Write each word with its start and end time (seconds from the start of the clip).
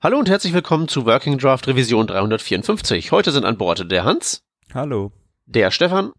Hallo 0.00 0.16
und 0.16 0.28
herzlich 0.28 0.52
willkommen 0.52 0.86
zu 0.86 1.06
Working 1.06 1.38
Draft 1.38 1.66
Revision 1.66 2.06
354. 2.06 3.10
Heute 3.10 3.32
sind 3.32 3.44
an 3.44 3.58
Bord 3.58 3.90
der 3.90 4.04
Hans. 4.04 4.44
Hallo. 4.72 5.10
Der 5.46 5.72
Stefan. 5.72 6.12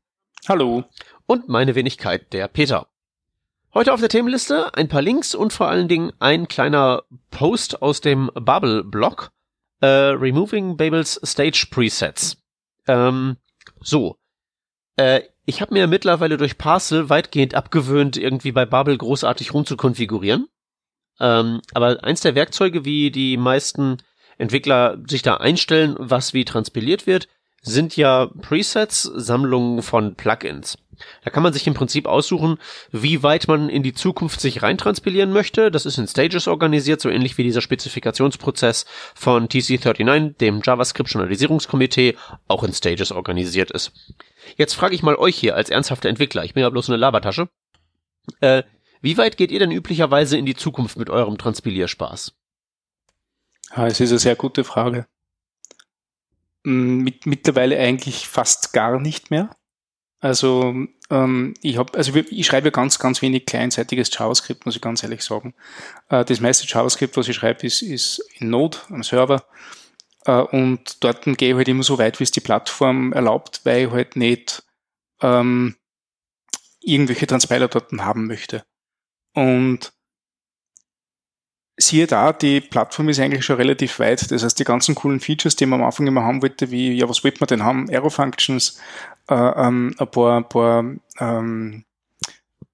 Hallo. 0.50 0.84
Und 1.28 1.48
meine 1.48 1.76
Wenigkeit, 1.76 2.34
der 2.34 2.50
Peter. 2.50 2.88
Heute 3.74 3.94
auf 3.94 4.02
der 4.02 4.10
Themenliste 4.10 4.74
ein 4.74 4.90
paar 4.90 5.02
Links 5.02 5.34
und 5.34 5.54
vor 5.54 5.70
allen 5.70 5.88
Dingen 5.88 6.12
ein 6.20 6.50
kleiner 6.50 7.04
Post 7.32 7.82
aus 7.82 8.02
dem 8.02 8.30
Bubble-Blog. 8.36 9.32
Äh, 9.80 9.88
Removing 9.88 10.76
Babels 10.76 11.18
Stage 11.24 11.68
Presets. 11.72 12.36
Ähm, 12.86 13.38
so. 13.80 14.18
Äh, 14.98 15.22
ich 15.46 15.62
habe 15.62 15.74
mir 15.74 15.88
mittlerweile 15.88 16.36
durch 16.36 16.58
Parcel 16.58 17.10
weitgehend 17.10 17.56
abgewöhnt, 17.56 18.18
irgendwie 18.18 18.52
bei 18.52 18.66
Bubble 18.66 18.98
großartig 18.98 19.54
rumzukonfigurieren. 19.54 20.50
Ähm, 21.20 21.62
aber 21.74 22.04
eins 22.04 22.22
der 22.22 22.36
Werkzeuge, 22.36 22.86
wie 22.86 23.12
die 23.12 23.38
meisten 23.38 23.98
Entwickler 24.38 24.98
sich 25.08 25.22
da 25.22 25.36
einstellen, 25.36 25.96
was 26.00 26.34
wie 26.34 26.46
transpiliert 26.46 27.08
wird, 27.08 27.28
sind 27.62 27.98
ja 27.98 28.30
Presets, 28.42 29.04
Sammlungen 29.04 29.82
von 29.82 30.16
Plugins. 30.16 30.78
Da 31.24 31.32
kann 31.32 31.44
man 31.44 31.54
sich 31.54 31.66
im 31.68 31.74
Prinzip 31.74 32.06
aussuchen, 32.06 32.58
wie 32.92 33.24
weit 33.24 33.48
man 33.48 33.70
in 33.70 33.84
die 33.84 33.94
Zukunft 33.94 34.42
sich 34.42 34.62
reintranspilieren 34.62 35.32
möchte. 35.32 35.72
Das 35.72 35.86
ist 35.86 35.98
in 35.98 36.08
Stages 36.08 36.48
organisiert, 36.48 37.00
so 37.00 37.10
ähnlich 37.10 37.38
wie 37.38 37.44
dieser 37.44 37.62
Spezifikationsprozess 37.62 38.86
von 39.16 39.48
TC39, 39.48 40.38
dem 40.38 40.62
JavaScript-Journalisierungskomitee, 40.64 42.18
auch 42.48 42.64
in 42.64 42.74
Stages 42.74 43.12
organisiert 43.12 43.72
ist. 43.72 43.92
Jetzt 44.58 44.74
frage 44.74 44.96
ich 44.96 45.04
mal 45.04 45.16
euch 45.16 45.38
hier 45.38 45.56
als 45.56 45.70
ernsthafter 45.70 46.10
Entwickler, 46.10 46.44
ich 46.44 46.54
bin 46.54 46.64
ja 46.64 46.70
bloß 46.70 46.90
eine 46.90 46.98
Labertasche, 46.98 47.50
äh, 48.42 48.64
wie 49.02 49.18
weit 49.18 49.38
geht 49.38 49.52
ihr 49.52 49.60
denn 49.60 49.72
üblicherweise 49.72 50.38
in 50.38 50.46
die 50.46 50.56
Zukunft 50.56 50.98
mit 50.98 51.10
eurem 51.10 51.38
Transpilierspaß? 51.38 52.34
Ja, 53.76 53.88
es 53.88 54.00
ist 54.00 54.10
eine 54.10 54.20
sehr 54.20 54.36
gute 54.36 54.64
Frage. 54.64 55.08
Mm, 56.64 57.00
mit, 57.00 57.26
mittlerweile 57.26 57.80
eigentlich 57.80 58.28
fast 58.28 58.74
gar 58.74 59.00
nicht 59.00 59.32
mehr. 59.32 59.56
Also 60.20 60.76
ähm, 61.10 61.54
ich 61.62 61.78
habe, 61.78 61.98
also 61.98 62.14
ich 62.14 62.46
schreibe 62.46 62.72
ganz, 62.72 63.00
ganz 63.00 63.22
wenig 63.22 63.46
kleinseitiges 63.46 64.10
JavaScript, 64.14 64.66
muss 64.66 64.76
ich 64.76 64.82
ganz 64.82 65.02
ehrlich 65.02 65.24
sagen. 65.24 65.54
Äh, 66.10 66.26
das 66.26 66.42
meiste 66.42 66.68
JavaScript, 66.68 67.16
was 67.16 67.28
ich 67.30 67.36
schreibe, 67.36 67.66
ist, 67.66 67.82
ist 67.82 68.20
in 68.38 68.50
Node 68.50 68.78
am 68.90 69.04
Server. 69.04 69.46
Äh, 70.26 70.42
und 70.42 71.04
dort 71.04 71.24
gehe 71.24 71.50
ich 71.52 71.56
halt 71.56 71.68
immer 71.70 71.84
so 71.84 71.98
weit, 71.98 72.20
wie 72.20 72.26
es 72.26 72.32
die 72.32 72.42
Plattform 72.42 73.14
erlaubt, 73.14 73.62
weil 73.64 73.86
ich 73.86 73.92
halt 73.92 74.16
nicht 74.18 74.64
ähm, 75.22 75.76
irgendwelche 76.82 77.28
Transpiler 77.28 77.70
dort 77.70 77.92
haben 77.94 78.28
möchte. 78.28 78.66
Und 79.40 79.94
siehe 81.78 82.08
da, 82.08 82.34
die 82.34 82.60
Plattform 82.60 83.08
ist 83.08 83.22
eigentlich 83.22 83.46
schon 83.46 83.56
relativ 83.56 83.98
weit. 84.00 84.30
Das 84.32 84.44
heißt, 84.44 84.60
die 84.60 84.66
ganzen 84.66 84.96
coolen 84.96 85.22
Features, 85.22 85.56
die 85.56 85.66
man 85.66 85.80
am 85.80 85.86
Anfang 85.86 86.08
immer 86.08 86.24
haben 86.24 86.42
wollte, 86.42 86.72
wie, 86.72 86.92
ja, 86.92 87.08
was 87.08 87.24
wollte 87.24 87.40
man 87.40 87.48
denn 87.48 87.64
haben? 87.64 87.90
Aero-Functions, 87.90 88.82
äh, 89.30 89.34
ähm, 89.34 89.96
ein 89.98 90.12
paar, 90.12 90.38
ein 90.38 90.50
paar 90.50 90.84
ähm, 91.22 91.86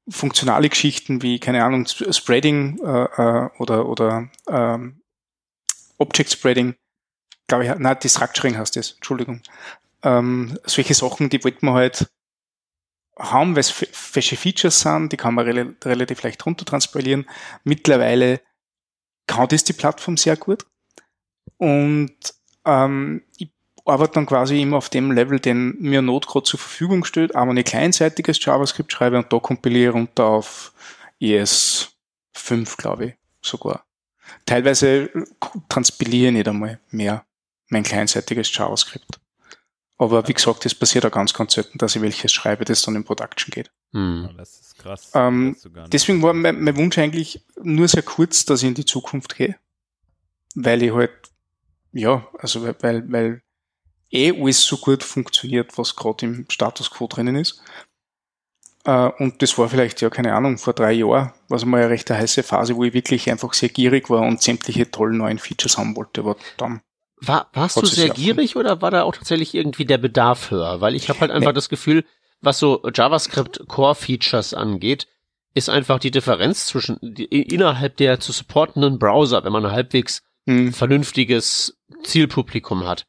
funktionale 0.09 0.69
Geschichten 0.69 1.21
wie, 1.21 1.37
keine 1.37 1.63
Ahnung, 1.63 1.85
Spreading 1.85 2.79
äh, 2.83 3.03
äh, 3.03 3.49
oder, 3.59 3.87
oder 3.87 4.27
ähm, 4.49 5.01
Object 5.99 6.31
Spreading, 6.31 6.73
glaube 7.45 7.65
ich, 7.65 7.75
nein, 7.77 7.97
Destructuring 8.01 8.57
heißt 8.57 8.75
das, 8.75 8.93
Entschuldigung. 8.93 9.41
Ähm, 10.01 10.57
solche 10.65 10.95
Sachen, 10.95 11.29
die 11.29 11.43
wollten 11.43 11.67
wir 11.67 11.73
halt 11.73 12.09
haben, 13.17 13.55
welche 13.55 14.37
Features 14.37 14.81
sind, 14.81 15.11
die 15.11 15.17
kann 15.17 15.33
man 15.33 15.45
rel 15.45 15.75
relativ 15.83 16.23
leicht 16.23 16.45
runtertranspilieren. 16.45 17.25
Mittlerweile 17.63 18.41
kann 19.27 19.47
das 19.47 19.63
die 19.63 19.73
Plattform 19.73 20.17
sehr 20.17 20.35
gut. 20.35 20.65
Und 21.57 22.15
ähm, 22.65 23.23
ich 23.37 23.49
arbeite 23.85 24.13
dann 24.13 24.25
quasi 24.25 24.61
immer 24.61 24.77
auf 24.77 24.89
dem 24.89 25.11
Level, 25.11 25.39
den 25.39 25.75
mir 25.79 26.01
Node 26.01 26.27
zur 26.27 26.59
Verfügung 26.59 27.05
stellt, 27.05 27.35
aber 27.35 27.51
ein 27.51 27.63
kleinseitiges 27.63 28.43
JavaScript 28.43 28.91
schreibe 28.91 29.17
und 29.17 29.31
da 29.31 29.39
kompiliere 29.39 29.93
runter 29.93 30.25
auf 30.25 30.73
ES5, 31.21 32.77
glaube 32.77 33.05
ich, 33.05 33.13
sogar. 33.41 33.85
Teilweise 34.45 35.09
transpiliere 35.69 36.27
ich 36.27 36.33
nicht 36.33 36.47
einmal 36.47 36.79
mehr 36.89 37.25
mein 37.69 37.83
kleinseitiges 37.83 38.55
JavaScript. 38.55 39.19
Aber 39.97 40.27
wie 40.27 40.33
gesagt, 40.33 40.65
es 40.65 40.75
passiert 40.75 41.05
auch 41.05 41.11
ganz, 41.11 41.33
ganz 41.33 41.53
selten, 41.53 41.77
dass 41.77 41.95
ich 41.95 42.01
welches 42.01 42.31
schreibe, 42.31 42.65
das 42.65 42.81
dann 42.81 42.95
in 42.95 43.05
Production 43.05 43.51
geht. 43.51 43.71
Hm. 43.93 44.29
Das 44.37 44.59
ist 44.59 44.77
krass. 44.77 45.11
Ähm, 45.13 45.55
deswegen 45.91 46.21
war 46.21 46.33
mein, 46.33 46.61
mein, 46.61 46.75
Wunsch 46.75 46.97
eigentlich 46.97 47.45
nur 47.61 47.87
sehr 47.87 48.03
kurz, 48.03 48.45
dass 48.45 48.61
ich 48.61 48.67
in 48.67 48.73
die 48.73 48.85
Zukunft 48.85 49.35
gehe. 49.37 49.55
Weil 50.53 50.83
ich 50.83 50.93
halt, 50.93 51.11
ja, 51.93 52.27
also 52.39 52.63
weil, 52.81 53.09
weil 53.09 53.41
eh 54.11 54.31
alles 54.31 54.65
so 54.65 54.77
gut 54.77 55.03
funktioniert, 55.03 55.77
was 55.77 55.95
gerade 55.95 56.25
im 56.25 56.45
Status 56.49 56.91
Quo 56.91 57.07
drinnen 57.07 57.37
ist. 57.37 57.61
Äh, 58.83 59.11
und 59.17 59.41
das 59.41 59.57
war 59.57 59.69
vielleicht, 59.69 60.01
ja, 60.01 60.09
keine 60.09 60.33
Ahnung, 60.33 60.57
vor 60.57 60.73
drei 60.73 60.91
Jahren, 60.91 61.31
was 61.47 61.63
mal 61.63 61.81
eine 61.81 61.89
recht 61.89 62.09
heiße 62.09 62.43
Phase, 62.43 62.75
wo 62.75 62.83
ich 62.83 62.93
wirklich 62.93 63.29
einfach 63.29 63.53
sehr 63.53 63.69
gierig 63.69 64.09
war 64.09 64.21
und 64.21 64.41
sämtliche 64.41 64.89
tollen 64.89 65.17
neuen 65.17 65.39
Features 65.39 65.77
haben 65.77 65.95
wollte, 65.95 66.21
aber 66.21 66.35
dann 66.57 66.81
war, 67.17 67.49
warst 67.53 67.77
du 67.77 67.85
sehr 67.85 68.09
gierig 68.09 68.55
oder 68.55 68.81
war 68.81 68.91
da 68.91 69.03
auch 69.03 69.15
tatsächlich 69.15 69.55
irgendwie 69.55 69.85
der 69.85 69.97
Bedarf 69.97 70.51
höher? 70.51 70.81
Weil 70.81 70.95
ich 70.95 71.09
habe 71.09 71.19
halt 71.21 71.31
einfach 71.31 71.51
nee. 71.51 71.55
das 71.55 71.69
Gefühl, 71.69 72.03
was 72.41 72.59
so 72.59 72.83
JavaScript 72.93 73.67
Core 73.67 73.95
Features 73.95 74.53
angeht, 74.53 75.07
ist 75.53 75.69
einfach 75.69 75.99
die 75.99 76.11
Differenz 76.11 76.65
zwischen 76.65 76.97
die, 77.01 77.25
innerhalb 77.25 77.97
der 77.97 78.19
zu 78.19 78.31
supportenden 78.31 78.99
Browser, 78.99 79.43
wenn 79.43 79.53
man 79.53 79.71
halbwegs 79.71 80.21
hm. 80.45 80.73
vernünftiges 80.73 81.77
Zielpublikum 82.03 82.85
hat. 82.85 83.05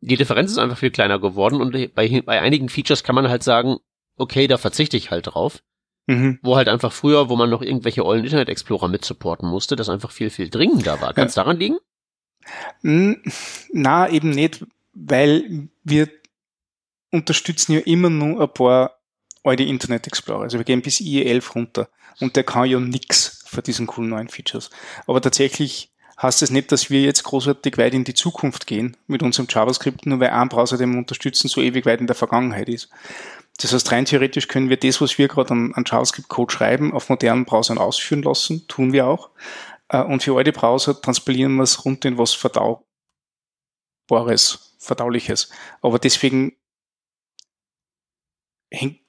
Die 0.00 0.16
Differenz 0.16 0.50
ist 0.50 0.58
einfach 0.58 0.76
viel 0.76 0.90
kleiner 0.90 1.18
geworden 1.18 1.60
und 1.60 1.72
bei, 1.94 2.22
bei 2.22 2.40
einigen 2.40 2.68
Features 2.68 3.04
kann 3.04 3.14
man 3.14 3.28
halt 3.28 3.42
sagen, 3.42 3.78
okay, 4.16 4.46
da 4.46 4.58
verzichte 4.58 4.96
ich 4.96 5.10
halt 5.10 5.28
drauf. 5.28 5.62
Mhm. 6.06 6.38
Wo 6.42 6.56
halt 6.56 6.68
einfach 6.68 6.92
früher, 6.92 7.30
wo 7.30 7.36
man 7.36 7.48
noch 7.48 7.62
irgendwelche 7.62 8.04
ollen 8.04 8.24
Internet 8.24 8.50
Explorer 8.50 8.88
mit 8.88 9.06
supporten 9.06 9.48
musste, 9.48 9.74
das 9.74 9.88
einfach 9.88 10.10
viel, 10.10 10.28
viel 10.28 10.50
dringender 10.50 11.00
war. 11.00 11.14
Kann 11.14 11.28
es 11.28 11.34
ja. 11.34 11.42
daran 11.42 11.58
liegen? 11.58 11.78
Na, 12.82 14.08
eben 14.08 14.30
nicht, 14.30 14.64
weil 14.92 15.68
wir 15.82 16.08
unterstützen 17.10 17.72
ja 17.72 17.80
immer 17.80 18.10
nur 18.10 18.40
ein 18.40 18.52
paar 18.52 18.98
alte 19.44 19.62
Internet 19.62 20.06
Explorer. 20.06 20.42
Also 20.42 20.58
wir 20.58 20.64
gehen 20.64 20.82
bis 20.82 21.00
IE11 21.00 21.52
runter 21.52 21.88
und 22.20 22.36
der 22.36 22.44
kann 22.44 22.68
ja 22.68 22.80
nix 22.80 23.44
für 23.46 23.62
diesen 23.62 23.86
coolen 23.86 24.10
neuen 24.10 24.28
Features. 24.28 24.70
Aber 25.06 25.20
tatsächlich 25.20 25.90
heißt 26.20 26.42
es 26.42 26.48
das 26.48 26.50
nicht, 26.50 26.72
dass 26.72 26.90
wir 26.90 27.02
jetzt 27.02 27.24
großartig 27.24 27.76
weit 27.76 27.94
in 27.94 28.04
die 28.04 28.14
Zukunft 28.14 28.66
gehen 28.66 28.96
mit 29.06 29.22
unserem 29.22 29.46
JavaScript, 29.48 30.06
nur 30.06 30.20
weil 30.20 30.30
ein 30.30 30.48
Browser, 30.48 30.78
den 30.78 30.92
wir 30.92 30.98
unterstützen, 30.98 31.48
so 31.48 31.60
ewig 31.60 31.86
weit 31.86 32.00
in 32.00 32.06
der 32.06 32.16
Vergangenheit 32.16 32.68
ist. 32.68 32.88
Das 33.60 33.72
heißt, 33.72 33.92
rein 33.92 34.04
theoretisch 34.04 34.48
können 34.48 34.68
wir 34.68 34.76
das, 34.76 35.00
was 35.00 35.18
wir 35.18 35.28
gerade 35.28 35.50
an, 35.52 35.72
an 35.74 35.84
JavaScript-Code 35.86 36.52
schreiben, 36.52 36.92
auf 36.92 37.08
modernen 37.08 37.44
Browsern 37.44 37.78
ausführen 37.78 38.22
lassen, 38.22 38.66
tun 38.66 38.92
wir 38.92 39.06
auch. 39.06 39.30
Äh, 39.88 40.02
und 40.02 40.22
für 40.22 40.36
alte 40.36 40.52
Browser 40.52 41.00
transpilieren 41.00 41.56
wir 41.56 41.62
es 41.64 41.84
runter 41.84 42.08
in 42.08 42.18
was 42.18 42.32
Verdaubares, 42.34 42.84
Verdauliches. 44.78 45.50
Aber 45.80 45.98
deswegen 45.98 46.56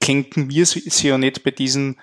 klinken 0.00 0.48
wir 0.50 0.66
sie 0.66 1.08
ja 1.08 1.18
nicht 1.18 1.42
bei 1.42 1.50
diesen 1.50 2.00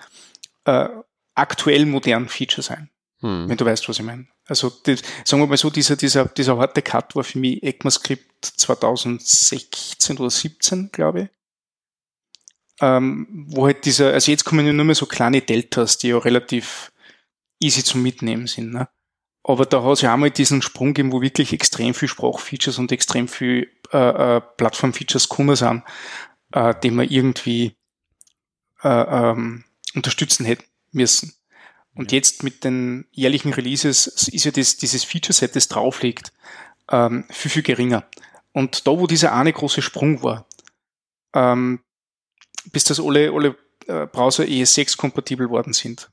äh, 0.64 0.88
aktuell 1.34 1.86
modernen 1.86 2.28
Features 2.28 2.70
ein. 2.70 2.90
Hm. 3.20 3.48
Wenn 3.48 3.56
du 3.56 3.64
weißt, 3.64 3.88
was 3.88 3.98
ich 3.98 4.04
meine. 4.04 4.26
Also 4.46 4.70
die, 4.70 4.96
sagen 5.24 5.42
wir 5.42 5.46
mal 5.46 5.56
so, 5.56 5.70
dieser, 5.70 5.96
dieser, 5.96 6.26
dieser 6.26 6.58
harte 6.58 6.82
Cut 6.82 7.16
war 7.16 7.24
für 7.24 7.38
mich 7.38 7.62
ECMAScript 7.62 8.44
2016 8.44 10.18
oder 10.18 10.30
17, 10.30 10.90
glaube 10.92 11.22
ich. 11.22 11.28
Ähm, 12.80 13.46
wo 13.48 13.66
halt 13.66 13.84
dieser, 13.84 14.12
also 14.12 14.30
jetzt 14.30 14.44
kommen 14.44 14.66
ja 14.66 14.72
nur 14.72 14.84
mehr 14.84 14.94
so 14.94 15.06
kleine 15.06 15.40
Deltas, 15.40 15.96
die 15.96 16.08
ja 16.08 16.18
relativ 16.18 16.92
easy 17.64 17.82
zum 17.82 18.02
Mitnehmen 18.02 18.46
sind. 18.46 18.72
Ne? 18.72 18.88
Aber 19.42 19.66
da 19.66 19.82
hat 19.82 19.92
es 19.92 20.00
ja 20.00 20.12
einmal 20.12 20.30
diesen 20.30 20.62
Sprung 20.62 20.88
gegeben, 20.88 21.12
wo 21.12 21.20
wirklich 21.20 21.52
extrem 21.52 21.94
viel 21.94 22.08
Sprachfeatures 22.08 22.78
und 22.78 22.92
extrem 22.92 23.28
viel 23.28 23.70
äh, 23.92 24.36
äh, 24.36 24.40
Plattformfeatures 24.40 25.28
gekommen 25.28 25.56
sind, 25.56 25.82
äh, 26.52 26.74
die 26.82 26.90
man 26.90 27.08
irgendwie 27.08 27.76
äh, 28.82 28.88
ähm, 28.88 29.64
unterstützen 29.94 30.46
hätten 30.46 30.64
müssen. 30.92 31.34
Und 31.94 32.10
ja. 32.10 32.16
jetzt 32.16 32.42
mit 32.42 32.64
den 32.64 33.06
jährlichen 33.12 33.52
Releases 33.52 34.06
ist 34.06 34.44
ja 34.44 34.50
das, 34.50 34.76
dieses 34.76 35.04
Feature-Set, 35.04 35.54
das 35.56 35.68
drauf 35.68 36.02
liegt, 36.02 36.32
ähm, 36.90 37.24
viel, 37.30 37.50
viel 37.50 37.62
geringer. 37.62 38.04
Und 38.52 38.86
da, 38.86 38.92
wo 38.92 39.06
dieser 39.06 39.34
eine 39.34 39.52
große 39.52 39.82
Sprung 39.82 40.22
war, 40.22 40.46
ähm, 41.34 41.80
bis 42.72 42.84
das 42.84 42.98
alle, 42.98 43.30
alle 43.32 43.56
äh, 43.86 44.06
Browser 44.06 44.44
ES6 44.44 44.96
kompatibel 44.96 45.50
worden 45.50 45.72
sind, 45.72 46.10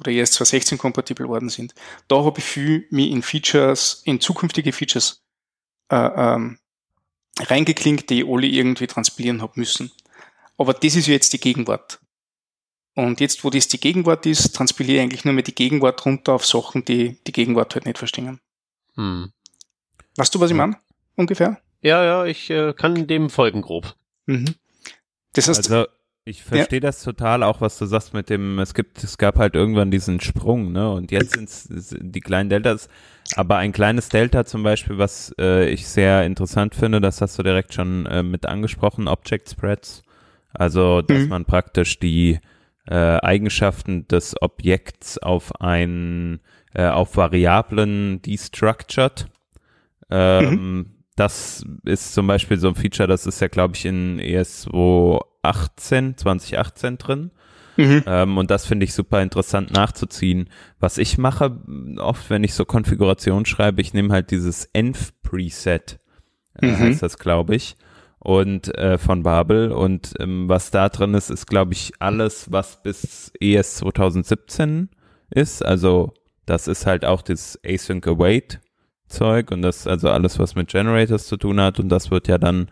oder 0.00 0.10
erst 0.10 0.34
2016 0.34 0.78
kompatibel 0.78 1.28
worden 1.28 1.48
sind. 1.48 1.74
Da 2.08 2.24
habe 2.24 2.38
ich 2.38 2.44
viel 2.44 2.86
mich 2.90 3.10
in 3.10 3.22
Features, 3.22 4.02
in 4.04 4.20
zukünftige 4.20 4.72
Features 4.72 5.22
äh, 5.90 5.96
ähm, 5.96 6.58
reingeklinkt, 7.38 8.10
die 8.10 8.22
ich 8.22 8.28
alle 8.28 8.46
irgendwie 8.46 8.86
transpilieren 8.86 9.42
habe 9.42 9.52
müssen. 9.56 9.92
Aber 10.56 10.74
das 10.74 10.96
ist 10.96 11.06
jetzt 11.06 11.32
die 11.32 11.40
Gegenwart. 11.40 12.00
Und 12.94 13.20
jetzt, 13.20 13.42
wo 13.42 13.50
das 13.50 13.66
die 13.66 13.80
Gegenwart 13.80 14.24
ist, 14.24 14.54
transpiliere 14.54 14.98
ich 14.98 15.02
eigentlich 15.02 15.24
nur 15.24 15.34
mehr 15.34 15.42
die 15.42 15.54
Gegenwart 15.54 16.04
runter 16.06 16.34
auf 16.34 16.46
Sachen, 16.46 16.84
die 16.84 17.18
die 17.26 17.32
Gegenwart 17.32 17.74
halt 17.74 17.86
nicht 17.86 17.98
verstehen. 17.98 18.40
Hm. 18.94 19.32
Weißt 20.16 20.32
du, 20.34 20.38
was 20.38 20.50
ich 20.50 20.56
meine? 20.56 20.76
Ungefähr? 21.16 21.60
Ja, 21.80 22.04
ja, 22.04 22.24
ich 22.24 22.50
äh, 22.50 22.72
kann 22.72 23.06
dem 23.06 23.30
folgen 23.30 23.62
grob. 23.62 23.94
Mhm. 24.26 24.54
Das 25.32 25.48
heißt, 25.48 25.70
Also 25.70 25.86
ich 26.24 26.42
verstehe 26.42 26.80
das 26.80 27.02
total, 27.02 27.42
auch 27.42 27.60
was 27.60 27.78
du 27.78 27.86
sagst 27.86 28.14
mit 28.14 28.30
dem, 28.30 28.58
es 28.58 28.74
gibt, 28.74 29.02
es 29.04 29.18
gab 29.18 29.36
halt 29.36 29.54
irgendwann 29.54 29.90
diesen 29.90 30.20
Sprung, 30.20 30.72
ne? 30.72 30.90
Und 30.90 31.10
jetzt 31.12 31.34
sind 31.34 32.14
die 32.14 32.20
kleinen 32.20 32.48
Deltas, 32.48 32.88
aber 33.36 33.56
ein 33.58 33.72
kleines 33.72 34.08
Delta 34.08 34.44
zum 34.46 34.62
Beispiel, 34.62 34.96
was 34.98 35.34
äh, 35.38 35.68
ich 35.68 35.86
sehr 35.86 36.24
interessant 36.24 36.74
finde, 36.74 37.00
das 37.00 37.20
hast 37.20 37.38
du 37.38 37.42
direkt 37.42 37.74
schon 37.74 38.06
äh, 38.06 38.22
mit 38.22 38.46
angesprochen, 38.46 39.08
Object 39.08 39.50
Spreads. 39.50 40.02
Also, 40.52 41.02
dass 41.02 41.24
Mhm. 41.24 41.28
man 41.28 41.44
praktisch 41.44 41.98
die 41.98 42.38
äh, 42.88 42.94
Eigenschaften 42.94 44.06
des 44.08 44.40
Objekts 44.40 45.18
auf 45.18 45.60
ein, 45.60 46.40
äh, 46.74 46.86
auf 46.86 47.16
Variablen 47.16 48.22
destructured. 48.22 49.26
Ähm, 50.10 50.93
Das 51.16 51.64
ist 51.84 52.12
zum 52.14 52.26
Beispiel 52.26 52.58
so 52.58 52.68
ein 52.68 52.74
Feature, 52.74 53.06
das 53.08 53.26
ist 53.26 53.40
ja, 53.40 53.48
glaube 53.48 53.74
ich, 53.76 53.84
in 53.84 54.18
E 54.18 54.36
ES2 54.38 55.20
18, 55.42 56.16
2018 56.16 56.98
drin. 56.98 57.30
mhm. 57.76 58.02
Ähm, 58.06 58.38
und 58.38 58.50
das 58.50 58.66
finde 58.66 58.84
ich 58.84 58.94
super 58.94 59.22
interessant 59.22 59.72
nachzuziehen. 59.72 60.48
Was 60.80 60.98
ich 60.98 61.18
mache, 61.18 61.60
oft, 61.98 62.30
wenn 62.30 62.42
ich 62.44 62.54
so 62.54 62.64
Konfiguration 62.64 63.46
schreibe, 63.46 63.80
ich 63.80 63.92
nehme 63.94 64.12
halt 64.12 64.30
dieses 64.30 64.68
Env-Preset, 64.72 65.98
äh, 66.60 66.66
Mhm. 66.66 66.78
heißt 66.78 67.02
das, 67.02 67.18
glaube 67.18 67.54
ich, 67.54 67.76
und 68.18 68.76
äh, 68.78 68.96
von 68.98 69.22
Babel. 69.22 69.70
Und 69.70 70.14
ähm, 70.18 70.48
was 70.48 70.70
da 70.70 70.88
drin 70.88 71.14
ist, 71.14 71.30
ist, 71.30 71.46
glaube 71.46 71.74
ich, 71.74 71.92
alles, 72.00 72.50
was 72.50 72.82
bis 72.82 73.32
ES 73.40 73.76
2017 73.76 74.88
ist. 75.30 75.64
Also 75.64 76.14
das 76.46 76.68
ist 76.68 76.86
halt 76.86 77.04
auch 77.04 77.22
das 77.22 77.58
Async 77.64 78.06
Await 78.06 78.60
Zeug 79.14 79.50
und 79.50 79.62
das 79.62 79.86
also 79.86 80.10
alles, 80.10 80.38
was 80.38 80.54
mit 80.54 80.68
Generators 80.68 81.26
zu 81.26 81.36
tun 81.36 81.60
hat. 81.60 81.80
Und 81.80 81.88
das 81.88 82.10
wird 82.10 82.28
ja 82.28 82.38
dann, 82.38 82.70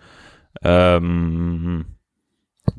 ähm, 0.63 1.85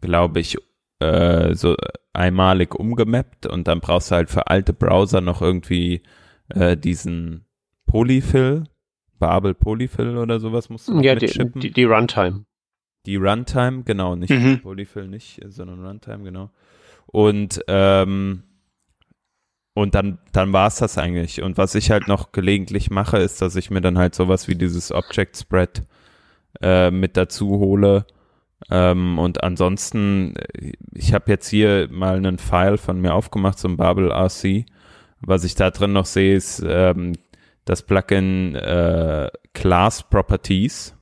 glaube 0.02 0.40
ich, 0.40 0.58
äh, 1.00 1.56
so 1.56 1.76
einmalig 2.14 2.76
umgemappt 2.76 3.46
und 3.48 3.68
dann 3.68 3.80
brauchst 3.80 4.12
du 4.12 4.16
halt 4.16 4.30
für 4.30 4.48
alte 4.48 4.74
Browser 4.74 5.22
noch 5.22 5.42
irgendwie 5.42 6.04
äh, 6.50 6.78
diesen 6.78 7.46
Polyfill, 7.88 8.66
Babel 9.20 9.54
Polyfill 9.54 10.18
oder 10.18 10.40
sowas 10.40 10.70
musst 10.70 10.88
du 10.88 10.96
noch 10.96 11.04
Ja, 11.04 11.16
die, 11.16 11.28
die, 11.56 11.72
die 11.72 11.84
Runtime. 11.84 12.46
Die 13.06 13.16
Runtime, 13.18 13.84
genau, 13.84 14.16
nicht 14.16 14.30
Mhm. 14.30 14.62
Polyfill 14.62 15.08
nicht, 15.08 15.42
sondern 15.48 15.86
Runtime, 15.86 16.24
genau. 16.24 16.52
Und 17.08 17.62
ähm, 17.68 18.44
und 19.74 19.96
dann 19.96 20.20
dann 20.32 20.54
war's 20.54 20.78
das 20.78 20.98
eigentlich. 20.98 21.42
Und 21.42 21.58
was 21.58 21.76
ich 21.76 21.92
halt 21.92 22.08
noch 22.08 22.32
gelegentlich 22.32 22.90
mache, 22.92 23.18
ist, 23.18 23.42
dass 23.42 23.56
ich 23.56 23.72
mir 23.72 23.82
dann 23.82 23.98
halt 23.98 24.16
sowas 24.16 24.48
wie 24.48 24.56
dieses 24.56 24.92
Object 24.92 25.38
Spread 25.38 25.84
äh, 26.62 26.92
mit 26.92 27.18
dazu 27.18 27.60
hole. 27.60 28.06
Ähm, 28.70 29.20
und 29.20 29.44
ansonsten, 29.44 30.36
äh, 30.36 30.74
ich 30.94 31.14
habe 31.14 31.32
jetzt 31.32 31.48
hier 31.50 31.88
mal 31.92 32.16
einen 32.18 32.38
File 32.38 32.78
von 32.78 33.02
mir 33.02 33.14
aufgemacht 33.14 33.60
zum 33.60 33.78
Babel 33.78 34.12
RC. 34.12 34.66
Was 35.20 35.44
ich 35.44 35.56
da 35.56 35.72
drin 35.72 35.94
noch 35.94 36.06
sehe, 36.06 36.36
ist 36.36 36.64
ähm, 36.66 37.14
das 37.66 37.82
Plugin 37.84 38.56
äh, 38.56 39.30
Class 39.54 40.04
Properties. 40.04 40.96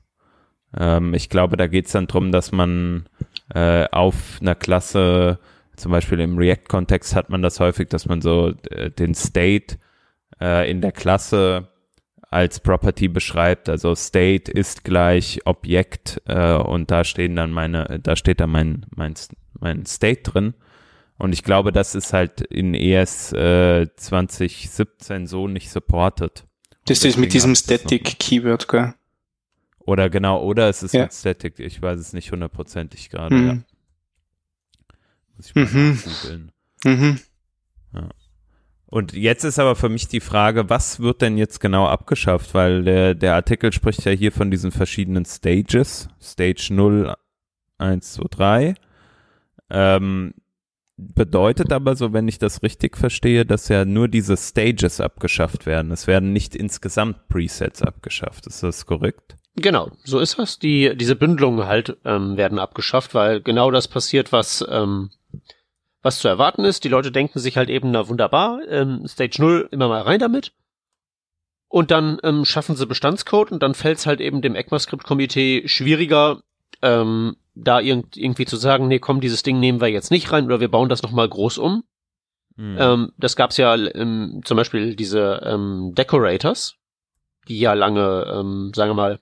Ähm, 0.76 1.14
ich 1.14 1.28
glaube, 1.28 1.56
da 1.56 1.66
geht's 1.66 1.92
dann 1.92 2.06
drum, 2.06 2.32
dass 2.32 2.52
man 2.52 3.08
äh, 3.54 3.86
auf 3.90 4.38
einer 4.40 4.54
Klasse, 4.54 5.38
zum 5.76 5.92
Beispiel 5.92 6.20
im 6.20 6.36
React-Kontext 6.38 7.14
hat 7.14 7.30
man 7.30 7.42
das 7.42 7.60
häufig, 7.60 7.88
dass 7.88 8.06
man 8.06 8.20
so 8.20 8.52
äh, 8.70 8.90
den 8.90 9.14
State 9.14 9.78
äh, 10.40 10.70
in 10.70 10.80
der 10.80 10.92
Klasse 10.92 11.68
als 12.30 12.60
Property 12.60 13.08
beschreibt. 13.08 13.68
Also 13.68 13.94
State 13.94 14.50
ist 14.50 14.84
gleich 14.84 15.40
Objekt 15.44 16.22
äh, 16.26 16.54
und 16.54 16.90
da 16.90 17.04
stehen 17.04 17.36
dann 17.36 17.52
meine, 17.52 18.00
da 18.02 18.16
steht 18.16 18.40
dann 18.40 18.50
mein, 18.50 18.86
mein, 18.94 19.14
mein 19.60 19.84
State 19.86 20.22
drin. 20.22 20.54
Und 21.18 21.32
ich 21.32 21.44
glaube, 21.44 21.72
das 21.72 21.94
ist 21.94 22.12
halt 22.12 22.40
in 22.40 22.74
ES 22.74 23.32
äh, 23.32 23.86
2017 23.94 25.26
so 25.26 25.46
nicht 25.46 25.70
supported. 25.70 26.44
Das 26.86 27.04
ist 27.04 27.16
mit 27.18 27.32
diesem 27.32 27.54
Static 27.54 28.18
Keyword, 28.18 28.66
gell? 28.68 28.94
Oder 29.84 30.10
genau, 30.10 30.42
oder 30.42 30.68
es 30.68 30.82
ist 30.82 30.94
Ja. 30.94 31.02
mit 31.02 31.12
Static. 31.12 31.58
Ich 31.60 31.80
weiß 31.80 31.98
es 32.00 32.12
nicht 32.12 32.32
hundertprozentig 32.32 33.10
gerade. 33.10 33.34
Mhm. 33.34 33.46
Ja. 33.46 33.58
Muss 35.36 35.46
ich 35.48 35.54
mal 35.54 35.64
Mhm. 35.64 35.98
googeln. 36.04 36.52
Mhm. 36.84 37.18
Und 38.86 39.14
jetzt 39.14 39.44
ist 39.44 39.58
aber 39.58 39.74
für 39.74 39.88
mich 39.88 40.08
die 40.08 40.20
Frage, 40.20 40.68
was 40.68 41.00
wird 41.00 41.22
denn 41.22 41.38
jetzt 41.38 41.60
genau 41.60 41.86
abgeschafft? 41.86 42.52
Weil 42.52 42.84
der, 42.84 43.14
der 43.14 43.34
Artikel 43.34 43.72
spricht 43.72 44.04
ja 44.04 44.12
hier 44.12 44.32
von 44.32 44.50
diesen 44.50 44.70
verschiedenen 44.70 45.24
Stages. 45.24 46.08
Stage 46.20 46.68
0, 46.72 47.14
1, 47.78 48.12
2, 48.12 48.24
3. 48.30 48.74
Ähm, 49.70 50.34
bedeutet 50.98 51.72
aber 51.72 51.96
so, 51.96 52.12
wenn 52.12 52.28
ich 52.28 52.38
das 52.38 52.62
richtig 52.62 52.98
verstehe, 52.98 53.46
dass 53.46 53.68
ja 53.68 53.86
nur 53.86 54.08
diese 54.08 54.36
Stages 54.36 55.00
abgeschafft 55.00 55.64
werden. 55.64 55.90
Es 55.90 56.06
werden 56.06 56.34
nicht 56.34 56.54
insgesamt 56.54 57.28
Presets 57.28 57.80
abgeschafft. 57.80 58.46
Ist 58.46 58.62
das 58.62 58.84
korrekt? 58.84 59.36
Genau, 59.56 59.90
so 60.04 60.18
ist 60.18 60.38
das. 60.38 60.58
Die, 60.58 60.94
diese 60.96 61.16
Bündelungen 61.16 61.66
halt 61.66 61.96
ähm, 62.04 62.36
werden 62.36 62.58
abgeschafft, 62.58 63.14
weil 63.14 63.40
genau 63.40 63.70
das 63.70 63.88
passiert, 63.88 64.32
was, 64.32 64.62
ähm, 64.68 65.10
was 66.02 66.18
zu 66.18 66.28
erwarten 66.28 66.64
ist. 66.64 66.84
Die 66.84 66.88
Leute 66.88 67.12
denken 67.12 67.38
sich 67.38 67.56
halt 67.56 67.70
eben, 67.70 67.90
na 67.90 68.08
wunderbar, 68.08 68.60
ähm, 68.68 69.06
Stage 69.06 69.40
0 69.40 69.68
immer 69.70 69.88
mal 69.88 70.02
rein 70.02 70.18
damit. 70.20 70.52
Und 71.68 71.90
dann 71.90 72.18
ähm, 72.22 72.44
schaffen 72.44 72.76
sie 72.76 72.86
Bestandscode 72.86 73.50
und 73.52 73.62
dann 73.62 73.74
fällt 73.74 73.98
es 73.98 74.06
halt 74.06 74.20
eben 74.20 74.42
dem 74.42 74.54
ECMAScript-Komitee 74.54 75.66
schwieriger, 75.68 76.42
ähm, 76.82 77.36
da 77.54 77.80
irgend, 77.80 78.16
irgendwie 78.16 78.44
zu 78.44 78.56
sagen, 78.56 78.88
nee, 78.88 78.98
komm, 78.98 79.20
dieses 79.20 79.42
Ding 79.42 79.58
nehmen 79.60 79.80
wir 79.80 79.88
jetzt 79.88 80.10
nicht 80.10 80.32
rein 80.32 80.44
oder 80.44 80.60
wir 80.60 80.68
bauen 80.70 80.88
das 80.88 81.02
nochmal 81.02 81.28
groß 81.28 81.58
um. 81.58 81.84
Hm. 82.56 82.76
Ähm, 82.78 83.12
das 83.16 83.36
gab's 83.36 83.56
ja 83.56 83.74
ähm, 83.74 84.42
zum 84.44 84.56
Beispiel 84.58 84.96
diese 84.96 85.40
ähm, 85.44 85.94
Decorators, 85.94 86.76
die 87.48 87.58
ja 87.58 87.72
lange, 87.72 88.26
ähm, 88.34 88.72
sagen 88.74 88.90
wir 88.90 88.94
mal, 88.94 89.20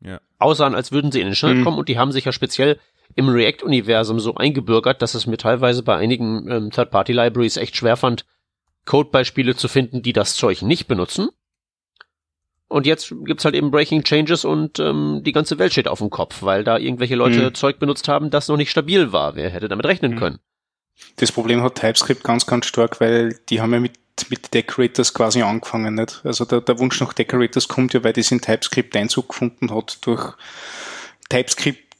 Ja. 0.00 0.20
aussahen, 0.38 0.74
als 0.74 0.90
würden 0.92 1.12
sie 1.12 1.20
in 1.20 1.26
den 1.26 1.34
Standard 1.34 1.58
Mhm. 1.58 1.64
kommen 1.64 1.78
und 1.78 1.88
die 1.88 1.98
haben 1.98 2.12
sich 2.12 2.24
ja 2.24 2.32
speziell 2.32 2.78
im 3.14 3.28
React-Universum 3.28 4.18
so 4.20 4.34
eingebürgert, 4.34 5.02
dass 5.02 5.14
es 5.14 5.26
mir 5.26 5.36
teilweise 5.36 5.82
bei 5.82 5.96
einigen 5.96 6.50
ähm, 6.50 6.70
Third-Party-Libraries 6.70 7.56
echt 7.56 7.76
schwer 7.76 7.96
fand, 7.96 8.24
Codebeispiele 8.86 9.56
zu 9.56 9.68
finden, 9.68 10.02
die 10.02 10.12
das 10.12 10.34
Zeug 10.36 10.62
nicht 10.62 10.88
benutzen. 10.88 11.28
Und 12.68 12.86
jetzt 12.86 13.14
gibt's 13.24 13.44
halt 13.44 13.54
eben 13.54 13.70
Breaking 13.70 14.02
Changes 14.02 14.44
und 14.44 14.80
ähm, 14.80 15.20
die 15.24 15.32
ganze 15.32 15.58
Welt 15.58 15.72
steht 15.72 15.86
auf 15.86 16.00
dem 16.00 16.10
Kopf, 16.10 16.42
weil 16.42 16.64
da 16.64 16.76
irgendwelche 16.76 17.14
Leute 17.14 17.40
Mhm. 17.50 17.54
Zeug 17.54 17.78
benutzt 17.78 18.08
haben, 18.08 18.30
das 18.30 18.48
noch 18.48 18.56
nicht 18.56 18.70
stabil 18.70 19.12
war. 19.12 19.36
Wer 19.36 19.50
hätte 19.50 19.68
damit 19.68 19.86
rechnen 19.86 20.12
Mhm. 20.14 20.18
können? 20.18 20.38
Das 21.16 21.30
Problem 21.30 21.62
hat 21.62 21.76
TypeScript 21.76 22.24
ganz, 22.24 22.46
ganz 22.46 22.66
stark, 22.66 23.00
weil 23.00 23.38
die 23.48 23.60
haben 23.60 23.72
ja 23.72 23.80
mit, 23.80 23.92
mit 24.28 24.54
Decorators 24.54 25.12
quasi 25.14 25.42
angefangen. 25.42 25.94
Nicht? 25.94 26.22
Also 26.24 26.44
der, 26.44 26.62
der 26.62 26.78
Wunsch 26.78 27.00
nach 27.00 27.12
Decorators 27.12 27.68
kommt 27.68 27.94
ja, 27.94 28.02
weil 28.02 28.12
das 28.12 28.32
in 28.32 28.40
TypeScript 28.40 28.96
Einzug 28.96 29.28
gefunden 29.28 29.72
hat 29.72 29.98
durch 30.06 30.32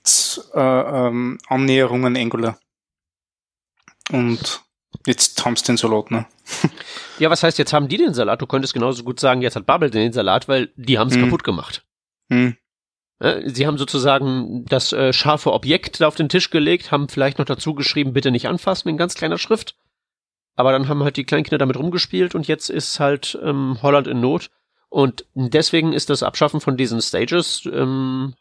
TypeScripts 0.04 0.50
äh, 0.54 0.60
ähm, 0.60 1.38
Annäherungen 1.48 2.16
Angular. 2.16 2.58
Und 4.12 4.62
jetzt 5.06 5.44
haben 5.44 5.56
sie 5.56 5.64
den 5.64 5.76
Salat, 5.76 6.10
ne? 6.10 6.26
Ja, 7.18 7.30
was 7.30 7.42
heißt, 7.42 7.58
jetzt 7.58 7.72
haben 7.72 7.88
die 7.88 7.96
den 7.96 8.12
Salat? 8.12 8.42
Du 8.42 8.46
könntest 8.46 8.74
genauso 8.74 9.04
gut 9.04 9.20
sagen, 9.20 9.40
jetzt 9.40 9.56
hat 9.56 9.66
Bubble 9.66 9.90
den 9.90 10.12
Salat, 10.12 10.48
weil 10.48 10.70
die 10.76 10.98
haben's 10.98 11.16
Mhm. 11.16 11.22
kaputt 11.24 11.44
gemacht. 11.44 11.84
Hm. 12.28 12.56
Sie 13.46 13.66
haben 13.66 13.78
sozusagen 13.78 14.64
das 14.66 14.92
äh, 14.92 15.12
scharfe 15.12 15.52
Objekt 15.52 16.00
da 16.00 16.08
auf 16.08 16.16
den 16.16 16.28
Tisch 16.28 16.50
gelegt, 16.50 16.90
haben 16.90 17.08
vielleicht 17.08 17.38
noch 17.38 17.44
dazu 17.46 17.72
geschrieben, 17.74 18.12
bitte 18.12 18.30
nicht 18.32 18.48
anfassen 18.48 18.88
in 18.88 18.96
ganz 18.96 19.14
kleiner 19.14 19.38
Schrift. 19.38 19.76
Aber 20.56 20.72
dann 20.72 20.88
haben 20.88 21.02
halt 21.04 21.16
die 21.16 21.24
Kleinkinder 21.24 21.58
damit 21.58 21.76
rumgespielt 21.76 22.34
und 22.34 22.48
jetzt 22.48 22.68
ist 22.68 22.98
halt 23.00 23.38
ähm, 23.42 23.78
Holland 23.80 24.08
in 24.08 24.20
Not. 24.20 24.50
Und 24.88 25.24
deswegen 25.34 25.92
ist 25.92 26.10
das 26.10 26.22
Abschaffen 26.24 26.60
von 26.60 26.76
diesen 26.76 27.00
Stages, 27.00 27.62
ähm, 27.72 28.34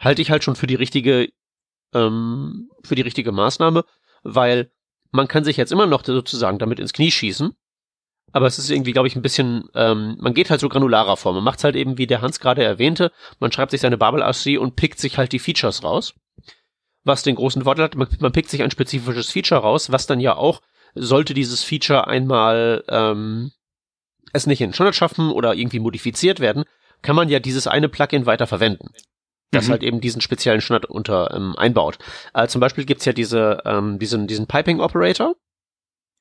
halte 0.00 0.22
ich 0.22 0.30
halt 0.30 0.42
schon 0.42 0.56
für 0.56 0.66
die 0.66 0.74
richtige, 0.74 1.28
ähm, 1.94 2.70
für 2.82 2.96
die 2.96 3.02
richtige 3.02 3.30
Maßnahme, 3.30 3.84
weil 4.22 4.72
man 5.12 5.28
kann 5.28 5.44
sich 5.44 5.56
jetzt 5.56 5.72
immer 5.72 5.86
noch 5.86 6.04
sozusagen 6.04 6.58
damit 6.58 6.80
ins 6.80 6.92
Knie 6.92 7.10
schießen. 7.10 7.52
Aber 8.32 8.46
es 8.46 8.58
ist 8.58 8.70
irgendwie, 8.70 8.92
glaube 8.92 9.08
ich, 9.08 9.16
ein 9.16 9.22
bisschen, 9.22 9.68
ähm, 9.74 10.16
man 10.20 10.34
geht 10.34 10.50
halt 10.50 10.60
so 10.60 10.68
granularer 10.68 11.16
vor. 11.16 11.32
Man 11.32 11.42
macht's 11.42 11.64
halt 11.64 11.74
eben, 11.74 11.98
wie 11.98 12.06
der 12.06 12.22
Hans 12.22 12.38
gerade 12.38 12.62
erwähnte, 12.62 13.12
man 13.40 13.50
schreibt 13.50 13.72
sich 13.72 13.80
seine 13.80 13.98
Babel 13.98 14.22
RC 14.22 14.58
und 14.58 14.76
pickt 14.76 15.00
sich 15.00 15.18
halt 15.18 15.32
die 15.32 15.40
Features 15.40 15.82
raus. 15.82 16.14
Was 17.02 17.22
den 17.22 17.34
großen 17.34 17.64
Vorteil 17.64 17.84
hat, 17.84 17.96
man, 17.96 18.08
man 18.20 18.32
pickt 18.32 18.50
sich 18.50 18.62
ein 18.62 18.70
spezifisches 18.70 19.30
Feature 19.30 19.60
raus, 19.60 19.90
was 19.90 20.06
dann 20.06 20.20
ja 20.20 20.36
auch, 20.36 20.60
sollte 20.94 21.34
dieses 21.34 21.64
Feature 21.64 22.06
einmal 22.06 22.84
ähm, 22.88 23.50
es 24.32 24.46
nicht 24.46 24.60
in 24.60 24.72
Standard 24.72 24.94
schaffen 24.94 25.30
oder 25.30 25.54
irgendwie 25.54 25.80
modifiziert 25.80 26.40
werden, 26.40 26.64
kann 27.02 27.16
man 27.16 27.28
ja 27.28 27.40
dieses 27.40 27.66
eine 27.66 27.88
Plugin 27.88 28.26
weiter 28.26 28.46
verwenden. 28.46 28.90
Das 29.52 29.66
Mhm. 29.66 29.70
halt 29.72 29.82
eben 29.82 30.00
diesen 30.00 30.20
speziellen 30.20 30.60
Standard 30.60 30.90
unter 30.90 31.34
ähm, 31.34 31.54
einbaut. 31.56 31.98
Äh, 32.34 32.46
zum 32.46 32.60
Beispiel 32.60 32.84
gibt's 32.84 33.04
ja 33.04 33.12
diese, 33.12 33.62
ähm, 33.64 33.98
diesen, 33.98 34.26
diesen 34.26 34.46
Piping 34.46 34.80
Operator, 34.80 35.34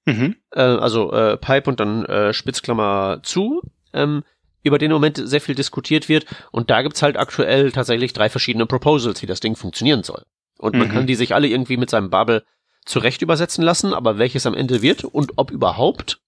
Mhm. 0.06 0.36
äh, 0.52 0.62
also 0.62 1.12
äh, 1.12 1.38
Pipe 1.38 1.70
und 1.70 1.80
dann 1.80 2.06
äh, 2.06 2.34
Spitzklammer 2.34 3.20
zu. 3.24 3.62
Ähm, 3.94 4.24
über 4.62 4.78
den 4.78 4.92
im 4.92 4.96
Moment 4.96 5.22
sehr 5.24 5.40
viel 5.40 5.56
diskutiert 5.56 6.10
wird. 6.10 6.26
Und 6.52 6.70
da 6.70 6.82
gibt's 6.82 7.02
halt 7.02 7.16
aktuell 7.18 7.72
tatsächlich 7.72 8.12
drei 8.12 8.30
verschiedene 8.30 8.66
Proposals, 8.66 9.22
wie 9.22 9.26
das 9.26 9.40
Ding 9.40 9.56
funktionieren 9.56 10.04
soll. 10.04 10.24
Und 10.58 10.76
man 10.76 10.90
Mhm. 10.90 10.92
kann 10.92 11.08
die 11.08 11.16
sich 11.16 11.34
alle 11.34 11.48
irgendwie 11.48 11.78
mit 11.78 11.90
seinem 11.90 12.10
Bubble 12.10 12.44
zurecht 12.86 13.22
übersetzen 13.22 13.64
lassen, 13.64 13.94
aber 13.94 14.18
welches 14.18 14.46
am 14.46 14.54
Ende 14.56 14.82
wird 14.82 15.06
und 15.06 15.32
ob 15.38 15.52
überhaupt, 15.52 16.20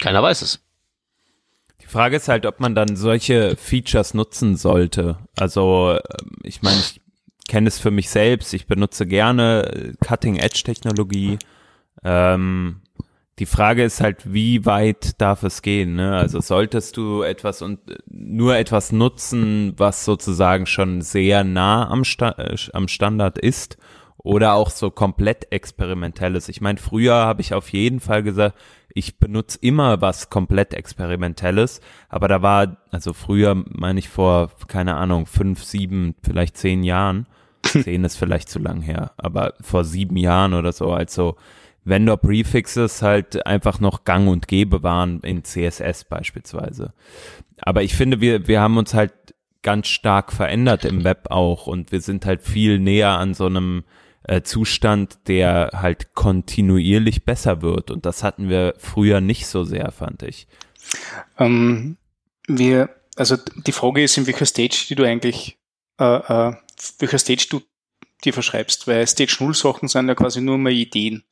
keiner 0.00 0.22
weiß 0.22 0.42
es. 0.42 0.60
Frage 1.90 2.16
ist 2.16 2.28
halt, 2.28 2.46
ob 2.46 2.60
man 2.60 2.74
dann 2.74 2.96
solche 2.96 3.56
Features 3.56 4.14
nutzen 4.14 4.56
sollte. 4.56 5.18
Also, 5.36 5.92
ähm, 5.92 6.30
ich 6.42 6.62
meine, 6.62 6.78
ich 6.78 7.00
kenne 7.48 7.68
es 7.68 7.78
für 7.78 7.90
mich 7.90 8.08
selbst. 8.08 8.54
Ich 8.54 8.66
benutze 8.66 9.06
gerne 9.06 9.94
Cutting-Edge-Technologie. 10.00 11.38
Ähm, 12.02 12.80
die 13.40 13.46
Frage 13.46 13.84
ist 13.84 14.00
halt, 14.02 14.32
wie 14.32 14.66
weit 14.66 15.20
darf 15.20 15.42
es 15.42 15.62
gehen? 15.62 15.94
Ne? 15.94 16.14
Also 16.14 16.40
solltest 16.40 16.98
du 16.98 17.22
etwas 17.22 17.62
und 17.62 17.80
nur 18.06 18.56
etwas 18.56 18.92
nutzen, 18.92 19.72
was 19.78 20.04
sozusagen 20.04 20.66
schon 20.66 21.00
sehr 21.00 21.42
nah 21.42 21.88
am, 21.88 22.04
Sta 22.04 22.32
äh, 22.32 22.56
am 22.74 22.86
Standard 22.86 23.38
ist 23.38 23.78
oder 24.18 24.52
auch 24.52 24.68
so 24.68 24.90
komplett 24.90 25.50
experimentelles. 25.52 26.50
Ich 26.50 26.60
meine, 26.60 26.78
früher 26.78 27.14
habe 27.14 27.40
ich 27.40 27.54
auf 27.54 27.70
jeden 27.70 28.00
Fall 28.00 28.22
gesagt, 28.22 28.58
ich 28.94 29.18
benutze 29.18 29.58
immer 29.60 30.00
was 30.00 30.30
komplett 30.30 30.74
experimentelles, 30.74 31.80
aber 32.08 32.28
da 32.28 32.42
war, 32.42 32.76
also 32.90 33.12
früher 33.12 33.54
meine 33.68 33.98
ich 33.98 34.08
vor, 34.08 34.50
keine 34.68 34.96
Ahnung, 34.96 35.26
fünf, 35.26 35.64
sieben, 35.64 36.14
vielleicht 36.22 36.56
zehn 36.56 36.82
Jahren, 36.82 37.26
zehn 37.64 38.04
ist 38.04 38.16
vielleicht 38.16 38.48
zu 38.48 38.58
lang 38.58 38.82
her, 38.82 39.12
aber 39.16 39.54
vor 39.60 39.84
sieben 39.84 40.16
Jahren 40.16 40.54
oder 40.54 40.72
so, 40.72 40.92
also 40.92 41.36
Vendor 41.84 42.18
Prefixes 42.18 43.02
halt 43.02 43.46
einfach 43.46 43.80
noch 43.80 44.04
gang 44.04 44.28
und 44.28 44.48
gäbe 44.48 44.82
waren 44.82 45.20
in 45.20 45.44
CSS 45.44 46.04
beispielsweise. 46.04 46.92
Aber 47.62 47.82
ich 47.82 47.94
finde, 47.94 48.20
wir, 48.20 48.46
wir 48.48 48.60
haben 48.60 48.76
uns 48.76 48.92
halt 48.92 49.12
ganz 49.62 49.88
stark 49.88 50.32
verändert 50.32 50.84
im 50.84 51.04
Web 51.04 51.30
auch 51.30 51.66
und 51.66 51.92
wir 51.92 52.00
sind 52.00 52.26
halt 52.26 52.42
viel 52.42 52.78
näher 52.78 53.10
an 53.10 53.34
so 53.34 53.46
einem 53.46 53.84
äh, 54.24 54.42
Zustand, 54.42 55.18
der 55.28 55.70
halt 55.74 56.14
kontinuierlich 56.14 57.24
besser 57.24 57.62
wird. 57.62 57.90
Und 57.90 58.06
das 58.06 58.22
hatten 58.22 58.48
wir 58.48 58.74
früher 58.78 59.20
nicht 59.20 59.46
so 59.46 59.64
sehr, 59.64 59.90
fand 59.92 60.22
ich. 60.22 60.46
Ähm, 61.38 61.96
wir, 62.46 62.90
also 63.16 63.36
die 63.66 63.72
Frage 63.72 64.02
ist, 64.02 64.16
in 64.16 64.26
welcher 64.26 64.46
Stage, 64.46 64.86
die 64.88 64.94
du 64.94 65.04
eigentlich, 65.04 65.58
äh, 65.98 66.04
äh, 66.04 66.54
welcher 66.98 67.18
Stage 67.18 67.46
du 67.50 67.62
dir 68.24 68.32
verschreibst, 68.32 68.86
weil 68.86 69.06
Stage 69.06 69.36
0 69.40 69.54
Sachen 69.54 69.88
sind 69.88 70.08
ja 70.08 70.14
quasi 70.14 70.40
nur 70.40 70.58
mal 70.58 70.72
Ideen. 70.72 71.24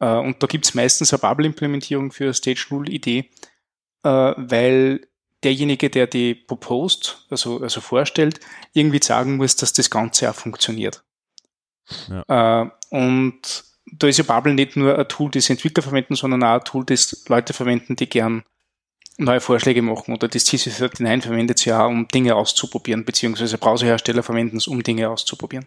Äh, 0.00 0.16
und 0.16 0.42
da 0.42 0.46
gibt's 0.46 0.74
meistens 0.74 1.12
eine 1.12 1.20
Bubble-Implementierung 1.20 2.12
für 2.12 2.32
Stage 2.34 2.66
0 2.70 2.90
Idee, 2.90 3.30
äh, 4.02 4.08
weil 4.36 5.06
derjenige, 5.42 5.90
der 5.90 6.06
die 6.06 6.34
proposed, 6.34 7.26
also, 7.30 7.60
also 7.60 7.80
vorstellt, 7.80 8.40
irgendwie 8.74 9.02
sagen 9.02 9.36
muss, 9.36 9.56
dass 9.56 9.72
das 9.72 9.90
Ganze 9.90 10.30
auch 10.30 10.34
funktioniert. 10.34 11.04
Äh, 12.28 12.66
und 12.90 13.64
da 13.86 14.06
ist 14.06 14.18
ja 14.18 14.24
Bubble 14.24 14.54
nicht 14.54 14.76
nur 14.76 14.98
ein 14.98 15.08
Tool, 15.08 15.30
das 15.30 15.50
Entwickler 15.50 15.82
verwenden, 15.82 16.14
sondern 16.14 16.42
auch 16.42 16.54
ein 16.54 16.64
Tool, 16.64 16.84
das 16.84 17.24
Leute 17.28 17.52
verwenden, 17.52 17.96
die 17.96 18.08
gern 18.08 18.42
neue 19.18 19.40
Vorschläge 19.40 19.82
machen. 19.82 20.14
Oder 20.14 20.28
das 20.28 20.46
TC39 20.46 21.22
verwendet 21.22 21.58
es 21.58 21.64
ja 21.64 21.84
auch, 21.84 21.90
um 21.90 22.08
Dinge 22.08 22.34
auszuprobieren, 22.34 23.04
beziehungsweise 23.04 23.58
Browserhersteller 23.58 24.22
verwenden 24.22 24.56
es, 24.56 24.66
um 24.66 24.82
Dinge 24.82 25.10
auszuprobieren. 25.10 25.66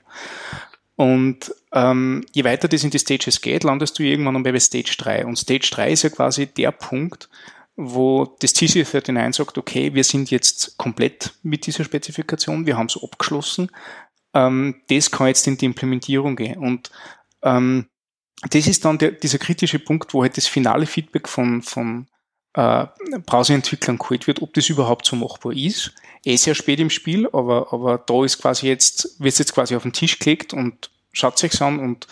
Und 0.96 1.54
ähm, 1.74 2.26
je 2.34 2.46
weiter 2.46 2.68
das 2.68 2.84
in 2.84 2.90
die 2.90 3.00
Stages 3.00 3.42
geht, 3.42 3.64
landest 3.64 4.00
du 4.00 4.04
irgendwann 4.04 4.42
bei 4.44 4.60
Stage 4.60 4.96
3. 4.98 5.26
Und 5.26 5.38
Stage 5.38 5.70
3 5.72 5.92
ist 5.92 6.04
ja 6.04 6.10
quasi 6.10 6.48
der 6.48 6.72
Punkt, 6.72 7.30
wo 7.76 8.36
das 8.40 8.56
TC39 8.56 9.36
sagt, 9.36 9.58
okay, 9.58 9.94
wir 9.94 10.06
sind 10.06 10.32
jetzt 10.32 10.78
komplett 10.78 11.34
mit 11.44 11.68
dieser 11.68 11.84
Spezifikation, 11.84 12.66
wir 12.66 12.78
haben 12.78 12.86
es 12.86 13.02
abgeschlossen, 13.02 13.70
ähm, 14.36 14.75
das 14.89 15.10
kann 15.10 15.27
jetzt 15.27 15.48
in 15.48 15.58
die 15.58 15.65
Implementierung 15.65 16.36
gehen. 16.36 16.60
Und 16.60 16.92
ähm, 17.42 17.88
das 18.42 18.68
ist 18.68 18.86
dann 18.86 19.00
der, 19.00 19.12
dieser 19.12 19.39
kritische 19.39 19.80
Punkt, 19.80 20.13
wo 20.13 20.22
halt 20.22 20.38
das 20.38 20.46
finale 20.46 20.86
Feedback 20.86 21.27
von, 21.27 21.62
von 21.63 22.08
äh, 22.54 22.86
Browserentwicklern 23.25 23.98
geholt 23.98 24.27
wird, 24.27 24.42
ob 24.42 24.54
das 24.54 24.70
überhaupt 24.70 25.06
so 25.06 25.15
machbar 25.15 25.54
ist. 25.54 25.94
Eh 26.25 26.36
sehr 26.36 26.54
spät 26.54 26.80
im 26.80 26.89
Spiel, 26.89 27.27
aber, 27.32 27.72
aber 27.72 27.98
da 27.98 28.24
ist 28.24 28.39
quasi 28.39 28.68
jetzt, 28.68 29.20
wird 29.20 29.39
jetzt 29.39 29.54
quasi 29.54 29.75
auf 29.75 29.84
den 29.84 29.94
Tisch 29.94 30.20
gelegt 30.20 30.54
und 30.54 30.92
schaut 31.13 31.39
sich's 31.39 31.62
an 31.62 31.80
und 31.80 32.08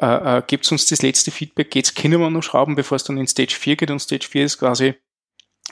äh, 0.00 0.38
äh, 0.38 0.42
gebt 0.46 0.70
uns 0.70 0.86
das 0.86 1.02
letzte 1.02 1.30
Feedback. 1.30 1.74
Jetzt 1.74 1.96
können 1.96 2.20
wir 2.20 2.28
noch 2.28 2.42
schrauben, 2.42 2.74
bevor 2.74 2.96
es 2.96 3.04
dann 3.04 3.16
in 3.16 3.26
Stage 3.26 3.54
4 3.58 3.76
geht 3.76 3.90
und 3.90 4.00
Stage 4.00 4.28
4 4.28 4.44
ist 4.44 4.58
quasi, 4.58 4.94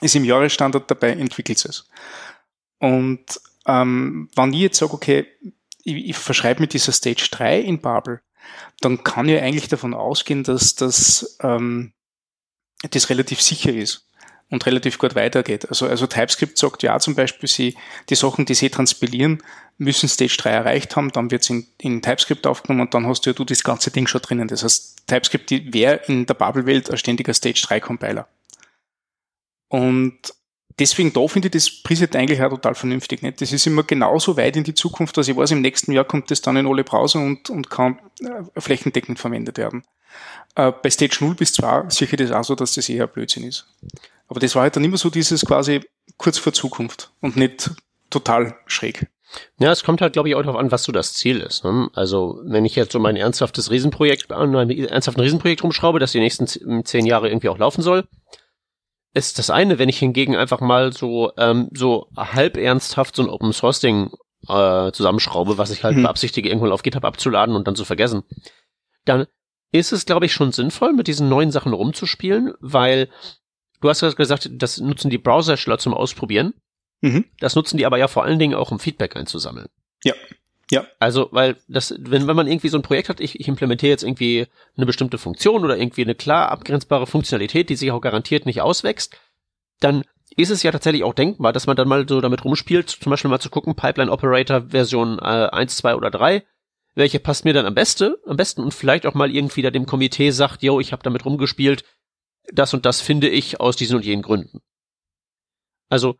ist 0.01 0.17
im 0.17 0.25
Jahresstandard 0.25 0.91
dabei, 0.91 1.11
entwickelt 1.11 1.65
es. 1.65 1.87
Und 2.79 3.41
ähm, 3.67 4.31
wenn 4.35 4.53
ich 4.55 4.61
jetzt 4.61 4.79
sage, 4.79 4.95
okay, 4.95 5.27
ich, 5.85 5.95
ich 6.11 6.17
verschreibe 6.17 6.61
mit 6.61 6.73
dieser 6.73 6.93
Stage 6.93 7.29
3 7.31 7.61
in 7.61 7.81
Babel, 7.81 8.21
dann 8.81 9.05
kann 9.05 9.29
ich 9.29 9.41
eigentlich 9.41 9.69
davon 9.69 9.95
ausgehen, 9.95 10.45
dass 10.45 10.75
das, 10.75 11.39
ähm, 11.43 11.93
das 12.91 13.11
relativ 13.11 13.41
sicher 13.41 13.73
ist 13.73 14.09
und 14.51 14.67
relativ 14.67 14.99
gut 14.99 15.15
weitergeht. 15.15 15.69
Also, 15.69 15.87
also 15.87 16.07
TypeScript 16.07 16.59
sagt 16.59 16.83
ja 16.83 16.99
zum 16.99 17.15
Beispiel, 17.15 17.49
sie, 17.49 17.77
die 18.11 18.15
Sachen, 18.15 18.45
die 18.45 18.55
sie 18.55 18.71
transpilieren, 18.71 19.43
müssen 19.79 20.09
Stage 20.09 20.37
3 20.39 20.51
erreicht 20.51 20.97
haben, 20.97 21.11
dann 21.11 21.31
wird 21.31 21.43
es 21.43 21.51
in, 21.51 21.67
in 21.79 22.03
TypeScript 22.03 22.47
aufgenommen 22.47 22.83
und 22.83 22.95
dann 22.95 23.07
hast 23.07 23.25
du 23.25 23.31
ja 23.31 23.35
du 23.35 23.45
das 23.45 23.65
ganze 23.65 23.91
Ding 23.91 24.07
schon 24.07 24.21
drinnen. 24.21 24.49
Das 24.49 24.63
heißt, 24.63 25.07
TypeScript 25.07 25.51
wäre 25.73 26.03
in 26.07 26.27
der 26.27 26.35
Bubble-Welt 26.35 26.91
ein 26.91 26.99
ständiger 26.99 27.33
Stage 27.35 27.63
3 27.67 27.81
Compiler. 27.81 28.29
Und 29.69 30.35
deswegen 30.83 31.13
da 31.13 31.27
finde 31.29 31.47
ich 31.47 31.53
das 31.53 31.71
Preset 31.71 32.17
eigentlich 32.17 32.43
auch 32.43 32.51
total 32.51 32.75
vernünftig. 32.75 33.23
Nicht? 33.23 33.41
Das 33.41 33.53
ist 33.53 33.67
immer 33.67 33.85
genauso 33.85 34.37
weit 34.37 34.57
in 34.57 34.65
die 34.65 34.75
Zukunft, 34.75 35.17
dass 35.17 35.29
ich 35.29 35.37
weiß, 35.37 35.53
im 35.53 35.61
nächsten 35.61 35.93
Jahr 35.93 36.05
kommt 36.05 36.31
das 36.31 36.41
dann 36.41 36.57
in 36.57 36.67
alle 36.67 36.83
Browser 36.83 37.21
und, 37.21 37.51
und 37.51 37.71
kann 37.71 37.99
äh, 38.21 38.61
flächendeckend 38.61 39.19
verwendet 39.19 39.59
werden. 39.59 39.85
Äh, 40.57 40.73
bei 40.83 40.91
Stage 40.91 41.19
0 41.21 41.37
bis 41.37 41.53
2 41.55 41.89
sicher 41.89 42.17
das 42.17 42.33
auch 42.33 42.45
so, 42.45 42.55
dass 42.55 42.75
das 42.75 42.89
eher 42.89 43.07
Blödsinn 43.07 43.45
ist. 43.45 43.67
Aber 44.29 44.41
das 44.41 44.55
war 44.55 44.63
halt 44.63 44.75
dann 44.77 44.85
immer 44.85 44.97
so 44.97 45.09
dieses 45.09 45.47
quasi 45.47 45.81
kurz 46.17 46.39
vor 46.39 46.53
Zukunft 46.53 47.13
und 47.21 47.37
nicht 47.37 47.71
total 48.11 48.57
schräg. 48.67 49.07
Ja, 49.59 49.71
es 49.71 49.85
kommt 49.85 50.03
halt, 50.03 50.13
glaube 50.13 50.29
ich, 50.29 50.35
auch 50.35 50.43
darauf 50.43 50.59
an, 50.59 50.71
was 50.71 50.83
so 50.83 50.93
das 50.93 51.15
Ziel 51.15 51.41
ist. 51.41 51.65
Ne? 51.65 51.89
Also, 51.95 52.41
wenn 52.45 52.67
ich 52.67 52.75
jetzt 52.75 52.93
so 52.93 52.99
mein 52.99 53.17
ernsthaftes 53.17 53.71
Riesenprojekt 53.71 54.31
an 54.31 54.55
ein 54.55 54.71
ernsthaften 54.71 55.23
Riesenprojekt 55.23 55.63
rumschraube, 55.63 56.01
das 56.01 56.13
die 56.13 56.21
nächsten 56.21 56.85
zehn 56.85 57.07
Jahre 57.07 57.29
irgendwie 57.29 57.49
auch 57.49 57.57
laufen 57.57 57.81
soll, 57.81 58.07
ist 59.15 59.39
das 59.39 59.51
eine, 59.51 59.79
wenn 59.79 59.89
ich 59.89 59.99
hingegen 59.99 60.37
einfach 60.37 60.61
mal 60.61 60.93
so 60.93 61.33
ähm, 61.37 61.69
so 61.73 62.09
halb 62.17 62.57
ernsthaft 62.57 63.15
so 63.17 63.23
ein 63.23 63.29
Open 63.29 63.53
Source 63.53 63.81
Ding 63.81 64.11
äh, 64.49 64.91
zusammenschraube, 64.93 65.59
was 65.59 65.71
ich 65.71 65.85
halt 65.85 65.97
Mhm. 65.97 66.03
beabsichtige, 66.03 66.49
irgendwann 66.49 66.73
auf 66.73 66.83
GitHub 66.83 67.05
abzuladen 67.05 67.55
und 67.55 67.67
dann 67.69 67.77
zu 67.77 67.85
vergessen, 67.85 68.23
dann 69.05 69.27
ist 69.71 69.93
es, 69.93 70.05
glaube 70.05 70.27
ich, 70.27 70.33
schon 70.33 70.53
sinnvoll, 70.53 70.93
mit 70.93 71.07
diesen 71.07 71.29
neuen 71.29 71.51
Sachen 71.51 71.73
rumzuspielen, 71.73 72.53
weil 72.61 73.09
du 73.81 73.89
hast 73.89 74.01
ja 74.03 74.11
gesagt, 74.11 74.51
das 74.53 74.79
nutzen 74.79 75.11
die 75.11 75.19
Browsersteller 75.19 75.79
zum 75.79 75.95
Ausprobieren. 75.95 76.55
Mhm. 77.01 77.25
Das 77.39 77.55
nutzen 77.55 77.77
die 77.79 77.87
aber 77.87 77.99
ja 77.99 78.09
vor 78.09 78.25
allen 78.25 78.39
Dingen 78.39 78.55
auch, 78.55 78.71
um 78.71 78.79
Feedback 78.79 79.17
einzusammeln. 79.17 79.69
Ja. 80.05 80.15
Ja. 80.73 80.87
Also, 80.99 81.29
weil 81.33 81.57
das, 81.69 81.95
wenn, 81.99 82.27
wenn 82.27 82.35
man 82.35 82.47
irgendwie 82.47 82.69
so 82.69 82.79
ein 82.79 82.83
Projekt 82.83 83.11
hat, 83.11 83.21
ich, 83.21 83.39
ich 83.39 83.47
implementiere 83.47 83.91
jetzt 83.91 84.05
irgendwie 84.05 84.47
eine 84.75 84.87
bestimmte 84.87 85.19
Funktion 85.19 85.65
oder 85.65 85.77
irgendwie 85.77 86.03
eine 86.03 86.15
klar 86.15 86.51
abgrenzbare 86.51 87.07
Funktionalität, 87.07 87.69
die 87.69 87.77
sich 87.77 87.91
auch 87.91 88.01
garantiert 88.01 88.47
nicht 88.47 88.63
auswächst, 88.63 89.15
dann 89.81 90.03
ist 90.35 90.49
es 90.49 90.63
ja 90.63 90.73
tatsächlich 90.73 91.05
auch 91.05 91.13
denkbar, 91.13 91.53
dass 91.53 91.67
man 91.67 91.77
dann 91.77 91.89
mal 91.89 92.09
so 92.09 92.23
damit 92.23 92.47
rumspielt, 92.47 92.89
zum 92.89 93.11
Beispiel 93.11 93.31
mal 93.31 93.39
zu 93.39 93.51
gucken, 93.51 93.75
Pipeline 93.75 94.11
Operator 94.11 94.71
Version 94.71 95.19
äh, 95.19 95.51
1, 95.53 95.77
2 95.77 95.95
oder 95.95 96.11
3, 96.11 96.43
welche 96.95 97.21
passt 97.21 97.45
mir 97.45 97.53
dann 97.53 97.67
am 97.67 97.75
besten, 97.75 98.15
am 98.27 98.39
besten 98.39 98.63
und 98.63 98.73
vielleicht 98.73 99.05
auch 99.05 99.13
mal 99.13 99.31
irgendwie 99.31 99.61
da 99.61 99.71
dem 99.71 99.85
Komitee 99.85 100.31
sagt, 100.31 100.63
yo, 100.63 100.81
ich 100.81 100.93
habe 100.93 101.03
damit 101.03 101.27
rumgespielt, 101.27 101.85
das 102.51 102.73
und 102.73 102.87
das 102.87 103.03
finde 103.03 103.29
ich 103.29 103.61
aus 103.61 103.77
diesen 103.77 103.97
und 103.97 104.07
jenen 104.07 104.23
Gründen. 104.23 104.63
Also, 105.91 106.17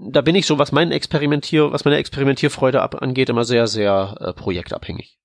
da 0.00 0.20
bin 0.22 0.34
ich 0.34 0.46
so, 0.46 0.58
was 0.58 0.72
mein 0.72 0.92
Experimentier, 0.92 1.72
was 1.72 1.84
meine 1.84 1.98
Experimentierfreude 1.98 2.80
ab, 2.80 3.02
angeht, 3.02 3.28
immer 3.28 3.44
sehr, 3.44 3.66
sehr 3.66 4.16
äh, 4.20 4.32
projektabhängig. 4.32 5.18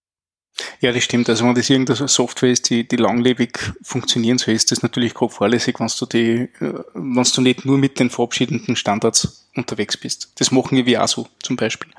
Ja, 0.79 0.91
das 0.91 1.03
stimmt. 1.03 1.29
Also 1.29 1.45
wenn 1.45 1.55
das 1.55 1.69
irgendeine 1.69 2.07
Software 2.07 2.51
ist, 2.51 2.69
die, 2.69 2.87
die 2.87 2.95
langlebig 2.95 3.59
funktionieren 3.81 4.37
soll, 4.37 4.53
ist 4.53 4.71
das 4.71 4.83
natürlich 4.83 5.13
grob 5.13 5.33
fahrlässig, 5.33 5.79
wenn 5.79 5.91
du 5.99 6.05
die, 6.05 6.63
äh, 6.63 6.83
wenn 6.93 7.23
du 7.23 7.41
nicht 7.41 7.65
nur 7.65 7.77
mit 7.77 7.99
den 7.99 8.09
verabschiedenden 8.09 8.75
Standards 8.75 9.49
unterwegs 9.55 9.97
bist. 9.97 10.31
Das 10.39 10.51
machen 10.51 10.85
wir 10.85 11.03
auch 11.03 11.07
so, 11.07 11.27
zum 11.41 11.55
Beispiel. 11.55 11.91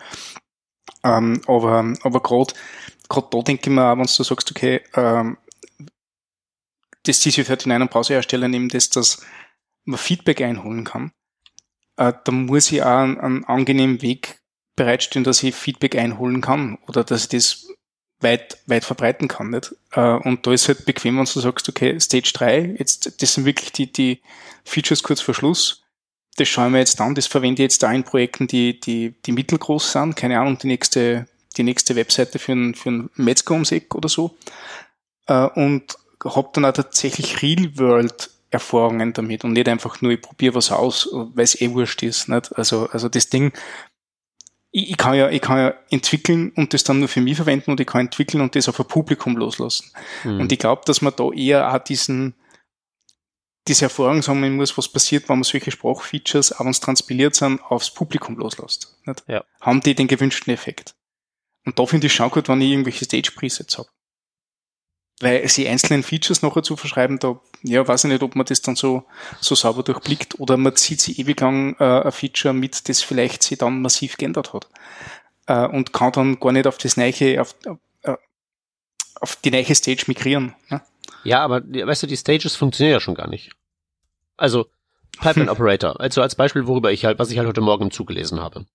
Ähm, 1.04 1.40
aber, 1.46 1.94
aber 2.02 2.22
gerade, 2.22 2.54
gerade 3.08 3.26
da 3.30 3.42
denke 3.42 3.70
ich 3.70 3.74
mir 3.74 3.92
auch, 3.92 3.96
wenn 3.96 4.06
du 4.06 4.22
sagst, 4.22 4.50
okay, 4.50 4.82
ähm, 4.94 5.38
das 7.04 7.20
TC39 7.20 7.80
und 7.80 7.90
Browserhersteller 7.90 8.48
nehmen 8.48 8.68
das, 8.68 8.90
dass 8.90 9.24
man 9.84 9.98
Feedback 9.98 10.40
einholen 10.40 10.84
kann, 10.84 11.12
äh, 11.96 12.12
da 12.24 12.32
muss 12.32 12.70
ich 12.72 12.82
auch 12.82 12.98
einen, 12.98 13.18
einen 13.18 13.44
angenehmen 13.44 14.02
Weg 14.02 14.40
bereitstellen, 14.76 15.24
dass 15.24 15.42
ich 15.42 15.54
Feedback 15.54 15.96
einholen 15.96 16.40
kann 16.40 16.78
oder 16.86 17.02
dass 17.04 17.22
ich 17.22 17.28
das 17.30 17.66
weit, 18.20 18.58
weit 18.66 18.84
verbreiten 18.84 19.28
kann. 19.28 19.50
Nicht? 19.50 19.74
Äh, 19.92 20.00
Und 20.00 20.46
da 20.46 20.52
ist 20.52 20.68
halt 20.68 20.84
bequem, 20.84 21.18
wenn 21.18 21.24
du 21.24 21.40
sagst, 21.40 21.68
okay, 21.68 21.98
Stage 21.98 22.32
3, 22.34 22.76
jetzt, 22.78 23.22
das 23.22 23.34
sind 23.34 23.44
wirklich 23.44 23.72
die, 23.72 23.92
die 23.92 24.20
Features 24.64 25.02
kurz 25.02 25.20
vor 25.20 25.34
Schluss. 25.34 25.82
das 26.36 26.48
schauen 26.48 26.72
wir 26.72 26.80
jetzt 26.80 27.00
an, 27.00 27.14
das 27.14 27.26
verwende 27.26 27.62
ich 27.62 27.66
jetzt 27.66 27.82
da 27.82 27.90
in 27.90 28.04
Projekten, 28.04 28.46
die, 28.46 28.78
die, 28.78 29.14
die 29.24 29.32
mittelgroß 29.32 29.92
sind, 29.92 30.16
keine 30.16 30.38
Ahnung, 30.38 30.58
die 30.58 30.66
nächste, 30.66 31.26
die 31.56 31.62
nächste 31.62 31.96
Webseite 31.96 32.38
für 32.38 32.52
ein, 32.52 32.74
für 32.74 32.90
ein 32.90 33.10
Metzger 33.14 33.54
ums 33.54 33.72
Eck 33.72 33.94
oder 33.94 34.10
so. 34.10 34.36
Äh, 35.26 35.46
und 35.46 35.96
habe 36.24 36.50
dann 36.52 36.66
auch 36.66 36.72
tatsächlich 36.72 37.40
Real-World 37.42 38.30
Erfahrungen 38.56 39.12
damit 39.12 39.44
und 39.44 39.52
nicht 39.52 39.68
einfach 39.68 40.00
nur, 40.02 40.12
ich 40.12 40.20
probiere 40.20 40.54
was 40.54 40.72
aus, 40.72 41.08
weil 41.12 41.44
es 41.44 41.60
eh 41.60 41.70
wurscht 41.72 42.02
ist. 42.02 42.28
Nicht? 42.28 42.56
Also, 42.56 42.88
also 42.90 43.08
das 43.08 43.28
Ding, 43.28 43.52
ich, 44.70 44.90
ich, 44.90 44.96
kann 44.96 45.14
ja, 45.14 45.30
ich 45.30 45.40
kann 45.40 45.58
ja 45.58 45.74
entwickeln 45.90 46.52
und 46.56 46.74
das 46.74 46.84
dann 46.84 46.98
nur 46.98 47.08
für 47.08 47.20
mich 47.20 47.36
verwenden 47.36 47.70
und 47.70 47.80
ich 47.80 47.86
kann 47.86 48.02
entwickeln 48.02 48.40
und 48.40 48.54
das 48.54 48.68
auf 48.68 48.78
ein 48.78 48.86
Publikum 48.86 49.36
loslassen. 49.36 49.90
Mhm. 50.24 50.40
Und 50.40 50.52
ich 50.52 50.58
glaube, 50.58 50.82
dass 50.84 51.00
man 51.00 51.14
da 51.16 51.30
eher 51.32 51.72
auch 51.72 51.78
diesen, 51.78 52.34
diese 53.68 53.86
Erfahrung 53.86 54.22
sammeln 54.22 54.56
muss, 54.56 54.76
was 54.76 54.88
passiert, 54.88 55.28
wenn 55.28 55.38
man 55.38 55.44
solche 55.44 55.70
Sprachfeatures, 55.70 56.52
auch 56.52 56.60
wenn 56.60 56.70
es 56.70 56.80
transpiliert 56.80 57.34
sind, 57.34 57.60
aufs 57.62 57.90
Publikum 57.90 58.36
loslässt. 58.36 58.96
Nicht? 59.06 59.24
Ja. 59.26 59.44
Haben 59.60 59.80
die 59.80 59.94
den 59.94 60.08
gewünschten 60.08 60.52
Effekt? 60.52 60.94
Und 61.64 61.78
da 61.78 61.86
finde 61.86 62.06
ich 62.06 62.12
schon 62.12 62.30
gut, 62.30 62.48
wenn 62.48 62.60
ich 62.60 62.70
irgendwelche 62.70 63.04
Stage-Presets 63.04 63.78
habe. 63.78 63.88
Weil 65.20 65.48
sie 65.48 65.66
einzelnen 65.66 66.02
Features 66.02 66.42
nachher 66.42 66.62
zu 66.62 66.76
verschreiben, 66.76 67.18
da, 67.18 67.40
ja, 67.62 67.86
weiß 67.88 68.04
ich 68.04 68.10
nicht, 68.10 68.22
ob 68.22 68.36
man 68.36 68.44
das 68.44 68.60
dann 68.60 68.76
so, 68.76 69.04
so 69.40 69.54
sauber 69.54 69.82
durchblickt 69.82 70.38
oder 70.38 70.58
man 70.58 70.76
zieht 70.76 71.00
sie 71.00 71.18
ewig 71.18 71.40
lang 71.40 71.74
äh, 71.78 72.02
ein 72.02 72.12
Feature 72.12 72.52
mit, 72.52 72.88
das 72.88 73.02
vielleicht 73.02 73.42
sie 73.42 73.56
dann 73.56 73.80
massiv 73.80 74.18
geändert 74.18 74.52
hat. 74.52 74.68
Äh, 75.46 75.66
und 75.66 75.94
kann 75.94 76.12
dann 76.12 76.38
gar 76.38 76.52
nicht 76.52 76.66
auf 76.66 76.76
das 76.76 76.98
Neiche, 76.98 77.40
auf, 77.40 77.54
äh, 78.02 78.14
auf 79.20 79.36
die 79.36 79.50
neue 79.50 79.74
Stage 79.74 80.04
migrieren. 80.06 80.54
Ne? 80.68 80.82
Ja, 81.24 81.42
aber 81.42 81.62
weißt 81.62 82.02
du, 82.02 82.06
die 82.06 82.16
Stages 82.16 82.54
funktionieren 82.54 82.92
ja 82.92 83.00
schon 83.00 83.14
gar 83.14 83.28
nicht. 83.28 83.52
Also, 84.36 84.66
Pipeline 85.18 85.50
Operator, 85.50 85.98
also 85.98 86.20
als 86.20 86.34
Beispiel, 86.34 86.66
worüber 86.66 86.92
ich 86.92 87.06
halt, 87.06 87.18
was 87.18 87.30
ich 87.30 87.38
halt 87.38 87.48
heute 87.48 87.62
Morgen 87.62 87.84
im 87.84 87.90
Zug 87.90 88.08
gelesen 88.08 88.40
habe. 88.40 88.66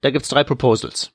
Da 0.00 0.10
gibt's 0.10 0.28
drei 0.28 0.44
Proposals. 0.44 1.12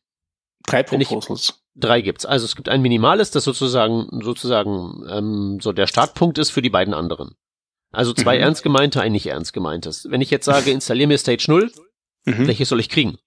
Drei 0.65 0.84
Proposals. 0.84 1.62
Drei 1.80 2.02
gibt's. 2.02 2.26
Also 2.26 2.46
es 2.46 2.56
gibt 2.56 2.70
ein 2.70 2.82
minimales, 2.82 3.30
das 3.30 3.44
sozusagen 3.44 4.08
sozusagen 4.24 5.06
ähm, 5.10 5.60
so 5.62 5.72
der 5.74 5.86
Startpunkt 5.86 6.40
ist 6.40 6.50
für 6.50 6.64
die 6.64 6.72
beiden 6.72 6.96
anderen. 6.96 7.36
Also 7.92 8.14
zwei 8.14 8.38
mhm. 8.38 8.44
ernst 8.44 8.64
gemeinte, 8.64 9.00
ein 9.00 9.12
nicht 9.12 9.28
ernst 9.28 9.54
gemeintes. 9.54 10.08
Wenn 10.10 10.22
ich 10.22 10.32
jetzt 10.32 10.46
sage, 10.46 10.72
installier 10.72 11.08
mir 11.08 11.20
Stage 11.20 11.46
0, 11.48 11.72
mhm. 12.26 12.48
welches 12.48 12.70
soll 12.70 12.80
ich 12.80 12.90
kriegen? 12.90 13.20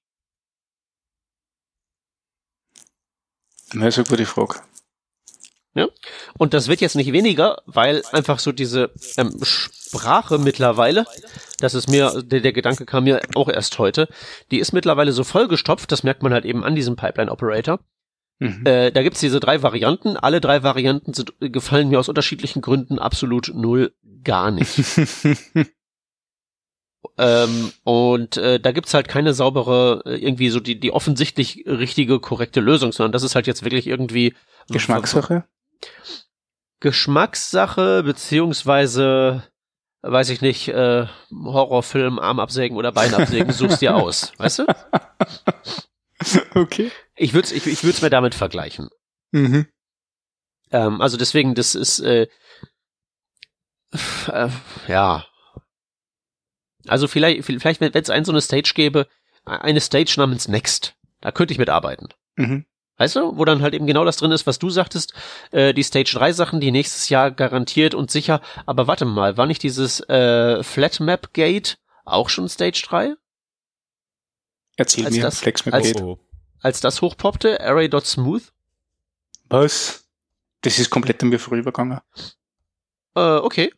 Das 3.72 3.96
ist 3.96 3.98
eine 3.98 4.06
gute 4.08 4.26
Frage. 4.26 4.56
Ja? 5.74 5.86
Und 6.36 6.52
das 6.52 6.66
wird 6.66 6.80
jetzt 6.80 6.96
nicht 6.96 7.12
weniger, 7.12 7.62
weil 7.66 8.02
einfach 8.10 8.40
so 8.40 8.50
diese 8.50 8.90
ähm, 9.16 9.38
Sprache 9.42 10.38
mittlerweile, 10.38 11.06
das 11.60 11.74
ist 11.74 11.88
mir, 11.88 12.22
der, 12.24 12.40
der 12.40 12.52
Gedanke 12.52 12.84
kam 12.84 13.04
mir 13.04 13.20
auch 13.36 13.48
erst 13.48 13.78
heute, 13.78 14.08
die 14.50 14.58
ist 14.58 14.72
mittlerweile 14.72 15.12
so 15.12 15.22
vollgestopft, 15.22 15.92
das 15.92 16.02
merkt 16.02 16.24
man 16.24 16.32
halt 16.32 16.44
eben 16.44 16.64
an 16.64 16.74
diesem 16.74 16.96
Pipeline-Operator. 16.96 17.78
Mhm. 18.40 18.64
Äh, 18.64 18.90
da 18.90 19.02
gibt's 19.02 19.20
diese 19.20 19.38
drei 19.38 19.62
Varianten. 19.62 20.16
Alle 20.16 20.40
drei 20.40 20.62
Varianten 20.62 21.12
sind, 21.12 21.34
gefallen 21.40 21.90
mir 21.90 22.00
aus 22.00 22.08
unterschiedlichen 22.08 22.62
Gründen 22.62 22.98
absolut 22.98 23.52
null 23.54 23.92
gar 24.24 24.50
nicht. 24.50 24.78
ähm, 27.18 27.72
und 27.84 28.38
äh, 28.38 28.58
da 28.58 28.72
gibt's 28.72 28.94
halt 28.94 29.08
keine 29.08 29.34
saubere, 29.34 30.02
äh, 30.06 30.16
irgendwie 30.16 30.48
so 30.48 30.58
die, 30.58 30.80
die 30.80 30.90
offensichtlich 30.90 31.64
richtige, 31.66 32.18
korrekte 32.18 32.60
Lösung, 32.60 32.92
sondern 32.92 33.12
das 33.12 33.24
ist 33.24 33.34
halt 33.34 33.46
jetzt 33.46 33.62
wirklich 33.62 33.86
irgendwie 33.86 34.34
Geschmackssache. 34.68 35.44
Geschmackssache, 36.80 38.02
beziehungsweise, 38.02 39.42
weiß 40.00 40.30
ich 40.30 40.40
nicht, 40.40 40.68
äh, 40.68 41.06
Horrorfilm, 41.30 42.18
Arm 42.18 42.40
absägen 42.40 42.78
oder 42.78 42.90
Bein 42.90 43.12
absägen, 43.12 43.52
suchst 43.52 43.82
dir 43.82 43.94
aus, 44.02 44.32
weißt 44.38 44.60
du? 44.60 44.66
Okay. 46.54 46.90
Ich 47.16 47.32
würde 47.34 47.54
ich, 47.54 47.66
ich 47.66 47.84
würd's 47.84 48.02
mir 48.02 48.10
damit 48.10 48.34
vergleichen. 48.34 48.88
Mhm. 49.32 49.66
Ähm, 50.70 51.00
also 51.00 51.16
deswegen, 51.16 51.54
das 51.54 51.74
ist, 51.74 52.00
äh, 52.00 52.28
äh, 54.28 54.48
ja. 54.88 55.26
Also 56.86 57.08
vielleicht, 57.08 57.44
vielleicht 57.44 57.80
wenn 57.80 57.92
es 57.92 58.10
ein 58.10 58.24
so 58.24 58.32
eine 58.32 58.40
Stage 58.40 58.72
gäbe, 58.74 59.06
eine 59.44 59.80
Stage 59.80 60.14
namens 60.16 60.48
Next, 60.48 60.94
da 61.20 61.32
könnte 61.32 61.52
ich 61.52 61.58
mitarbeiten. 61.58 62.08
Mhm. 62.36 62.66
Weißt 62.96 63.16
du, 63.16 63.36
wo 63.36 63.44
dann 63.46 63.62
halt 63.62 63.74
eben 63.74 63.86
genau 63.86 64.04
das 64.04 64.18
drin 64.18 64.30
ist, 64.30 64.46
was 64.46 64.58
du 64.58 64.68
sagtest, 64.68 65.14
äh, 65.52 65.72
die 65.72 65.82
Stage 65.82 66.12
3 66.14 66.32
Sachen, 66.32 66.60
die 66.60 66.70
nächstes 66.70 67.08
Jahr 67.08 67.30
garantiert 67.30 67.94
und 67.94 68.10
sicher, 68.10 68.42
aber 68.66 68.86
warte 68.86 69.06
mal, 69.06 69.38
war 69.38 69.46
nicht 69.46 69.62
dieses 69.62 70.00
äh, 70.08 70.62
Flatmap 70.62 71.32
Gate 71.32 71.78
auch 72.04 72.28
schon 72.28 72.48
Stage 72.48 72.82
3? 72.86 73.14
Erzähl 74.76 75.06
als 75.06 75.14
mir, 75.14 75.22
das, 75.22 75.40
Flexmap 75.40 75.74
als, 75.74 75.92
Gate. 75.92 76.18
Als 76.60 76.80
das 76.80 77.02
hochpoppte, 77.02 77.60
Array.smooth? 77.60 78.42
Was? 79.48 80.04
Das 80.62 80.78
ist 80.78 80.90
komplett 80.90 81.22
an 81.22 81.30
mir 81.30 81.38
vorübergegangen. 81.38 82.00
Äh, 83.14 83.20
okay. 83.20 83.72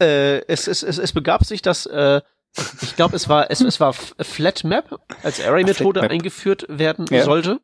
Äh, 0.00 0.44
es, 0.46 0.66
es, 0.66 0.82
es, 0.82 0.98
es 0.98 1.12
begab 1.12 1.44
sich, 1.44 1.62
dass 1.62 1.86
äh, 1.86 2.20
ich 2.82 2.96
glaube, 2.96 3.16
es 3.16 3.28
war 3.28 3.50
es, 3.50 3.60
es 3.60 3.80
war 3.80 3.92
Flatmap 3.92 5.00
als 5.22 5.40
Array-Methode 5.40 6.02
eingeführt 6.02 6.66
werden 6.68 7.06
ja. 7.10 7.24
sollte. 7.24 7.60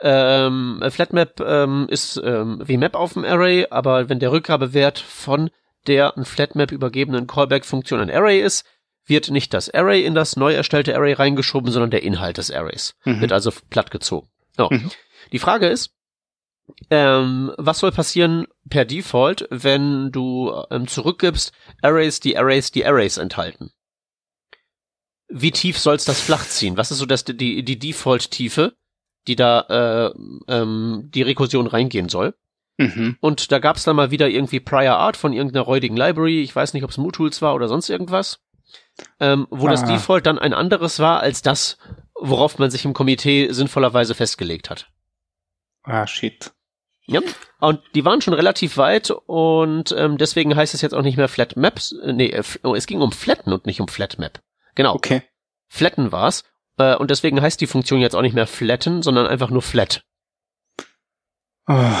Ähm, 0.00 0.82
Flatmap 0.90 1.40
ähm, 1.40 1.86
ist 1.88 2.20
ähm, 2.22 2.62
wie 2.64 2.76
Map 2.76 2.94
auf 2.94 3.14
dem 3.14 3.24
Array, 3.24 3.66
aber 3.70 4.08
wenn 4.08 4.18
der 4.18 4.32
Rückgabewert 4.32 4.98
von 4.98 5.50
der 5.86 6.16
an 6.16 6.24
Flatmap 6.24 6.72
übergebenen 6.72 7.26
Callback-Funktion 7.26 8.00
ein 8.00 8.10
Array 8.10 8.40
ist, 8.40 8.64
wird 9.06 9.30
nicht 9.30 9.52
das 9.54 9.70
Array 9.70 10.04
in 10.04 10.14
das 10.14 10.36
neu 10.36 10.54
erstellte 10.54 10.94
Array 10.94 11.12
reingeschoben, 11.12 11.70
sondern 11.70 11.90
der 11.90 12.02
Inhalt 12.02 12.38
des 12.38 12.50
Arrays. 12.50 12.94
Mhm. 13.04 13.20
Wird 13.20 13.32
also 13.32 13.52
plattgezogen. 13.70 14.28
Oh. 14.58 14.68
Mhm. 14.70 14.90
Die 15.32 15.38
Frage 15.38 15.68
ist, 15.68 15.92
ähm, 16.90 17.52
was 17.58 17.80
soll 17.80 17.92
passieren 17.92 18.46
per 18.70 18.84
Default, 18.84 19.46
wenn 19.50 20.10
du 20.10 20.54
ähm, 20.70 20.86
zurückgibst 20.86 21.52
Arrays, 21.82 22.20
die 22.20 22.38
Arrays, 22.38 22.70
die 22.70 22.86
Arrays 22.86 23.18
enthalten? 23.18 23.70
Wie 25.28 25.50
tief 25.50 25.78
soll's 25.78 26.04
das 26.04 26.20
flach 26.20 26.46
ziehen? 26.46 26.76
Was 26.76 26.90
ist 26.90 26.98
so 26.98 27.06
das, 27.06 27.24
die, 27.24 27.64
die 27.64 27.78
Default-Tiefe? 27.78 28.74
die 29.26 29.36
da 29.36 30.12
äh, 30.48 30.52
ähm, 30.52 31.10
die 31.14 31.22
Rekursion 31.22 31.66
reingehen 31.66 32.08
soll. 32.08 32.34
Mhm. 32.76 33.16
Und 33.20 33.52
da 33.52 33.58
gab's 33.58 33.84
dann 33.84 33.96
mal 33.96 34.10
wieder 34.10 34.28
irgendwie 34.28 34.60
Prior 34.60 34.96
Art 34.96 35.16
von 35.16 35.32
irgendeiner 35.32 35.64
räudigen 35.64 35.96
Library, 35.96 36.42
ich 36.42 36.54
weiß 36.54 36.74
nicht, 36.74 36.84
ob 36.84 36.90
es 36.90 36.98
MooTools 36.98 37.40
war 37.40 37.54
oder 37.54 37.68
sonst 37.68 37.88
irgendwas, 37.88 38.40
ähm, 39.20 39.46
wo 39.50 39.66
ah. 39.66 39.70
das 39.70 39.84
Default 39.84 40.26
dann 40.26 40.38
ein 40.38 40.54
anderes 40.54 40.98
war 40.98 41.20
als 41.20 41.42
das, 41.42 41.78
worauf 42.14 42.58
man 42.58 42.70
sich 42.70 42.84
im 42.84 42.94
Komitee 42.94 43.48
sinnvollerweise 43.50 44.14
festgelegt 44.14 44.70
hat. 44.70 44.88
Ah, 45.82 46.06
shit. 46.06 46.52
Ja, 47.06 47.20
und 47.60 47.82
die 47.94 48.04
waren 48.04 48.22
schon 48.22 48.32
relativ 48.32 48.78
weit 48.78 49.10
und 49.10 49.94
ähm, 49.96 50.16
deswegen 50.16 50.56
heißt 50.56 50.72
es 50.72 50.80
jetzt 50.80 50.94
auch 50.94 51.02
nicht 51.02 51.18
mehr 51.18 51.28
Flat 51.28 51.56
Maps. 51.56 51.92
Äh, 51.92 52.14
nee, 52.14 52.30
äh, 52.30 52.42
oh, 52.62 52.74
es 52.74 52.86
ging 52.86 53.02
um 53.02 53.12
Flatten 53.12 53.52
und 53.52 53.66
nicht 53.66 53.80
um 53.80 53.88
Flat 53.88 54.18
Map. 54.18 54.40
Genau. 54.74 54.94
Okay. 54.94 55.22
Flatten 55.68 56.12
war's. 56.12 56.44
Äh, 56.78 56.96
und 56.96 57.10
deswegen 57.10 57.40
heißt 57.40 57.60
die 57.60 57.66
Funktion 57.66 58.00
jetzt 58.00 58.16
auch 58.16 58.22
nicht 58.22 58.34
mehr 58.34 58.46
flatten, 58.46 59.02
sondern 59.02 59.26
einfach 59.26 59.50
nur 59.50 59.62
flat. 59.62 60.02
Oh. 61.66 61.92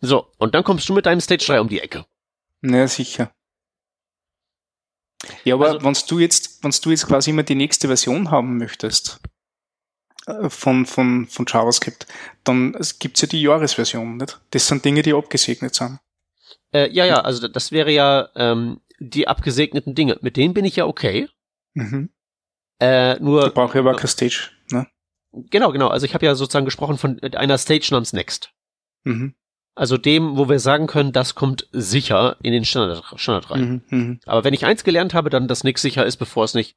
So, 0.00 0.32
und 0.38 0.54
dann 0.54 0.64
kommst 0.64 0.88
du 0.88 0.94
mit 0.94 1.06
deinem 1.06 1.20
Stage 1.20 1.44
3 1.46 1.60
um 1.60 1.68
die 1.68 1.80
Ecke. 1.80 2.04
Na, 2.62 2.88
sicher. 2.88 3.32
Ja, 5.44 5.54
aber 5.54 5.70
also, 5.70 5.84
wenn 5.84 5.96
du 6.08 6.18
jetzt, 6.18 6.62
wenn 6.62 6.70
du 6.70 6.90
jetzt 6.90 7.06
quasi 7.06 7.30
immer 7.30 7.42
die 7.42 7.54
nächste 7.54 7.88
Version 7.88 8.30
haben 8.30 8.58
möchtest 8.58 9.20
äh, 10.26 10.48
von, 10.50 10.86
von, 10.86 11.26
von 11.26 11.46
JavaScript, 11.48 12.06
dann 12.44 12.76
gibt's 12.98 13.22
ja 13.22 13.28
die 13.28 13.42
Jahresversion, 13.42 14.18
nicht? 14.18 14.40
Das 14.50 14.66
sind 14.68 14.84
Dinge, 14.84 15.02
die 15.02 15.14
abgesegnet 15.14 15.74
sind. 15.74 15.98
Äh, 16.72 16.90
ja, 16.90 17.04
ja, 17.04 17.20
also 17.20 17.48
das 17.48 17.72
wäre 17.72 17.90
ja 17.90 18.28
ähm, 18.34 18.80
die 18.98 19.28
abgesegneten 19.28 19.94
Dinge. 19.94 20.18
Mit 20.20 20.36
denen 20.36 20.54
bin 20.54 20.64
ich 20.64 20.76
ja 20.76 20.86
okay. 20.86 21.28
Mhm. 21.74 22.10
Äh, 22.80 23.18
nur. 23.20 23.42
Da 23.42 23.48
brauche 23.48 23.78
ich 23.78 23.80
aber 23.80 23.94
keine 23.94 24.08
Stage, 24.08 24.50
ne? 24.70 24.86
Genau, 25.32 25.72
genau. 25.72 25.88
Also 25.88 26.06
ich 26.06 26.14
habe 26.14 26.24
ja 26.24 26.34
sozusagen 26.34 26.64
gesprochen 26.64 26.98
von 26.98 27.20
einer 27.20 27.58
Stage 27.58 27.88
namens 27.90 28.12
Next. 28.12 28.52
Mhm. 29.04 29.34
Also 29.78 29.98
dem, 29.98 30.36
wo 30.36 30.48
wir 30.48 30.58
sagen 30.58 30.86
können, 30.86 31.12
das 31.12 31.34
kommt 31.34 31.68
sicher 31.70 32.36
in 32.42 32.52
den 32.52 32.64
Standard, 32.64 33.04
Standard 33.16 33.50
rein. 33.50 33.82
Mhm, 33.88 33.98
mh. 33.98 34.16
Aber 34.24 34.42
wenn 34.42 34.54
ich 34.54 34.64
eins 34.64 34.84
gelernt 34.84 35.14
habe, 35.14 35.30
dann, 35.30 35.48
dass 35.48 35.64
nichts 35.64 35.82
sicher 35.82 36.04
ist, 36.06 36.16
bevor 36.16 36.44
es 36.44 36.54
nicht 36.54 36.76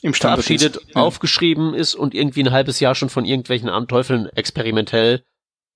im 0.00 0.14
Standard 0.14 0.44
verabschiedet, 0.44 0.76
ist. 0.76 0.96
Aufgeschrieben 0.96 1.74
ist 1.74 1.94
und 1.96 2.14
irgendwie 2.14 2.44
ein 2.44 2.52
halbes 2.52 2.80
Jahr 2.80 2.94
schon 2.94 3.08
von 3.08 3.24
irgendwelchen 3.24 3.68
Abenteufeln 3.68 4.26
experimentell 4.36 5.24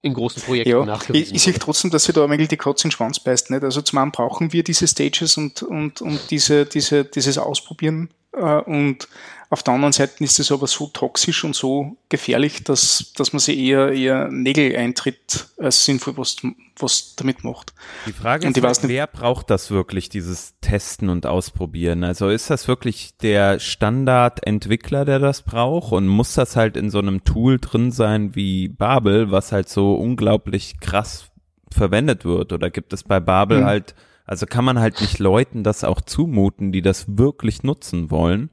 in 0.02 0.14
großen 0.14 0.42
Projekten 0.42 0.70
ja, 0.70 0.84
nachgewiesen. 0.84 1.34
Ich, 1.34 1.34
ich 1.34 1.42
sehe 1.42 1.58
trotzdem, 1.58 1.90
dass 1.90 2.04
sie 2.04 2.12
da 2.12 2.24
eigentlich 2.24 2.48
die 2.48 2.56
Katze 2.56 2.84
in 2.84 2.88
den 2.88 2.92
Schwanz 2.92 3.20
beißt. 3.20 3.50
Nicht? 3.50 3.64
Also 3.64 3.82
zum 3.82 3.98
einen 3.98 4.12
brauchen 4.12 4.52
wir 4.52 4.62
diese 4.62 4.86
Stages 4.86 5.36
und, 5.36 5.62
und, 5.62 6.00
und 6.00 6.30
diese, 6.30 6.64
diese, 6.64 7.04
dieses 7.04 7.36
Ausprobieren 7.36 8.08
Äh, 8.32 8.60
und 8.62 9.08
auf 9.52 9.64
der 9.64 9.74
anderen 9.74 9.92
Seite 9.92 10.22
ist 10.22 10.38
es 10.38 10.52
aber 10.52 10.68
so 10.68 10.86
toxisch 10.86 11.42
und 11.42 11.56
so 11.56 11.96
gefährlich, 12.08 12.62
dass, 12.62 13.12
dass 13.16 13.32
man 13.32 13.40
sich 13.40 13.58
eher, 13.58 13.90
eher 13.90 14.28
Nägel 14.28 14.76
eintritt, 14.76 15.48
als 15.58 15.84
sinnvoll 15.84 16.16
was, 16.16 16.36
was 16.76 17.16
damit 17.16 17.42
macht. 17.42 17.74
Die 18.06 18.12
Frage 18.12 18.46
ist, 18.46 18.62
halt, 18.62 18.88
wer 18.88 19.08
braucht 19.08 19.50
das 19.50 19.72
wirklich, 19.72 20.08
dieses 20.08 20.54
Testen 20.60 21.08
und 21.08 21.26
Ausprobieren? 21.26 22.04
Also 22.04 22.28
ist 22.28 22.48
das 22.48 22.68
wirklich 22.68 23.16
der 23.16 23.58
Standardentwickler, 23.58 25.04
der 25.04 25.18
das 25.18 25.42
braucht 25.42 25.90
und 25.92 26.06
muss 26.06 26.34
das 26.34 26.54
halt 26.54 26.76
in 26.76 26.88
so 26.88 27.00
einem 27.00 27.24
Tool 27.24 27.58
drin 27.58 27.90
sein 27.90 28.36
wie 28.36 28.68
Babel, 28.68 29.32
was 29.32 29.50
halt 29.50 29.68
so 29.68 29.94
unglaublich 29.94 30.78
krass 30.78 31.24
verwendet 31.72 32.24
wird? 32.24 32.52
Oder 32.52 32.70
gibt 32.70 32.92
es 32.92 33.02
bei 33.02 33.18
Babel 33.18 33.62
mhm. 33.62 33.64
halt, 33.64 33.96
also 34.26 34.46
kann 34.46 34.64
man 34.64 34.78
halt 34.78 35.00
nicht 35.00 35.18
Leuten 35.18 35.64
das 35.64 35.82
auch 35.82 36.00
zumuten, 36.00 36.70
die 36.70 36.82
das 36.82 37.18
wirklich 37.18 37.64
nutzen 37.64 38.12
wollen? 38.12 38.50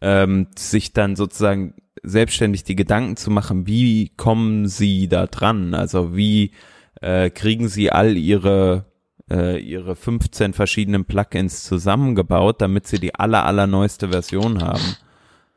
Ähm, 0.00 0.48
sich 0.56 0.92
dann 0.92 1.16
sozusagen 1.16 1.74
selbstständig 2.02 2.64
die 2.64 2.76
Gedanken 2.76 3.16
zu 3.16 3.30
machen, 3.30 3.66
wie 3.66 4.10
kommen 4.16 4.66
sie 4.66 5.08
da 5.08 5.26
dran? 5.26 5.74
Also 5.74 6.16
wie 6.16 6.52
äh, 7.00 7.30
kriegen 7.30 7.68
sie 7.68 7.92
all 7.92 8.16
ihre 8.16 8.86
äh, 9.30 9.58
ihre 9.60 9.96
15 9.96 10.52
verschiedenen 10.54 11.04
Plugins 11.04 11.64
zusammengebaut, 11.64 12.60
damit 12.60 12.86
sie 12.86 12.98
die 12.98 13.14
aller 13.14 13.44
allerneueste 13.44 14.08
Version 14.08 14.62
haben? 14.62 14.96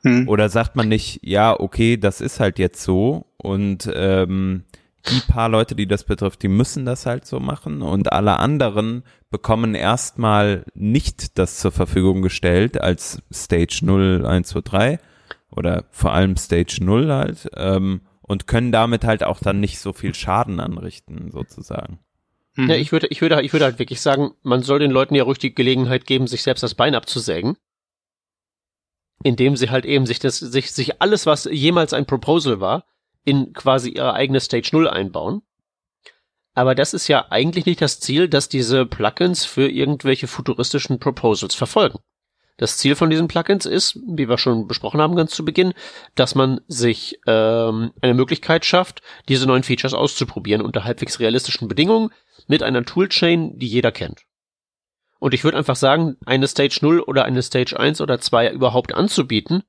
Hm. 0.04 0.28
Oder 0.28 0.50
sagt 0.50 0.76
man 0.76 0.90
nicht, 0.90 1.20
ja, 1.24 1.58
okay, 1.58 1.98
das 1.98 2.22
ist 2.22 2.40
halt 2.40 2.60
jetzt 2.60 2.84
so 2.84 3.26
und 3.38 3.90
ähm, 3.94 4.64
die 5.10 5.20
paar 5.32 5.50
Leute, 5.50 5.76
die 5.76 5.88
das 5.88 6.04
betrifft, 6.04 6.44
die 6.44 6.50
müssen 6.50 6.86
das 6.86 7.06
halt 7.06 7.26
so 7.26 7.40
machen 7.40 7.82
und 7.82 8.12
alle 8.12 8.40
anderen 8.40 9.04
bekommen 9.34 9.74
erstmal 9.74 10.64
nicht 10.76 11.40
das 11.40 11.58
zur 11.58 11.72
Verfügung 11.72 12.22
gestellt 12.22 12.80
als 12.80 13.22
Stage 13.34 13.80
0, 13.82 14.28
1, 14.28 14.48
2, 14.48 14.62
3 14.62 15.00
oder 15.50 15.86
vor 15.90 16.14
allem 16.14 16.38
Stage 16.38 16.78
0 16.82 17.12
halt 17.12 17.50
ähm, 17.58 18.02
und 18.22 18.46
können 18.46 18.72
damit 18.72 19.04
halt 19.04 19.24
auch 19.24 19.40
dann 19.40 19.60
nicht 19.60 19.80
so 19.80 19.92
viel 19.92 20.14
Schaden 20.14 20.60
anrichten 20.60 21.32
sozusagen. 21.32 22.00
Mhm. 22.56 22.70
Ja, 22.70 22.76
ich 22.76 22.92
würde, 22.92 23.08
ich 23.08 23.22
würde, 23.22 23.42
ich 23.42 23.52
würde 23.54 23.66
halt 23.66 23.80
wirklich 23.80 24.02
sagen, 24.02 24.36
man 24.44 24.62
soll 24.62 24.78
den 24.78 24.92
Leuten 24.92 25.16
ja 25.16 25.24
ruhig 25.24 25.40
die 25.40 25.56
Gelegenheit 25.56 26.06
geben, 26.06 26.28
sich 26.28 26.44
selbst 26.44 26.62
das 26.62 26.76
Bein 26.76 26.94
abzusägen. 26.94 27.58
Indem 29.24 29.56
sie 29.56 29.72
halt 29.72 29.86
eben 29.86 30.06
sich 30.06 30.20
das, 30.20 30.38
sich, 30.38 30.72
sich 30.72 31.02
alles, 31.02 31.26
was 31.26 31.46
jemals 31.46 31.94
ein 31.94 32.06
Proposal 32.06 32.60
war, 32.60 32.86
in 33.26 33.52
quasi 33.54 33.90
ihre 33.90 34.14
eigene 34.14 34.40
Stage 34.40 34.70
0 34.74 34.88
einbauen. 34.88 35.42
Aber 36.54 36.76
das 36.76 36.94
ist 36.94 37.08
ja 37.08 37.26
eigentlich 37.30 37.66
nicht 37.66 37.82
das 37.82 38.00
Ziel, 38.00 38.28
dass 38.28 38.48
diese 38.48 38.86
Plugins 38.86 39.44
für 39.46 39.68
irgendwelche 39.68 40.28
futuristischen 40.28 41.00
Proposals 41.00 41.56
verfolgen. 41.56 42.00
Das 42.58 42.78
Ziel 42.78 42.96
von 42.96 43.10
diesen 43.10 43.28
Plugins 43.28 43.66
ist, 43.66 44.00
wie 44.08 44.30
wir 44.30 44.38
schon 44.38 44.68
besprochen 44.68 45.02
haben 45.02 45.16
ganz 45.16 45.32
zu 45.32 45.44
Beginn, 45.44 45.74
dass 46.14 46.36
man 46.36 46.62
sich 46.68 47.20
ähm, 47.26 47.92
eine 48.00 48.14
Möglichkeit 48.14 48.64
schafft, 48.64 49.02
diese 49.28 49.48
neuen 49.48 49.64
Features 49.64 49.96
auszuprobieren 49.96 50.62
unter 50.62 50.84
halbwegs 50.84 51.20
realistischen 51.20 51.68
Bedingungen 51.68 52.12
mit 52.48 52.62
einer 52.62 52.86
Toolchain, 52.86 53.58
die 53.58 53.68
jeder 53.68 53.92
kennt. 53.92 54.22
Und 55.18 55.34
ich 55.34 55.44
würde 55.44 55.58
einfach 55.58 55.76
sagen, 55.76 56.18
eine 56.26 56.48
Stage 56.48 56.80
0 56.82 57.00
oder 57.00 57.26
eine 57.26 57.42
Stage 57.42 57.80
1 57.80 58.02
oder 58.02 58.20
2 58.20 58.52
überhaupt 58.52 58.94
anzubieten, 58.94 59.64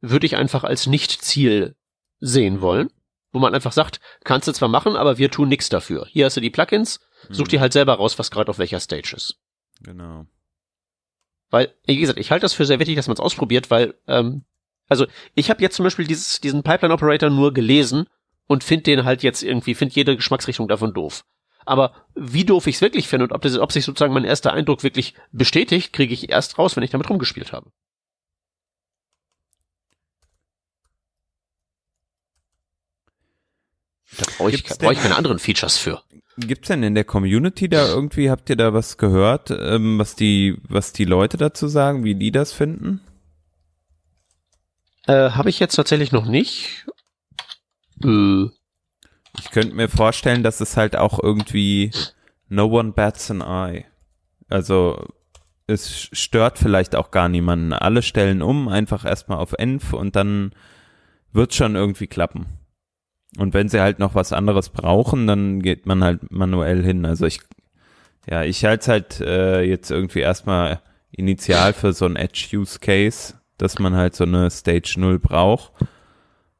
würde 0.00 0.26
ich 0.26 0.36
einfach 0.36 0.62
als 0.62 0.86
Nicht-Ziel 0.86 1.74
sehen 2.20 2.60
wollen, 2.60 2.90
wo 3.32 3.38
man 3.38 3.54
einfach 3.54 3.72
sagt, 3.72 4.00
kannst 4.24 4.46
du 4.46 4.52
zwar 4.52 4.68
machen, 4.68 4.96
aber 4.96 5.18
wir 5.18 5.30
tun 5.30 5.48
nichts 5.48 5.68
dafür. 5.68 6.06
Hier 6.10 6.26
hast 6.26 6.36
du 6.36 6.40
die 6.40 6.50
Plugins, 6.50 7.00
such 7.30 7.46
mhm. 7.46 7.50
dir 7.50 7.60
halt 7.60 7.72
selber 7.72 7.94
raus, 7.94 8.18
was 8.18 8.30
gerade 8.30 8.50
auf 8.50 8.58
welcher 8.58 8.80
Stage 8.80 9.14
ist. 9.16 9.38
Genau. 9.80 10.26
Weil, 11.50 11.74
wie 11.86 11.96
gesagt, 11.96 12.18
ich 12.18 12.30
halte 12.30 12.44
das 12.44 12.54
für 12.54 12.64
sehr 12.64 12.78
wichtig, 12.78 12.96
dass 12.96 13.08
man 13.08 13.14
es 13.14 13.20
ausprobiert, 13.20 13.70
weil, 13.70 13.94
ähm, 14.06 14.44
also 14.88 15.06
ich 15.34 15.50
habe 15.50 15.62
jetzt 15.62 15.76
zum 15.76 15.84
Beispiel 15.84 16.06
dieses, 16.06 16.40
diesen 16.40 16.62
Pipeline 16.62 16.94
Operator 16.94 17.30
nur 17.30 17.52
gelesen 17.52 18.06
und 18.46 18.64
finde 18.64 18.84
den 18.84 19.04
halt 19.04 19.22
jetzt 19.22 19.42
irgendwie, 19.42 19.74
finde 19.74 19.94
jede 19.94 20.16
Geschmacksrichtung 20.16 20.68
davon 20.68 20.94
doof. 20.94 21.24
Aber 21.64 21.94
wie 22.14 22.44
doof 22.44 22.66
ich 22.66 22.76
es 22.76 22.80
wirklich 22.80 23.08
finde 23.08 23.24
und 23.24 23.32
ob, 23.32 23.42
das, 23.42 23.56
ob 23.58 23.72
sich 23.72 23.84
sozusagen 23.84 24.14
mein 24.14 24.24
erster 24.24 24.52
Eindruck 24.52 24.82
wirklich 24.82 25.14
bestätigt, 25.30 25.92
kriege 25.92 26.12
ich 26.12 26.30
erst 26.30 26.58
raus, 26.58 26.76
wenn 26.76 26.82
ich 26.82 26.90
damit 26.90 27.08
rumgespielt 27.08 27.52
habe. 27.52 27.70
Da 34.18 34.24
brauche 34.36 34.50
ich, 34.50 34.64
brauch 34.64 34.92
ich 34.92 35.00
keine 35.00 35.16
anderen 35.16 35.38
Features 35.38 35.78
für. 35.78 36.02
Gibt's 36.38 36.68
denn 36.68 36.82
in 36.82 36.94
der 36.94 37.04
Community 37.04 37.68
da 37.68 37.86
irgendwie, 37.86 38.30
habt 38.30 38.48
ihr 38.48 38.56
da 38.56 38.72
was 38.72 38.96
gehört, 38.96 39.50
ähm, 39.50 39.98
was 39.98 40.16
die, 40.16 40.58
was 40.68 40.92
die 40.92 41.04
Leute 41.04 41.36
dazu 41.36 41.68
sagen, 41.68 42.04
wie 42.04 42.14
die 42.14 42.32
das 42.32 42.52
finden? 42.52 43.00
Äh, 45.06 45.30
Habe 45.30 45.50
ich 45.50 45.58
jetzt 45.58 45.74
tatsächlich 45.74 46.12
noch 46.12 46.26
nicht. 46.26 46.86
Äh. 48.02 48.44
Ich 49.38 49.50
könnte 49.50 49.74
mir 49.74 49.88
vorstellen, 49.88 50.42
dass 50.42 50.60
es 50.60 50.76
halt 50.76 50.96
auch 50.96 51.18
irgendwie 51.22 51.90
no 52.48 52.66
one 52.66 52.92
bats 52.92 53.30
an 53.30 53.40
eye. 53.40 53.84
Also 54.48 55.06
es 55.66 56.08
stört 56.12 56.58
vielleicht 56.58 56.94
auch 56.94 57.10
gar 57.10 57.28
niemanden. 57.28 57.72
Alle 57.72 58.02
stellen 58.02 58.42
um, 58.42 58.68
einfach 58.68 59.04
erstmal 59.04 59.38
auf 59.38 59.54
Env 59.54 59.94
und 59.94 60.16
dann 60.16 60.52
wird 61.32 61.54
schon 61.54 61.76
irgendwie 61.76 62.06
klappen. 62.06 62.46
Und 63.38 63.54
wenn 63.54 63.68
sie 63.68 63.80
halt 63.80 63.98
noch 63.98 64.14
was 64.14 64.32
anderes 64.32 64.68
brauchen, 64.68 65.26
dann 65.26 65.62
geht 65.62 65.86
man 65.86 66.04
halt 66.04 66.30
manuell 66.30 66.82
hin. 66.82 67.06
Also 67.06 67.26
ich, 67.26 67.40
ja, 68.28 68.42
ich 68.42 68.64
halte 68.64 68.82
es 68.82 68.88
halt 68.88 69.20
äh, 69.20 69.62
jetzt 69.62 69.90
irgendwie 69.90 70.20
erstmal 70.20 70.80
initial 71.10 71.72
für 71.72 71.92
so 71.92 72.04
ein 72.04 72.16
Edge-Use-Case, 72.16 73.34
dass 73.56 73.78
man 73.78 73.94
halt 73.94 74.14
so 74.14 74.24
eine 74.24 74.50
Stage 74.50 74.94
0 74.98 75.18
braucht. 75.18 75.72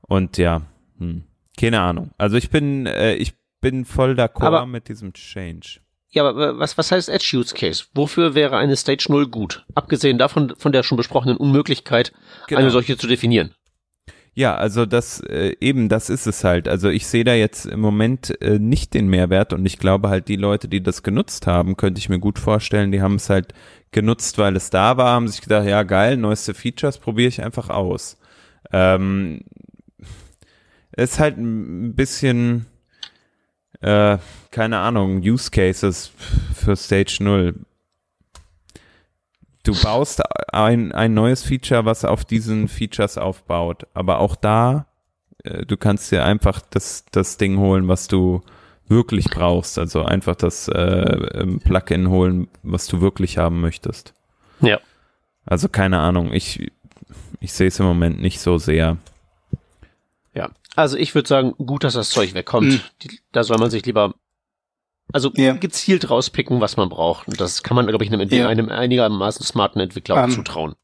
Und 0.00 0.38
ja, 0.38 0.62
hm, 0.98 1.24
keine 1.58 1.80
Ahnung. 1.80 2.10
Also 2.16 2.36
ich 2.36 2.50
bin, 2.50 2.86
äh, 2.86 3.14
ich 3.14 3.34
bin 3.60 3.84
voll 3.84 4.12
d'accord 4.12 4.66
mit 4.66 4.88
diesem 4.88 5.12
Change. 5.12 5.80
Ja, 6.10 6.28
aber 6.28 6.58
was, 6.58 6.76
was 6.76 6.92
heißt 6.92 7.08
Edge 7.08 7.36
Use 7.36 7.54
Case? 7.54 7.84
Wofür 7.94 8.34
wäre 8.34 8.58
eine 8.58 8.76
Stage 8.76 9.06
0 9.08 9.28
gut? 9.28 9.64
Abgesehen 9.74 10.18
davon, 10.18 10.54
von 10.58 10.72
der 10.72 10.82
schon 10.82 10.96
besprochenen 10.96 11.38
Unmöglichkeit, 11.38 12.12
genau. 12.48 12.60
eine 12.60 12.70
solche 12.70 12.98
zu 12.98 13.06
definieren. 13.06 13.54
Ja, 14.34 14.54
also 14.56 14.86
das 14.86 15.20
äh, 15.20 15.56
eben, 15.60 15.90
das 15.90 16.08
ist 16.08 16.26
es 16.26 16.42
halt. 16.42 16.66
Also 16.66 16.88
ich 16.88 17.06
sehe 17.06 17.24
da 17.24 17.34
jetzt 17.34 17.66
im 17.66 17.80
Moment 17.80 18.40
äh, 18.40 18.58
nicht 18.58 18.94
den 18.94 19.08
Mehrwert 19.08 19.52
und 19.52 19.66
ich 19.66 19.78
glaube 19.78 20.08
halt, 20.08 20.28
die 20.28 20.36
Leute, 20.36 20.68
die 20.68 20.82
das 20.82 21.02
genutzt 21.02 21.46
haben, 21.46 21.76
könnte 21.76 21.98
ich 21.98 22.08
mir 22.08 22.18
gut 22.18 22.38
vorstellen, 22.38 22.92
die 22.92 23.02
haben 23.02 23.16
es 23.16 23.28
halt 23.28 23.52
genutzt, 23.90 24.38
weil 24.38 24.56
es 24.56 24.70
da 24.70 24.96
war, 24.96 25.12
haben 25.12 25.28
sich 25.28 25.42
gedacht, 25.42 25.66
ja 25.66 25.82
geil, 25.82 26.16
neueste 26.16 26.54
Features 26.54 26.98
probiere 26.98 27.28
ich 27.28 27.42
einfach 27.44 27.68
aus. 27.68 28.18
Ähm, 28.72 29.42
ist 30.96 31.18
halt 31.20 31.36
ein 31.36 31.94
bisschen, 31.94 32.66
äh, 33.82 34.16
keine 34.50 34.78
Ahnung, 34.78 35.18
Use 35.18 35.50
Cases 35.50 36.10
für 36.54 36.76
Stage 36.76 37.18
0 37.20 37.54
du 39.62 39.80
baust 39.80 40.22
ein, 40.52 40.92
ein 40.92 41.14
neues 41.14 41.42
Feature, 41.42 41.84
was 41.84 42.04
auf 42.04 42.24
diesen 42.24 42.68
Features 42.68 43.18
aufbaut. 43.18 43.86
Aber 43.94 44.18
auch 44.18 44.36
da, 44.36 44.86
äh, 45.44 45.64
du 45.64 45.76
kannst 45.76 46.10
dir 46.12 46.24
einfach 46.24 46.60
das, 46.70 47.04
das 47.12 47.36
Ding 47.36 47.58
holen, 47.58 47.88
was 47.88 48.08
du 48.08 48.42
wirklich 48.88 49.26
brauchst. 49.26 49.78
Also 49.78 50.04
einfach 50.04 50.36
das 50.36 50.68
äh, 50.68 50.80
ähm, 51.34 51.60
Plugin 51.60 52.08
holen, 52.08 52.48
was 52.62 52.86
du 52.86 53.00
wirklich 53.00 53.38
haben 53.38 53.60
möchtest. 53.60 54.14
Ja. 54.60 54.80
Also 55.44 55.68
keine 55.68 55.98
Ahnung, 55.98 56.32
ich, 56.32 56.70
ich 57.40 57.52
sehe 57.52 57.68
es 57.68 57.80
im 57.80 57.86
Moment 57.86 58.20
nicht 58.20 58.40
so 58.40 58.58
sehr. 58.58 58.96
Ja, 60.34 60.50
also 60.76 60.96
ich 60.96 61.14
würde 61.14 61.28
sagen, 61.28 61.54
gut, 61.58 61.84
dass 61.84 61.94
das 61.94 62.10
Zeug 62.10 62.34
wegkommt. 62.34 62.72
Mhm. 62.72 62.80
Da 63.32 63.44
soll 63.44 63.58
man 63.58 63.70
sich 63.70 63.84
lieber 63.84 64.14
also 65.12 65.30
ja. 65.36 65.52
gezielt 65.54 66.10
rauspicken, 66.10 66.60
was 66.60 66.76
man 66.76 66.88
braucht. 66.88 67.28
Und 67.28 67.40
das 67.40 67.62
kann 67.62 67.74
man, 67.74 67.86
glaube 67.86 68.04
ich, 68.04 68.12
einem, 68.12 68.28
ja. 68.28 68.48
einem 68.48 68.68
einigermaßen 68.68 69.44
smarten 69.44 69.80
Entwickler 69.80 70.16
auch 70.16 70.24
um, 70.24 70.30
ähm, 70.30 70.36
zutrauen. 70.36 70.74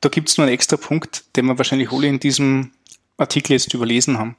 Da 0.00 0.08
gibt's 0.08 0.36
nur 0.36 0.46
einen 0.46 0.54
extra 0.54 0.76
Punkt, 0.76 1.36
den 1.36 1.46
wir 1.46 1.58
wahrscheinlich 1.58 1.92
alle 1.92 2.06
in 2.06 2.20
diesem 2.20 2.72
Artikel 3.16 3.52
jetzt 3.52 3.72
überlesen 3.72 4.18
haben. 4.18 4.36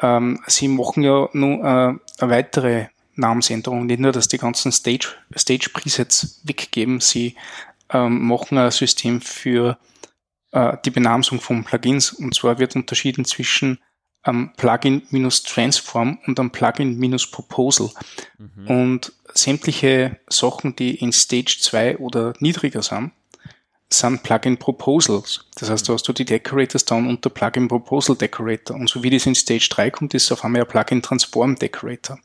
Ähm, 0.00 0.40
sie 0.46 0.68
machen 0.68 1.02
ja 1.02 1.28
nur 1.32 1.58
äh, 1.58 1.64
eine 1.64 2.30
weitere 2.30 2.86
Namensänderung. 3.14 3.86
Nicht 3.86 4.00
nur, 4.00 4.12
dass 4.12 4.28
die 4.28 4.38
ganzen 4.38 4.72
Stage, 4.72 5.08
Stage 5.36 5.70
Presets 5.72 6.40
weggeben, 6.44 7.00
sie 7.00 7.34
ähm, 7.90 8.26
machen 8.26 8.58
ein 8.58 8.70
System 8.70 9.20
für 9.20 9.78
äh, 10.52 10.76
die 10.84 10.90
Benamsung 10.90 11.40
von 11.40 11.64
Plugins. 11.64 12.12
Und 12.12 12.34
zwar 12.34 12.58
wird 12.58 12.76
unterschieden 12.76 13.24
zwischen 13.24 13.78
am 14.28 14.52
Plugin-Transform 14.56 16.18
und 16.26 16.38
am 16.38 16.50
Plugin-Proposal. 16.50 17.90
Mhm. 18.38 18.66
Und 18.66 19.12
sämtliche 19.34 20.18
Sachen, 20.28 20.76
die 20.76 20.96
in 20.96 21.12
Stage 21.12 21.56
2 21.60 21.98
oder 21.98 22.34
niedriger 22.40 22.82
sind, 22.82 23.12
sind 23.90 24.22
Plugin 24.22 24.58
Proposals. 24.58 25.46
Das 25.56 25.70
heißt, 25.70 25.88
da 25.88 25.94
hast 25.94 26.06
du 26.06 26.12
die 26.12 26.24
Decorators 26.24 26.84
down 26.84 27.08
und 27.08 27.24
der 27.24 27.30
Plugin 27.30 27.68
Proposal 27.68 28.16
Decorator. 28.16 28.76
Und 28.76 28.88
so 28.90 29.02
wie 29.02 29.10
das 29.10 29.26
in 29.26 29.34
Stage 29.34 29.68
3 29.70 29.90
kommt, 29.90 30.14
ist 30.14 30.24
es 30.24 30.32
auf 30.32 30.44
einmal 30.44 30.62
ein 30.62 30.68
Plugin 30.68 31.02
Transform 31.02 31.56
Decorator. 31.56 32.18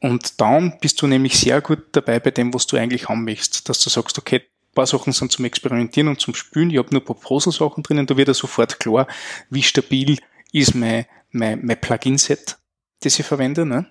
Und 0.00 0.40
dann 0.40 0.78
bist 0.80 1.02
du 1.02 1.06
nämlich 1.06 1.38
sehr 1.38 1.60
gut 1.60 1.80
dabei 1.92 2.20
bei 2.20 2.30
dem, 2.30 2.54
was 2.54 2.66
du 2.66 2.76
eigentlich 2.76 3.08
haben 3.08 3.24
möchtest. 3.24 3.68
Dass 3.68 3.82
du 3.82 3.90
sagst, 3.90 4.16
okay, 4.18 4.42
paar 4.78 4.86
Sachen 4.86 5.12
sind 5.12 5.32
zum 5.32 5.44
Experimentieren 5.44 6.08
und 6.08 6.20
zum 6.20 6.36
Spülen. 6.36 6.70
Ich 6.70 6.78
habe 6.78 6.90
nur 6.92 7.04
Proposal-Sachen 7.04 7.82
drinnen, 7.82 8.06
da 8.06 8.16
wird 8.16 8.28
er 8.28 8.34
sofort 8.34 8.78
klar, 8.78 9.08
wie 9.50 9.64
stabil 9.64 10.18
ist 10.52 10.76
mein, 10.76 11.06
mein, 11.30 11.64
mein 11.64 11.80
Plugin-Set, 11.80 12.58
das 13.00 13.18
ich 13.18 13.26
verwende. 13.26 13.66
Ne? 13.66 13.90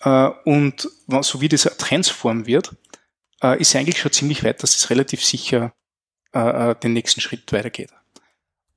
Äh, 0.00 0.30
und 0.44 0.88
so 1.22 1.40
wie 1.40 1.48
das 1.48 1.62
Transform 1.78 2.46
wird, 2.46 2.74
äh, 3.42 3.60
ist 3.60 3.74
eigentlich 3.76 3.98
schon 3.98 4.12
ziemlich 4.12 4.44
weit, 4.44 4.62
dass 4.62 4.76
es 4.76 4.90
relativ 4.90 5.24
sicher 5.24 5.74
äh, 6.32 6.74
den 6.76 6.92
nächsten 6.92 7.20
Schritt 7.20 7.52
weitergeht. 7.52 7.90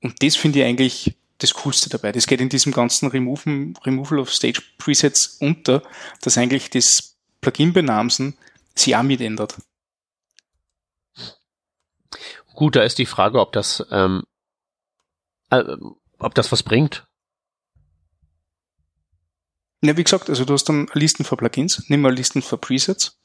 Und 0.02 0.22
das 0.22 0.36
finde 0.36 0.60
ich 0.60 0.66
eigentlich 0.66 1.18
das 1.40 1.54
Coolste 1.54 1.90
dabei. 1.90 2.12
Das 2.12 2.28
geht 2.28 2.42
in 2.42 2.50
diesem 2.50 2.72
ganzen 2.72 3.10
Removal, 3.10 3.74
Removal 3.84 4.20
of 4.20 4.34
Stage 4.34 4.62
Presets 4.78 5.38
unter, 5.40 5.82
dass 6.22 6.38
eigentlich 6.38 6.70
das 6.70 7.18
Plugin-Benamsen 7.42 8.38
sich 8.74 8.96
auch 8.96 9.04
mit 9.04 9.22
ändert. 9.22 9.58
Gut, 12.54 12.76
da 12.76 12.84
ist 12.84 12.98
die 12.98 13.06
Frage, 13.06 13.40
ob 13.40 13.52
das, 13.52 13.86
ähm, 13.92 14.24
äh, 15.50 15.64
ob 16.20 16.36
das 16.36 16.52
was 16.52 16.64
bringt. 16.64 17.06
Ja, 19.86 19.98
wie 19.98 20.04
gesagt, 20.04 20.30
also 20.30 20.46
du 20.46 20.54
hast 20.54 20.66
dann 20.66 20.88
Listen 20.94 21.24
für 21.24 21.38
Plugins, 21.38 21.84
nimm 21.88 22.02
mal 22.02 22.14
Listen 22.14 22.42
für 22.42 22.58
Presets. 22.58 23.20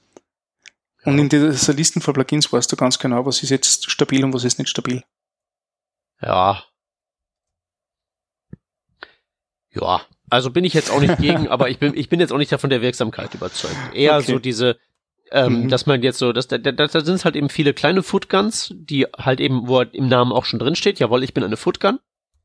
Und 1.05 1.19
in 1.19 1.29
dieser 1.29 1.73
Listen 1.73 2.01
für 2.01 2.13
Plugins 2.13 2.53
weißt 2.53 2.71
du 2.71 2.77
ganz 2.77 2.99
genau, 2.99 3.25
was 3.25 3.43
ist 3.43 3.51
jetzt 3.51 3.91
stabil 3.91 4.23
und 4.25 4.35
was 4.35 4.45
ist 4.45 4.59
nicht 4.59 4.69
stabil. 4.69 5.03
Ja. 6.21 6.63
Ja, 9.73 10.03
also 10.29 10.51
bin 10.51 10.65
ich 10.65 10.75
jetzt 10.75 10.91
auch 10.91 11.01
nicht 11.01 11.19
gegen, 11.19 11.49
aber 11.49 11.71
ich 11.71 11.79
bin, 11.79 11.97
ich 11.97 12.09
bin 12.09 12.21
jetzt 12.21 12.33
auch 12.33 12.39
nicht 12.39 12.53
davon 12.53 12.71
der 12.71 12.83
Wirksamkeit 12.83 13.35
überzeugt. 13.35 13.77
Eher 13.95 14.17
okay. 14.17 14.33
so 14.33 14.39
diese, 14.39 14.79
ähm, 15.31 15.63
mhm. 15.63 15.69
dass 15.69 15.87
man 15.87 16.03
jetzt 16.03 16.19
so, 16.19 16.33
dass 16.33 16.49
da, 16.49 16.59
da, 16.59 16.73
da 16.73 17.01
sind 17.01 17.25
halt 17.25 17.37
eben 17.37 17.49
viele 17.49 17.73
kleine 17.73 18.03
Footguns, 18.03 18.75
die 18.75 19.07
halt 19.17 19.41
eben, 19.41 19.69
wo 19.69 19.81
im 19.81 20.09
Namen 20.09 20.33
auch 20.33 20.45
schon 20.45 20.59
drin 20.59 20.77
steht, 20.77 20.99
jawohl, 20.99 21.23
ich 21.23 21.33
bin 21.33 21.45
eine 21.45 21.57
Footgun. 21.57 22.01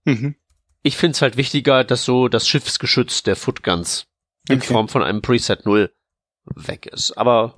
Mhm. 0.06 0.36
Ich 0.85 0.97
finde 0.97 1.15
es 1.15 1.23
halt 1.23 1.35
wichtiger, 1.35 1.83
dass 1.83 2.05
so 2.05 2.27
das 2.27 2.47
Schiffsgeschütz 2.47 3.23
der 3.23 3.35
Footguns 3.35 4.05
in 4.47 4.57
okay. 4.57 4.67
Form 4.67 4.87
von 4.87 5.01
einem 5.01 5.23
Preset 5.23 5.65
0 5.65 5.91
weg 6.45 6.85
ist. 6.85 7.17
Aber 7.17 7.55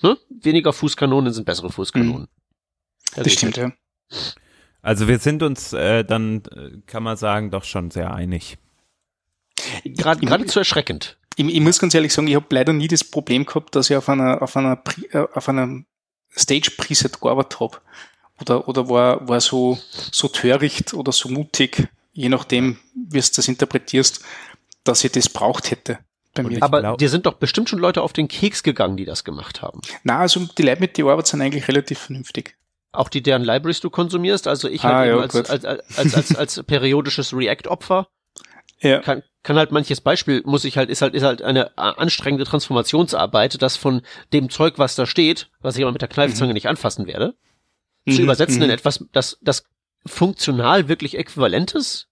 ne? 0.00 0.16
weniger 0.30 0.72
Fußkanonen 0.72 1.34
sind 1.34 1.44
bessere 1.44 1.70
Fußkanonen. 1.70 2.22
Mhm. 2.22 3.22
Das 3.22 3.30
stimmt, 3.30 3.58
ja. 3.58 3.72
Also 4.80 5.06
wir 5.06 5.18
sind 5.18 5.42
uns 5.42 5.74
äh, 5.74 6.02
dann, 6.02 6.44
äh, 6.46 6.78
kann 6.86 7.02
man 7.02 7.18
sagen, 7.18 7.50
doch 7.50 7.64
schon 7.64 7.90
sehr 7.90 8.14
einig. 8.14 8.56
Gerade 9.84 10.20
geradezu 10.24 10.58
erschreckend. 10.58 11.18
Ich, 11.36 11.44
ich, 11.44 11.60
muss 11.60 11.78
ganz 11.78 11.94
ehrlich 11.94 12.14
sagen, 12.14 12.28
ich 12.28 12.36
habe 12.36 12.46
leider 12.48 12.72
nie 12.72 12.88
das 12.88 13.04
Problem 13.04 13.44
gehabt, 13.44 13.76
dass 13.76 13.90
ich 13.90 13.96
auf 13.96 14.08
einer, 14.08 14.40
auf 14.40 14.56
einer, 14.56 14.82
äh, 15.10 15.26
auf 15.34 15.46
einer 15.46 15.82
Stage-Preset 16.34 17.20
gearbeitet 17.20 17.60
habe. 17.60 17.82
Oder, 18.40 18.66
oder 18.66 18.88
war, 18.88 19.28
war 19.28 19.42
so, 19.42 19.78
so 19.90 20.28
töricht 20.28 20.94
oder 20.94 21.12
so 21.12 21.28
mutig, 21.28 21.86
je 22.12 22.28
nachdem, 22.28 22.78
wie 22.94 23.20
du 23.20 23.26
das 23.34 23.48
interpretierst, 23.48 24.24
dass 24.84 25.04
ich 25.04 25.12
das 25.12 25.28
braucht 25.28 25.70
hätte. 25.70 25.98
Bei 26.34 26.42
mir. 26.42 26.62
Aber 26.62 26.80
glaub, 26.80 26.98
dir 26.98 27.10
sind 27.10 27.26
doch 27.26 27.34
bestimmt 27.34 27.68
schon 27.68 27.78
Leute 27.78 28.00
auf 28.00 28.12
den 28.12 28.26
Keks 28.26 28.62
gegangen, 28.62 28.96
die 28.96 29.04
das 29.04 29.22
gemacht 29.24 29.60
haben. 29.60 29.80
Na, 30.02 30.20
also 30.20 30.40
die 30.56 30.62
Leute 30.62 30.80
mit 30.80 30.96
die 30.96 31.02
Arbeit 31.02 31.26
sind 31.26 31.42
eigentlich 31.42 31.68
relativ 31.68 31.98
vernünftig. 31.98 32.56
Auch 32.90 33.08
die, 33.08 33.22
deren 33.22 33.42
Libraries 33.42 33.80
du 33.80 33.90
konsumierst, 33.90 34.46
also 34.46 34.68
ich 34.68 34.82
ah, 34.84 34.94
halt 34.94 35.08
ja, 35.08 35.18
als, 35.18 35.34
als, 35.34 35.50
als, 35.50 35.98
als, 35.98 36.14
als, 36.14 36.36
als 36.58 36.62
periodisches 36.64 37.34
React-Opfer. 37.34 38.08
Ja. 38.80 39.00
Kann, 39.00 39.22
kann 39.42 39.56
halt 39.56 39.72
manches 39.72 40.00
Beispiel, 40.00 40.42
muss 40.44 40.64
ich 40.64 40.76
halt, 40.76 40.90
ist 40.90 41.02
halt, 41.02 41.14
ist 41.14 41.22
halt 41.22 41.42
eine 41.42 41.76
anstrengende 41.78 42.44
Transformationsarbeit, 42.44 43.60
das 43.60 43.76
von 43.76 44.02
dem 44.32 44.50
Zeug, 44.50 44.74
was 44.78 44.94
da 44.94 45.06
steht, 45.06 45.50
was 45.60 45.76
ich 45.76 45.82
aber 45.82 45.92
mit 45.92 46.02
der 46.02 46.08
Kneifzange 46.08 46.50
mhm. 46.50 46.54
nicht 46.54 46.68
anfassen 46.68 47.06
werde, 47.06 47.34
mhm. 48.04 48.12
zu 48.12 48.22
übersetzen 48.22 48.58
mhm. 48.58 48.64
in 48.64 48.70
etwas, 48.70 49.04
das, 49.12 49.38
das 49.40 49.64
funktional 50.06 50.88
wirklich 50.88 51.16
äquivalent 51.16 51.74
ist. 51.74 52.08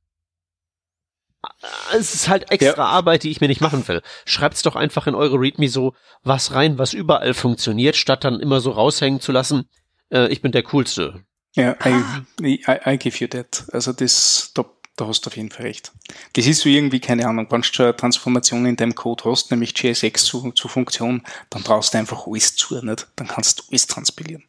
Es 1.93 2.15
ist 2.15 2.29
halt 2.29 2.51
extra 2.51 2.83
ja. 2.83 2.89
Arbeit, 2.89 3.23
die 3.23 3.31
ich 3.31 3.41
mir 3.41 3.49
nicht 3.49 3.63
machen 3.63 3.87
will. 3.89 4.03
Schreibt's 4.27 4.63
doch 4.63 4.77
einfach 4.77 5.07
in 5.07 5.15
eure 5.15 5.41
README 5.41 5.69
so 5.69 5.95
was 6.23 6.53
rein, 6.53 6.79
was 6.79 6.93
überall 6.93 7.33
funktioniert, 7.33 7.97
statt 7.97 8.25
dann 8.25 8.41
immer 8.41 8.61
so 8.61 8.73
raushängen 8.73 9.21
zu 9.21 9.33
lassen, 9.33 9.69
äh, 10.11 10.29
ich 10.29 10.43
bin 10.43 10.53
der 10.53 10.63
Coolste. 10.65 11.25
Ja, 11.57 11.77
I, 11.85 12.03
I, 12.43 12.61
I 12.87 12.99
give 12.99 13.19
you 13.19 13.27
that. 13.29 13.65
Also 13.73 13.93
das, 13.93 14.53
da 14.55 14.65
da 15.01 15.07
hast 15.07 15.23
du 15.23 15.29
auf 15.29 15.37
jeden 15.37 15.51
Fall 15.51 15.67
recht. 15.67 15.93
Das 16.35 16.47
ist 16.47 16.61
so 16.61 16.69
irgendwie, 16.69 17.01
keine 17.01 17.27
Ahnung, 17.27 17.47
wenn 17.51 17.63
du 17.63 17.83
eine 17.83 17.97
Transformation 17.97 18.67
in 18.67 18.77
deinem 18.77 18.95
Code 18.95 19.25
hast, 19.25 19.51
nämlich 19.51 19.73
JSX 19.77 20.25
zu, 20.25 20.53
zu 20.53 20.69
Funktion, 20.69 21.23
dann 21.49 21.63
brauchst 21.63 21.95
du 21.95 21.99
einfach 21.99 22.27
alles 22.27 22.55
zu, 22.57 22.85
nicht? 22.85 23.09
Dann 23.17 23.29
kannst 23.29 23.61
du 23.61 23.63
alles 23.71 23.87
transpilieren. 23.87 24.45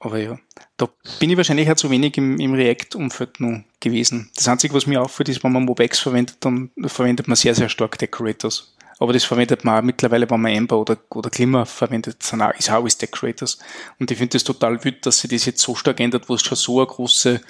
Aber 0.00 0.18
ja, 0.18 0.38
da 0.76 0.88
bin 1.18 1.30
ich 1.30 1.36
wahrscheinlich 1.36 1.70
auch 1.70 1.76
zu 1.76 1.90
wenig 1.90 2.16
im, 2.18 2.38
im 2.38 2.54
React-Umfeld 2.54 3.40
nur 3.40 3.64
gewesen. 3.80 4.30
Das 4.36 4.46
Einzige, 4.46 4.74
was 4.74 4.86
mir 4.86 5.02
auffällt, 5.02 5.28
ist, 5.28 5.42
wenn 5.42 5.52
man 5.52 5.64
MobX 5.64 5.98
verwendet, 5.98 6.36
dann 6.40 6.70
verwendet 6.86 7.26
man 7.26 7.36
sehr, 7.36 7.54
sehr 7.54 7.68
stark 7.68 7.98
Decorators. 7.98 8.74
Aber 9.00 9.12
das 9.12 9.24
verwendet 9.24 9.64
man 9.64 9.78
auch 9.78 9.84
mittlerweile, 9.84 10.28
wenn 10.28 10.40
man 10.40 10.52
Ember 10.52 10.78
oder, 10.78 10.98
oder 11.10 11.30
Glimmer 11.30 11.66
verwendet, 11.66 12.16
ist 12.20 12.34
auch 12.70 12.74
alles 12.74 12.98
Decorators. 12.98 13.58
Und 13.98 14.10
ich 14.10 14.18
finde 14.18 14.32
das 14.32 14.44
total 14.44 14.84
wütend, 14.84 15.06
dass 15.06 15.20
sich 15.20 15.30
das 15.30 15.46
jetzt 15.46 15.60
so 15.60 15.74
stark 15.74 16.00
ändert, 16.00 16.28
wo 16.28 16.34
es 16.34 16.42
schon 16.42 16.56
so 16.56 16.78
eine 16.78 16.86
große 16.86 17.40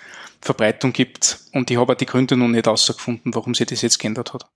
Verbreitung 0.41 0.93
gibt. 0.93 1.41
Und 1.53 1.71
ich 1.71 1.79
habe 1.79 1.93
auch 1.93 1.97
die 1.97 2.07
Gründe 2.07 2.37
noch 2.37 2.49
nicht 2.49 2.67
herausgefunden, 2.67 3.35
warum 3.35 3.55
sie 3.55 3.67
das 3.67 3.83
jetzt 3.83 3.99
geändert 3.99 4.35
hat. 4.35 4.47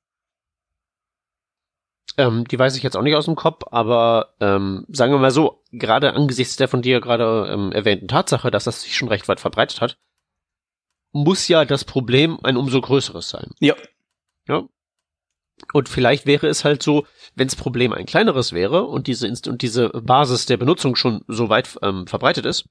Ähm, 2.19 2.47
die 2.47 2.59
weiß 2.59 2.77
ich 2.77 2.83
jetzt 2.83 2.97
auch 2.97 3.03
nicht 3.03 3.17
aus 3.17 3.25
dem 3.25 3.37
Kopf, 3.37 3.65
aber 3.71 4.35
ähm, 4.41 4.85
sagen 4.89 5.13
wir 5.13 5.19
mal 5.19 5.31
so, 5.31 5.63
gerade 5.73 6.13
angesichts 6.15 6.57
der 6.57 6.69
von 6.69 6.83
dir 6.83 7.01
gerade 7.01 7.49
ähm, 7.51 7.73
erwähnten 7.73 8.09
Tatsache, 8.09 8.51
dass 8.51 8.65
das 8.65 8.83
sich 8.83 8.97
schon 8.97 9.09
recht 9.09 9.29
weit 9.29 9.41
verbreitet 9.41 9.81
hat, 9.81 9.99
muss 11.13 11.49
ja 11.49 11.65
das 11.65 11.85
Problem 11.85 12.39
ein 12.43 12.57
umso 12.57 12.81
größeres 12.81 13.29
sein. 13.29 13.51
Ja. 13.61 13.75
Ja. 14.47 14.65
Und 15.73 15.89
vielleicht 15.89 16.27
wäre 16.27 16.49
es 16.49 16.65
halt 16.65 16.83
so, 16.83 17.07
wenn 17.35 17.49
das 17.49 17.57
Problem 17.57 17.93
ein 17.93 18.07
kleineres 18.07 18.53
wäre 18.53 18.85
und 18.85 19.07
diese 19.07 19.27
Inst 19.27 19.47
und 19.49 19.63
diese 19.63 19.91
Basis 19.91 20.47
der 20.47 20.57
Benutzung 20.57 20.97
schon 20.97 21.23
so 21.29 21.49
weit 21.49 21.79
ähm, 21.83 22.07
verbreitet 22.07 22.47
ist, 22.47 22.69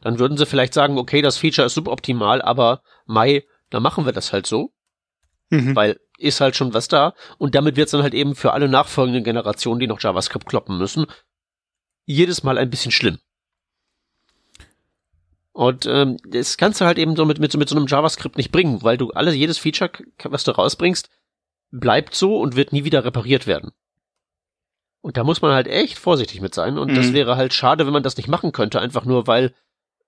dann 0.00 0.18
würden 0.18 0.36
sie 0.36 0.46
vielleicht 0.46 0.74
sagen, 0.74 0.98
okay, 0.98 1.22
das 1.22 1.38
Feature 1.38 1.66
ist 1.66 1.74
suboptimal, 1.74 2.42
aber 2.42 2.82
Mai, 3.06 3.44
dann 3.70 3.82
machen 3.82 4.04
wir 4.04 4.12
das 4.12 4.32
halt 4.32 4.46
so. 4.46 4.72
Mhm. 5.52 5.76
Weil 5.76 6.00
ist 6.18 6.40
halt 6.40 6.56
schon 6.56 6.72
was 6.72 6.88
da. 6.88 7.14
Und 7.38 7.54
damit 7.54 7.76
wird 7.76 7.86
es 7.86 7.92
dann 7.92 8.02
halt 8.02 8.14
eben 8.14 8.34
für 8.34 8.52
alle 8.52 8.68
nachfolgenden 8.68 9.24
Generationen, 9.24 9.80
die 9.80 9.86
noch 9.86 10.00
JavaScript 10.00 10.46
kloppen 10.46 10.78
müssen, 10.78 11.06
jedes 12.04 12.42
Mal 12.42 12.58
ein 12.58 12.70
bisschen 12.70 12.92
schlimm. 12.92 13.18
Und 15.52 15.84
ähm, 15.86 16.16
das 16.26 16.56
kannst 16.56 16.80
du 16.80 16.86
halt 16.86 16.98
eben 16.98 17.14
so 17.16 17.26
mit, 17.26 17.38
mit, 17.38 17.54
mit 17.54 17.68
so 17.68 17.76
einem 17.76 17.86
JavaScript 17.86 18.38
nicht 18.38 18.52
bringen, 18.52 18.82
weil 18.82 18.96
du 18.96 19.10
alles, 19.10 19.34
jedes 19.34 19.58
Feature, 19.58 19.90
was 20.24 20.44
du 20.44 20.52
rausbringst, 20.52 21.10
bleibt 21.70 22.14
so 22.14 22.38
und 22.38 22.56
wird 22.56 22.72
nie 22.72 22.84
wieder 22.84 23.04
repariert 23.04 23.46
werden. 23.46 23.72
Und 25.02 25.16
da 25.16 25.24
muss 25.24 25.42
man 25.42 25.52
halt 25.52 25.66
echt 25.66 25.98
vorsichtig 25.98 26.40
mit 26.40 26.54
sein. 26.54 26.78
Und 26.78 26.92
mhm. 26.92 26.94
das 26.94 27.12
wäre 27.12 27.36
halt 27.36 27.52
schade, 27.52 27.84
wenn 27.84 27.92
man 27.92 28.04
das 28.04 28.16
nicht 28.16 28.28
machen 28.28 28.52
könnte, 28.52 28.80
einfach 28.80 29.04
nur 29.04 29.26
weil 29.26 29.52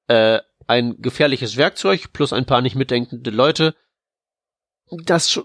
äh, 0.07 0.40
ein 0.66 1.02
gefährliches 1.02 1.57
Werkzeug 1.57 2.12
plus 2.12 2.33
ein 2.33 2.46
paar 2.46 2.62
nicht 2.62 2.76
mitdenkende 2.76 3.30
Leute 3.30 3.74
das 4.90 5.40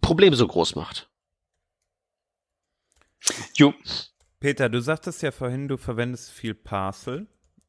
Problem 0.00 0.34
so 0.34 0.46
groß 0.46 0.74
macht. 0.74 1.08
Jo. 3.54 3.74
Peter, 4.40 4.68
du 4.68 4.80
sagtest 4.80 5.22
ja 5.22 5.30
vorhin, 5.30 5.68
du 5.68 5.76
verwendest 5.76 6.30
viel 6.30 6.54
Parcel. 6.54 7.28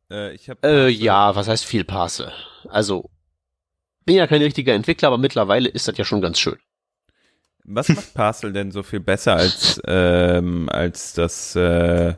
Äh, 0.10 0.34
ich 0.34 0.50
hab 0.50 0.64
äh, 0.66 0.88
ja, 0.88 1.36
was 1.36 1.48
heißt 1.48 1.66
viel 1.66 1.84
Parcel? 1.84 2.32
Also, 2.68 3.12
bin 4.06 4.16
ja 4.16 4.28
kein 4.28 4.42
richtiger 4.42 4.74
Entwickler, 4.74 5.10
aber 5.10 5.18
mittlerweile 5.18 5.70
ist 5.70 5.88
das 5.88 5.98
ja 5.98 6.04
schon 6.04 6.22
ganz 6.22 6.40
schön. 6.40 6.58
Was 7.64 7.90
macht 7.90 8.14
Parcel 8.16 8.54
denn 8.54 8.72
so 8.72 8.84
viel 8.84 9.00
besser 9.00 9.36
als, 9.36 9.80
ähm, 9.86 10.68
als 10.70 11.14
das, 11.14 11.56
äh, 11.56 12.16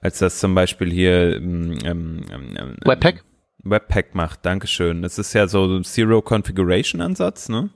als 0.00 0.18
das 0.18 0.38
zum 0.38 0.54
Beispiel 0.54 0.92
hier 0.92 1.36
ähm, 1.36 1.78
ähm, 1.84 2.24
ähm, 2.30 2.56
ähm 2.58 2.76
Webpack? 2.84 3.24
Webpack 3.64 4.14
macht, 4.14 4.44
Dankeschön. 4.44 5.02
Das 5.02 5.18
ist 5.18 5.32
ja 5.32 5.48
so 5.48 5.64
ein 5.64 5.84
Zero 5.84 6.22
Configuration 6.22 7.00
Ansatz, 7.00 7.48
ne? 7.48 7.70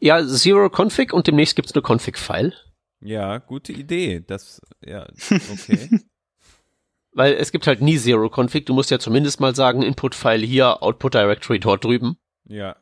Ja, 0.00 0.24
Zero 0.24 0.70
Config 0.70 1.12
und 1.12 1.26
demnächst 1.26 1.56
gibt's 1.56 1.72
eine 1.74 1.82
Config-File. 1.82 2.54
Ja, 3.00 3.38
gute 3.38 3.72
Idee. 3.72 4.22
Das, 4.26 4.60
ja, 4.84 5.06
okay. 5.52 5.88
Weil 7.12 7.34
es 7.34 7.52
gibt 7.52 7.66
halt 7.66 7.80
nie 7.80 7.98
Zero 7.98 8.30
Config. 8.32 8.66
Du 8.66 8.74
musst 8.74 8.90
ja 8.90 8.98
zumindest 8.98 9.40
mal 9.40 9.54
sagen, 9.54 9.82
Input-File 9.82 10.44
hier, 10.44 10.82
Output 10.82 11.14
Directory 11.14 11.58
dort 11.58 11.84
drüben. 11.84 12.16
Ja. 12.44 12.76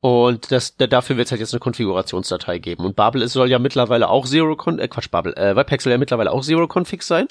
Und 0.00 0.52
das, 0.52 0.76
dafür 0.76 1.16
wird 1.16 1.26
es 1.26 1.32
halt 1.32 1.40
jetzt 1.40 1.52
eine 1.52 1.60
Konfigurationsdatei 1.60 2.58
geben. 2.58 2.84
Und 2.84 2.96
Babel 2.96 3.26
soll 3.28 3.50
ja 3.50 3.58
mittlerweile 3.58 4.08
auch 4.08 4.26
Zero 4.26 4.54
Config, 4.54 4.84
äh, 4.84 4.88
Quatsch, 4.88 5.10
Babel, 5.10 5.32
äh, 5.34 5.56
Webpack 5.56 5.82
soll 5.82 5.92
ja 5.92 5.98
mittlerweile 5.98 6.30
auch 6.30 6.42
Zero 6.42 6.68
Config 6.72 7.02
sein. 7.02 7.26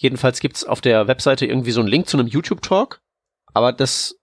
Jedenfalls 0.00 0.38
gibt's 0.38 0.62
auf 0.62 0.80
der 0.80 1.08
Webseite 1.08 1.44
irgendwie 1.44 1.72
so 1.72 1.80
einen 1.80 1.88
Link 1.88 2.08
zu 2.08 2.16
einem 2.16 2.28
YouTube-Talk. 2.28 3.00
Aber 3.52 3.72
das 3.72 4.16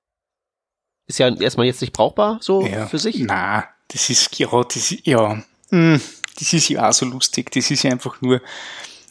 ist 1.05 1.19
ja 1.19 1.27
erstmal 1.35 1.65
jetzt 1.65 1.81
nicht 1.81 1.91
brauchbar, 1.91 2.39
so 2.41 2.65
ja, 2.65 2.87
für 2.87 2.97
sich. 2.97 3.19
Na, 3.19 3.67
das 3.89 4.09
ist, 4.09 4.39
ja, 4.39 4.47
das 4.63 4.91
ist, 4.91 5.05
ja, 5.05 5.35
mh, 5.69 5.95
hm, 5.95 6.01
das 6.39 6.53
ist 6.53 6.69
ja 6.69 6.87
auch 6.87 6.93
so 6.93 7.05
lustig. 7.05 7.51
Das 7.51 7.69
ist 7.69 7.83
ja 7.83 7.91
einfach 7.91 8.21
nur, 8.21 8.41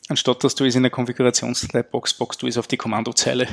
anstatt 0.09 0.43
dass 0.43 0.55
du 0.55 0.65
es 0.65 0.75
in 0.75 0.83
der 0.83 0.91
Konfigurationsdatei 0.91 1.83
Box 1.83 2.15
box 2.15 2.39
du 2.39 2.47
es 2.47 2.57
auf 2.57 2.67
die 2.67 2.79
Kommandozeile. 2.79 3.47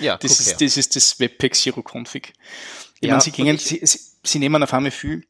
Ja, 0.00 0.16
Das 0.20 0.40
ist, 0.40 0.48
her. 0.48 0.56
das 0.58 0.78
ist 0.78 0.96
das 0.96 1.20
Webpack 1.20 1.54
Zero 1.54 1.82
Config. 1.82 2.32
Ich 3.00 3.08
Ja, 3.08 3.10
meine, 3.10 3.22
sie, 3.22 3.30
gingen, 3.30 3.58
sie, 3.58 3.86
sie 4.24 4.38
nehmen 4.38 4.62
auf 4.62 4.72
einmal 4.72 4.90
viel 4.90 5.26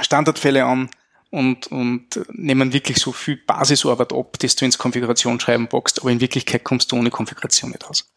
Standardfälle 0.00 0.64
an 0.64 0.88
und, 1.30 1.68
und 1.68 2.20
nehmen 2.32 2.72
wirklich 2.72 2.98
so 2.98 3.12
viel 3.12 3.36
Basisarbeit 3.36 4.12
ab, 4.12 4.38
dass 4.40 4.56
du 4.56 4.64
ins 4.64 4.78
Konfigurationsschreiben 4.78 5.68
boxt, 5.68 6.00
aber 6.00 6.10
in 6.10 6.20
Wirklichkeit 6.20 6.64
kommst 6.64 6.90
du 6.92 6.96
ohne 6.96 7.10
Konfiguration 7.10 7.70
nicht 7.70 7.84
aus. 7.86 8.10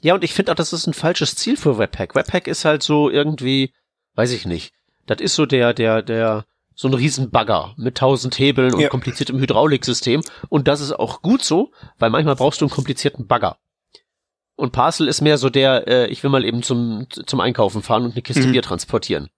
Ja, 0.00 0.14
und 0.14 0.24
ich 0.24 0.34
finde 0.34 0.52
auch, 0.52 0.56
das 0.56 0.72
ist 0.72 0.86
ein 0.86 0.94
falsches 0.94 1.34
Ziel 1.36 1.56
für 1.56 1.78
Webpack. 1.78 2.14
Webpack 2.14 2.46
ist 2.46 2.64
halt 2.64 2.82
so 2.82 3.10
irgendwie, 3.10 3.72
weiß 4.14 4.32
ich 4.32 4.46
nicht. 4.46 4.72
Das 5.06 5.20
ist 5.20 5.34
so 5.34 5.46
der, 5.46 5.74
der, 5.74 6.02
der, 6.02 6.44
so 6.74 6.88
ein 6.88 6.94
Riesenbagger 6.94 7.74
mit 7.76 7.98
tausend 7.98 8.38
Hebeln 8.38 8.72
und 8.74 8.80
Ja. 8.80 8.88
kompliziertem 8.88 9.38
Hydrauliksystem. 9.38 10.22
Und 10.48 10.66
das 10.68 10.80
ist 10.80 10.92
auch 10.92 11.20
gut 11.20 11.42
so, 11.42 11.72
weil 11.98 12.10
manchmal 12.10 12.36
brauchst 12.36 12.60
du 12.60 12.64
einen 12.64 12.70
komplizierten 12.70 13.26
Bagger. 13.26 13.58
Und 14.56 14.72
Parcel 14.72 15.08
ist 15.08 15.20
mehr 15.20 15.36
so 15.38 15.50
der, 15.50 15.88
äh, 15.88 16.06
ich 16.08 16.22
will 16.22 16.30
mal 16.30 16.44
eben 16.44 16.62
zum, 16.62 17.06
zum 17.10 17.40
Einkaufen 17.40 17.82
fahren 17.82 18.04
und 18.04 18.12
eine 18.12 18.22
Kiste 18.22 18.46
Mhm. 18.46 18.52
Bier 18.52 18.62
transportieren. 18.62 19.28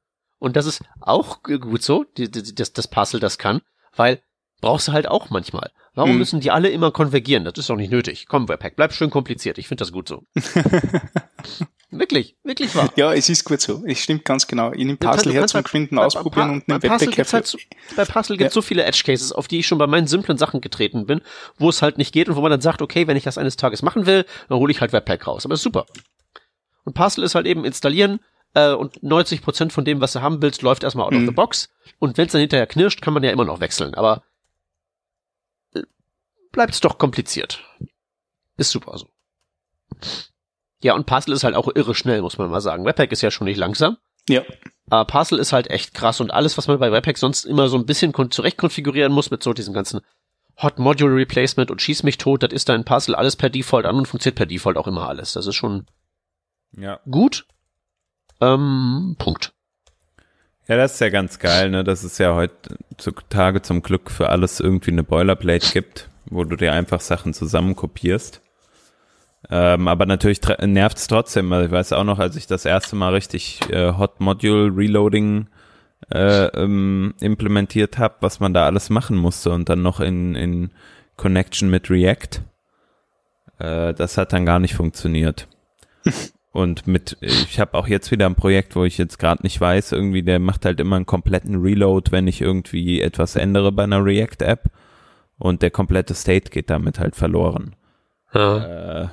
Und 0.42 0.56
das 0.56 0.66
ist 0.66 0.82
auch 1.00 1.42
gut 1.44 1.82
so, 1.84 2.04
die, 2.16 2.28
die, 2.28 2.52
das, 2.54 2.72
das 2.72 2.88
Parcel 2.88 3.20
das 3.20 3.38
kann, 3.38 3.60
weil 3.94 4.20
brauchst 4.60 4.88
du 4.88 4.92
halt 4.92 5.06
auch 5.06 5.30
manchmal. 5.30 5.70
Warum 5.94 6.12
Mhm. 6.12 6.18
müssen 6.18 6.40
die 6.40 6.50
alle 6.50 6.68
immer 6.70 6.90
konvergieren? 6.90 7.44
Das 7.44 7.54
ist 7.58 7.70
doch 7.70 7.76
nicht 7.76 7.92
nötig. 7.92 8.26
Komm, 8.28 8.48
Webpack, 8.48 8.74
bleib 8.74 8.92
schön 8.92 9.10
kompliziert. 9.10 9.58
Ich 9.58 9.68
finde 9.68 9.82
das 9.82 9.92
gut 9.92 10.08
so. 10.08 10.24
wirklich, 11.90 12.36
wirklich 12.42 12.74
wahr. 12.74 12.90
Ja, 12.96 13.12
es 13.12 13.28
ist 13.28 13.44
gut 13.44 13.60
so. 13.60 13.82
Es 13.86 13.98
stimmt 13.98 14.24
ganz 14.24 14.46
genau. 14.46 14.72
Ich 14.72 14.78
nehme 14.78 14.96
du 14.96 15.30
her 15.30 15.46
zum 15.46 15.62
Geschwinden 15.62 15.96
bei- 15.96 16.04
ausprobieren 16.04 16.62
bei- 16.66 16.74
und 16.74 16.80
Parcel 16.82 17.08
Webpack 17.08 17.14
gibt's 17.16 17.32
halt 17.32 17.46
so, 17.46 17.58
bei 17.96 18.04
Parcel 18.04 18.36
gibt's 18.36 18.54
Ja. 18.54 18.60
so 18.60 18.62
viele 18.62 18.84
Edge 18.84 19.02
Cases, 19.04 19.32
auf 19.32 19.48
die 19.48 19.58
ich 19.58 19.66
schon 19.66 19.78
bei 19.78 19.86
meinen 19.86 20.06
simplen 20.06 20.38
Sachen 20.38 20.60
getreten 20.60 21.06
bin, 21.06 21.20
wo 21.58 21.68
es 21.68 21.82
halt 21.82 21.98
nicht 21.98 22.12
geht 22.12 22.28
und 22.28 22.36
wo 22.36 22.40
man 22.40 22.50
dann 22.50 22.60
sagt, 22.62 22.82
okay, 22.82 23.06
wenn 23.06 23.16
ich 23.16 23.24
das 23.24 23.38
eines 23.38 23.56
Tages 23.56 23.82
machen 23.82 24.06
will, 24.06 24.24
dann 24.48 24.58
hole 24.58 24.72
ich 24.72 24.80
halt 24.80 24.92
Webpack 24.92 25.26
raus. 25.26 25.44
Aber 25.44 25.54
ist 25.54 25.62
super. 25.62 25.86
Und 26.84 26.94
Parcel 26.94 27.22
ist 27.22 27.34
halt 27.34 27.46
eben 27.46 27.64
installieren 27.64 28.18
äh, 28.54 28.72
und 28.72 29.00
90% 29.02 29.70
von 29.70 29.84
dem, 29.84 30.00
was 30.00 30.12
du 30.12 30.20
haben 30.22 30.42
willst, 30.42 30.62
läuft 30.62 30.82
erstmal 30.84 31.06
out 31.06 31.14
of 31.14 31.20
Mhm. 31.20 31.26
the 31.26 31.32
box. 31.32 31.70
Und 31.98 32.18
wenn 32.18 32.26
es 32.26 32.32
dann 32.32 32.40
hinterher 32.40 32.66
knirscht, 32.66 33.00
kann 33.02 33.14
man 33.14 33.22
ja 33.22 33.30
immer 33.30 33.44
noch 33.44 33.60
wechseln. 33.60 33.94
Aber 33.94 34.22
äh, 35.74 35.82
bleibt's 36.52 36.80
doch 36.80 36.98
kompliziert. 36.98 37.62
Ist 38.56 38.70
super 38.70 38.98
so. 38.98 39.08
Ja, 40.82 40.94
und 40.94 41.06
Parcel 41.06 41.32
ist 41.34 41.44
halt 41.44 41.54
auch 41.54 41.68
irre 41.74 41.94
schnell, 41.94 42.22
muss 42.22 42.38
man 42.38 42.50
mal 42.50 42.60
sagen. 42.60 42.84
Webpack 42.84 43.12
ist 43.12 43.22
ja 43.22 43.30
schon 43.30 43.46
nicht 43.46 43.56
langsam. 43.56 43.98
Ja, 44.28 44.42
Aber 44.88 45.04
Parcel 45.06 45.38
ist 45.38 45.52
halt 45.52 45.68
echt 45.70 45.94
krass 45.94 46.20
und 46.20 46.30
alles, 46.30 46.56
was 46.58 46.68
man 46.68 46.78
bei 46.78 46.92
Webpack 46.92 47.18
sonst 47.18 47.44
immer 47.44 47.68
so 47.68 47.76
ein 47.76 47.86
bisschen 47.86 48.12
kon 48.12 48.30
zurecht 48.30 48.56
konfigurieren 48.56 49.12
muss 49.12 49.30
mit 49.30 49.42
so 49.42 49.52
diesem 49.52 49.74
ganzen 49.74 50.00
Hot 50.62 50.78
Module 50.78 51.16
Replacement 51.16 51.70
und 51.70 51.80
schieß 51.82 52.02
mich 52.02 52.18
tot, 52.18 52.42
das 52.42 52.52
ist 52.52 52.68
da 52.68 52.74
in 52.74 52.84
Parcel 52.84 53.14
alles 53.14 53.34
per 53.36 53.48
Default 53.50 53.86
an 53.86 53.96
und 53.96 54.06
funktioniert 54.06 54.36
per 54.36 54.46
Default 54.46 54.76
auch 54.76 54.86
immer 54.86 55.08
alles. 55.08 55.32
Das 55.32 55.46
ist 55.46 55.54
schon 55.56 55.86
Ja. 56.76 57.00
gut. 57.10 57.46
Ähm, 58.42 59.14
Punkt. 59.18 59.52
Ja, 60.66 60.76
das 60.76 60.94
ist 60.94 61.00
ja 61.00 61.10
ganz 61.10 61.38
geil, 61.38 61.70
ne? 61.70 61.84
Dass 61.84 62.02
es 62.02 62.18
ja 62.18 62.34
heutzutage 62.34 63.62
zum 63.62 63.82
Glück 63.82 64.10
für 64.10 64.28
alles 64.30 64.58
irgendwie 64.60 64.90
eine 64.90 65.04
Boilerplate 65.04 65.72
gibt, 65.72 66.08
wo 66.26 66.44
du 66.44 66.56
dir 66.56 66.72
einfach 66.72 67.00
Sachen 67.00 67.34
zusammenkopierst. 67.34 68.40
Ähm, 69.50 69.88
aber 69.88 70.06
natürlich 70.06 70.40
nervt 70.60 70.98
es 70.98 71.06
trotzdem. 71.06 71.50
weil 71.50 71.66
Ich 71.66 71.70
weiß 71.70 71.92
auch 71.92 72.04
noch, 72.04 72.18
als 72.18 72.36
ich 72.36 72.46
das 72.46 72.64
erste 72.64 72.96
Mal 72.96 73.12
richtig 73.12 73.60
äh, 73.70 73.92
Hot 73.92 74.20
Module 74.20 74.72
Reloading 74.74 75.48
äh, 76.12 76.46
ähm, 76.46 77.14
implementiert 77.20 77.98
habe, 77.98 78.16
was 78.20 78.40
man 78.40 78.54
da 78.54 78.66
alles 78.66 78.90
machen 78.90 79.16
musste 79.16 79.50
und 79.50 79.68
dann 79.68 79.82
noch 79.82 80.00
in, 80.00 80.34
in 80.34 80.70
Connection 81.16 81.70
mit 81.70 81.90
React. 81.90 82.42
Äh, 83.58 83.94
das 83.94 84.16
hat 84.16 84.32
dann 84.32 84.46
gar 84.46 84.58
nicht 84.58 84.74
funktioniert. 84.74 85.48
Und 86.52 86.86
mit, 86.86 87.16
ich 87.20 87.58
habe 87.58 87.74
auch 87.78 87.88
jetzt 87.88 88.10
wieder 88.10 88.26
ein 88.26 88.34
Projekt, 88.34 88.76
wo 88.76 88.84
ich 88.84 88.98
jetzt 88.98 89.18
gerade 89.18 89.42
nicht 89.42 89.58
weiß, 89.58 89.92
irgendwie, 89.92 90.22
der 90.22 90.38
macht 90.38 90.66
halt 90.66 90.80
immer 90.80 90.96
einen 90.96 91.06
kompletten 91.06 91.62
Reload, 91.62 92.12
wenn 92.12 92.26
ich 92.26 92.42
irgendwie 92.42 93.00
etwas 93.00 93.36
ändere 93.36 93.72
bei 93.72 93.84
einer 93.84 94.04
React-App 94.04 94.70
und 95.38 95.62
der 95.62 95.70
komplette 95.70 96.14
State 96.14 96.50
geht 96.50 96.68
damit 96.68 96.98
halt 96.98 97.16
verloren. 97.16 97.74
Ja. 98.34 99.04
Äh, 99.04 99.08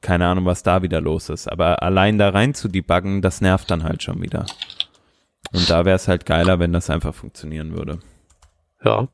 keine 0.00 0.26
Ahnung, 0.26 0.46
was 0.46 0.62
da 0.62 0.82
wieder 0.82 1.02
los 1.02 1.28
ist. 1.28 1.48
Aber 1.48 1.82
allein 1.82 2.16
da 2.16 2.30
rein 2.30 2.54
zu 2.54 2.68
debuggen, 2.68 3.20
das 3.20 3.42
nervt 3.42 3.70
dann 3.70 3.84
halt 3.84 4.02
schon 4.02 4.22
wieder. 4.22 4.46
Und 5.52 5.68
da 5.68 5.84
wäre 5.84 5.96
es 5.96 6.08
halt 6.08 6.24
geiler, 6.24 6.58
wenn 6.60 6.72
das 6.72 6.88
einfach 6.88 7.14
funktionieren 7.14 7.76
würde. 7.76 7.98
ja. 8.84 9.08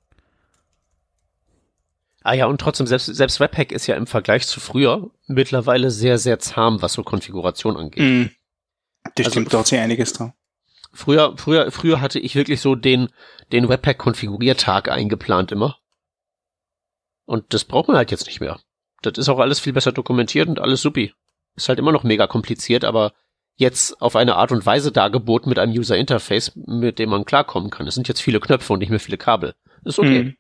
Ah 2.23 2.35
ja, 2.35 2.47
und 2.47 2.61
trotzdem, 2.61 2.87
selbst, 2.87 3.07
selbst 3.07 3.41
Webpack 3.41 3.73
ist 3.73 3.87
ja 3.87 3.97
im 3.97 4.07
Vergleich 4.07 4.47
zu 4.47 4.61
früher 4.61 5.11
mittlerweile 5.27 5.91
sehr, 5.91 6.19
sehr 6.19 6.39
zahm, 6.39 6.83
was 6.83 6.93
so 6.93 7.03
Konfiguration 7.03 7.77
angeht. 7.77 8.03
Mhm. 8.03 8.31
Das 9.15 9.27
Also- 9.27 9.31
stimmt, 9.41 9.55
hat 9.55 9.67
sich 9.67 9.79
einiges 9.79 10.13
dran. 10.13 10.35
Früher, 10.93 11.35
früher, 11.39 11.71
früher 11.71 12.01
hatte 12.01 12.19
ich 12.19 12.35
wirklich 12.35 12.61
so 12.61 12.75
den, 12.75 13.09
den 13.53 13.69
Webpack-Konfiguriertag 13.69 14.91
eingeplant 14.91 15.53
immer. 15.53 15.79
Und 17.25 17.55
das 17.55 17.65
braucht 17.65 17.89
man 17.89 17.97
halt 17.97 18.11
jetzt 18.11 18.27
nicht 18.27 18.41
mehr. 18.41 18.59
Das 19.03 19.17
ist 19.17 19.29
auch 19.29 19.39
alles 19.39 19.61
viel 19.61 19.73
besser 19.73 19.93
dokumentiert 19.93 20.49
und 20.49 20.59
alles 20.59 20.83
supi. 20.83 21.15
Ist 21.55 21.69
halt 21.69 21.79
immer 21.79 21.93
noch 21.93 22.03
mega 22.03 22.27
kompliziert, 22.27 22.85
aber 22.85 23.13
jetzt 23.57 24.03
auf 24.03 24.17
eine 24.17 24.37
Art 24.37 24.51
und 24.53 24.67
Weise 24.67 24.91
dargeboten 24.91 25.49
mit 25.49 25.59
einem 25.59 25.73
User 25.73 25.97
Interface, 25.97 26.53
mit 26.57 26.99
dem 26.99 27.11
man 27.11 27.25
klarkommen 27.25 27.71
kann. 27.71 27.87
Es 27.87 27.95
sind 27.95 28.09
jetzt 28.09 28.21
viele 28.21 28.41
Knöpfe 28.41 28.73
und 28.73 28.81
nicht 28.81 28.91
mehr 28.91 29.01
viele 29.01 29.17
Kabel. 29.19 29.55
Ist 29.85 29.99
okay. 29.99 30.25
Mhm. 30.25 30.37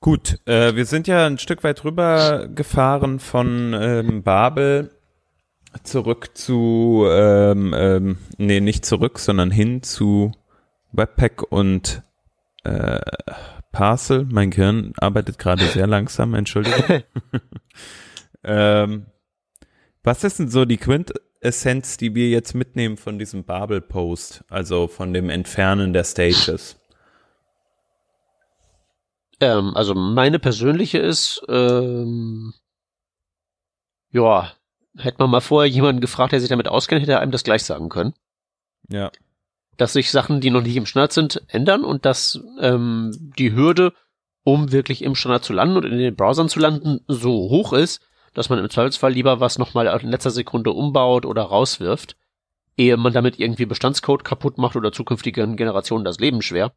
Gut, 0.00 0.38
äh, 0.46 0.76
wir 0.76 0.86
sind 0.86 1.08
ja 1.08 1.26
ein 1.26 1.38
Stück 1.38 1.64
weit 1.64 1.84
rüber 1.84 2.46
gefahren 2.48 3.18
von 3.18 3.74
ähm, 3.74 4.22
Babel 4.22 4.90
zurück 5.82 6.30
zu, 6.34 7.04
ähm, 7.08 7.74
ähm, 7.76 8.18
nee, 8.36 8.60
nicht 8.60 8.86
zurück, 8.86 9.18
sondern 9.18 9.50
hin 9.50 9.82
zu 9.82 10.32
Webpack 10.92 11.42
und 11.50 12.02
äh, 12.64 13.00
Parcel. 13.72 14.26
Mein 14.30 14.50
Gehirn 14.50 14.92
arbeitet 14.98 15.38
gerade 15.38 15.64
sehr 15.66 15.86
langsam, 15.88 16.34
Entschuldigung. 16.34 17.02
ähm, 18.44 19.06
was 20.04 20.24
ist 20.24 20.38
denn 20.38 20.48
so 20.48 20.64
die 20.64 20.78
Quintessenz, 20.78 21.96
die 21.96 22.14
wir 22.14 22.28
jetzt 22.30 22.54
mitnehmen 22.54 22.96
von 22.96 23.18
diesem 23.18 23.44
Babel-Post, 23.44 24.44
also 24.48 24.86
von 24.86 25.12
dem 25.12 25.28
Entfernen 25.28 25.92
der 25.92 26.04
Stages? 26.04 26.77
Ähm, 29.40 29.72
also 29.74 29.94
meine 29.94 30.38
persönliche 30.38 30.98
ist, 30.98 31.42
ähm, 31.48 32.54
ja, 34.10 34.52
hätte 34.96 35.18
man 35.18 35.30
mal 35.30 35.40
vorher 35.40 35.70
jemanden 35.70 36.00
gefragt, 36.00 36.32
der 36.32 36.40
sich 36.40 36.48
damit 36.48 36.68
auskennt, 36.68 37.02
hätte 37.02 37.12
er 37.12 37.20
einem 37.20 37.32
das 37.32 37.44
gleich 37.44 37.62
sagen 37.64 37.88
können. 37.88 38.14
Ja. 38.88 39.10
Dass 39.76 39.92
sich 39.92 40.10
Sachen, 40.10 40.40
die 40.40 40.50
noch 40.50 40.62
nicht 40.62 40.76
im 40.76 40.86
Standard 40.86 41.12
sind, 41.12 41.42
ändern 41.48 41.84
und 41.84 42.04
dass 42.04 42.40
ähm, 42.60 43.32
die 43.38 43.52
Hürde, 43.54 43.92
um 44.42 44.72
wirklich 44.72 45.02
im 45.02 45.14
Standard 45.14 45.44
zu 45.44 45.52
landen 45.52 45.76
und 45.76 45.84
in 45.84 45.98
den 45.98 46.16
Browsern 46.16 46.48
zu 46.48 46.58
landen, 46.58 47.00
so 47.06 47.30
hoch 47.30 47.72
ist, 47.72 48.00
dass 48.34 48.48
man 48.48 48.58
im 48.58 48.70
Zweifelsfall 48.70 49.12
lieber 49.12 49.40
was 49.40 49.58
nochmal 49.58 49.86
in 50.00 50.10
letzter 50.10 50.30
Sekunde 50.30 50.72
umbaut 50.72 51.26
oder 51.26 51.42
rauswirft, 51.42 52.16
ehe 52.76 52.96
man 52.96 53.12
damit 53.12 53.38
irgendwie 53.38 53.66
Bestandscode 53.66 54.24
kaputt 54.24 54.58
macht 54.58 54.76
oder 54.76 54.92
zukünftigen 54.92 55.56
Generationen 55.56 56.04
das 56.04 56.18
Leben 56.18 56.42
schwer. 56.42 56.72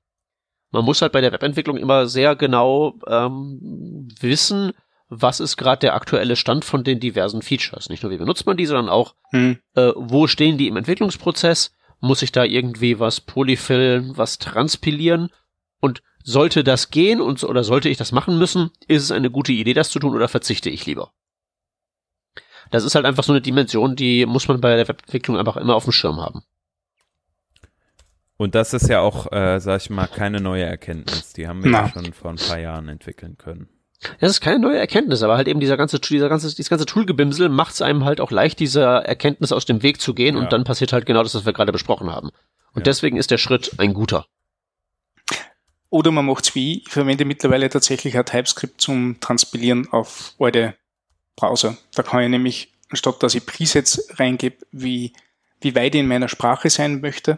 Man 0.72 0.86
muss 0.86 1.02
halt 1.02 1.12
bei 1.12 1.22
der 1.22 1.32
Webentwicklung 1.34 1.78
immer 1.78 2.08
sehr 2.08 2.36
genau 2.36 2.96
ähm, 3.08 4.08
wissen, 4.20 4.72
was 5.10 5.42
ist 5.42 5.58
gerade 5.58 5.82
der 5.82 5.96
aktuelle 5.96 6.38
Stand 6.38 6.64
von 6.64 6.84
den 6.86 7.00
diversen 7.02 7.42
Features. 7.42 7.90
Nicht 7.90 8.04
nur 8.04 8.12
wie 8.12 8.18
benutzt 8.18 8.46
man 8.46 8.56
die, 8.58 8.66
sondern 8.66 8.88
auch, 8.90 9.16
Mhm. 9.34 9.60
äh, 9.76 9.92
wo 9.96 10.28
stehen 10.28 10.58
die 10.58 10.68
im 10.68 10.78
Entwicklungsprozess, 10.78 11.74
muss 12.00 12.22
ich 12.22 12.32
da 12.32 12.44
irgendwie 12.46 13.00
was 13.00 13.20
polyfillen, 13.22 14.18
was 14.18 14.40
transpilieren 14.40 15.30
und 15.82 16.02
sollte 16.24 16.64
das 16.64 16.90
gehen 16.92 17.20
und 17.20 17.44
oder 17.44 17.64
sollte 17.64 17.90
ich 17.90 17.98
das 17.98 18.12
machen 18.12 18.38
müssen, 18.38 18.72
ist 18.88 19.04
es 19.04 19.12
eine 19.12 19.30
gute 19.30 19.52
Idee, 19.52 19.74
das 19.74 19.90
zu 19.90 20.00
tun 20.00 20.16
oder 20.16 20.28
verzichte 20.28 20.70
ich 20.70 20.86
lieber? 20.86 21.12
Das 22.70 22.84
ist 22.86 22.96
halt 22.96 23.06
einfach 23.06 23.24
so 23.24 23.34
eine 23.34 23.42
Dimension, 23.42 23.96
die 23.96 24.26
muss 24.26 24.48
man 24.48 24.62
bei 24.62 24.76
der 24.78 24.88
Webentwicklung 24.88 25.38
einfach 25.38 25.58
immer 25.58 25.76
auf 25.76 25.84
dem 25.84 25.92
Schirm 25.92 26.22
haben. 26.22 26.44
Und 28.42 28.56
das 28.56 28.74
ist 28.74 28.90
ja 28.90 29.02
auch, 29.02 29.32
äh, 29.32 29.60
sag 29.60 29.82
ich 29.82 29.92
mal, 29.92 30.08
keine 30.08 30.42
neue 30.42 30.64
Erkenntnis. 30.64 31.32
Die 31.34 31.48
haben 31.48 31.64
wir 31.64 31.70
Na. 31.70 31.82
ja 31.84 31.90
schon 31.90 32.12
vor 32.12 32.32
ein 32.32 32.38
paar 32.38 32.58
Jahren 32.58 32.90
entwickeln 32.90 33.38
können. 33.38 33.70
Das 34.20 34.32
ist 34.32 34.42
keine 34.42 34.58
neue 34.58 34.80
Erkenntnis, 34.80 35.22
aber 35.22 35.38
halt 35.38 35.48
eben 35.48 35.60
dieser 35.60 35.78
ganze, 35.78 36.00
dieser 36.00 36.28
ganze, 36.28 36.48
dieses 36.48 36.68
ganze 36.68 36.88
Toolgebimsel 36.88 37.50
macht 37.50 37.76
es 37.76 37.84
einem 37.84 38.04
halt 38.04 38.20
auch 38.20 38.32
leicht, 38.32 38.60
dieser 38.60 39.06
Erkenntnis 39.06 39.52
aus 39.52 39.66
dem 39.66 39.84
Weg 39.84 40.02
zu 40.02 40.16
gehen 40.16 40.38
Ja. 40.38 40.42
und 40.42 40.52
dann 40.52 40.64
passiert 40.64 40.92
halt 40.92 41.06
genau 41.06 41.22
das, 41.22 41.36
was 41.36 41.46
wir 41.46 41.54
gerade 41.54 41.72
besprochen 41.72 42.10
haben. 42.10 42.30
Und 42.74 42.80
Ja. 42.80 42.84
deswegen 42.86 43.18
ist 43.18 43.30
der 43.30 43.38
Schritt 43.38 43.74
ein 43.78 43.94
guter. 43.94 44.26
Oder 45.92 46.10
man 46.10 46.26
macht's 46.26 46.56
wie, 46.56 46.80
ich 46.80 46.90
verwende 46.90 47.26
mittlerweile 47.26 47.70
tatsächlich 47.70 48.18
ein 48.18 48.26
TypeScript 48.26 48.82
zum 48.82 49.20
Transpilieren 49.20 49.88
auf 49.92 50.34
alte 50.40 50.74
Browser. 51.36 51.78
Da 51.94 52.02
kann 52.02 52.24
ich 52.24 52.30
nämlich, 52.30 52.74
anstatt 52.90 53.22
dass 53.22 53.36
ich 53.36 53.46
Presets 53.46 54.08
reingebe, 54.20 54.66
wie, 54.72 55.14
wie 55.60 55.76
weit 55.76 55.94
ich 55.94 56.02
in 56.02 56.08
meiner 56.08 56.28
Sprache 56.28 56.72
sein 56.72 57.02
möchte, 57.02 57.38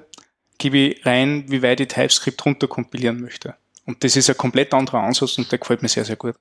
gebe 0.64 0.78
ich 0.78 1.06
rein, 1.06 1.44
wie 1.50 1.62
weit 1.62 1.82
ich 1.82 1.90
TypeScript 1.90 2.46
runterkompilieren 2.46 3.20
möchte. 3.20 3.58
Und 3.86 4.06
das 4.06 4.16
ist 4.16 4.30
ein 4.30 4.38
komplett 4.38 4.74
anderer 4.74 5.04
Ansatz 5.04 5.38
und 5.38 5.52
der 5.52 5.60
gefällt 5.60 5.82
mir 5.82 5.90
sehr, 5.90 6.06
sehr 6.06 6.16
gut. 6.16 6.36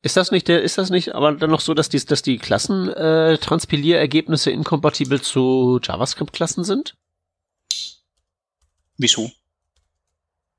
Ist 0.00 0.16
das 0.16 0.30
nicht 0.30 0.48
der, 0.48 0.62
ist 0.62 0.78
das 0.78 0.88
nicht 0.88 1.14
aber 1.14 1.32
dann 1.32 1.50
noch 1.50 1.60
so, 1.60 1.74
dass 1.74 1.90
die, 1.90 2.02
dass 2.02 2.22
die 2.22 2.38
Klassentranspilierergebnisse 2.38 4.50
inkompatibel 4.50 5.20
zu 5.20 5.78
JavaScript-Klassen 5.82 6.64
sind? 6.64 6.96
Wieso? 8.96 9.30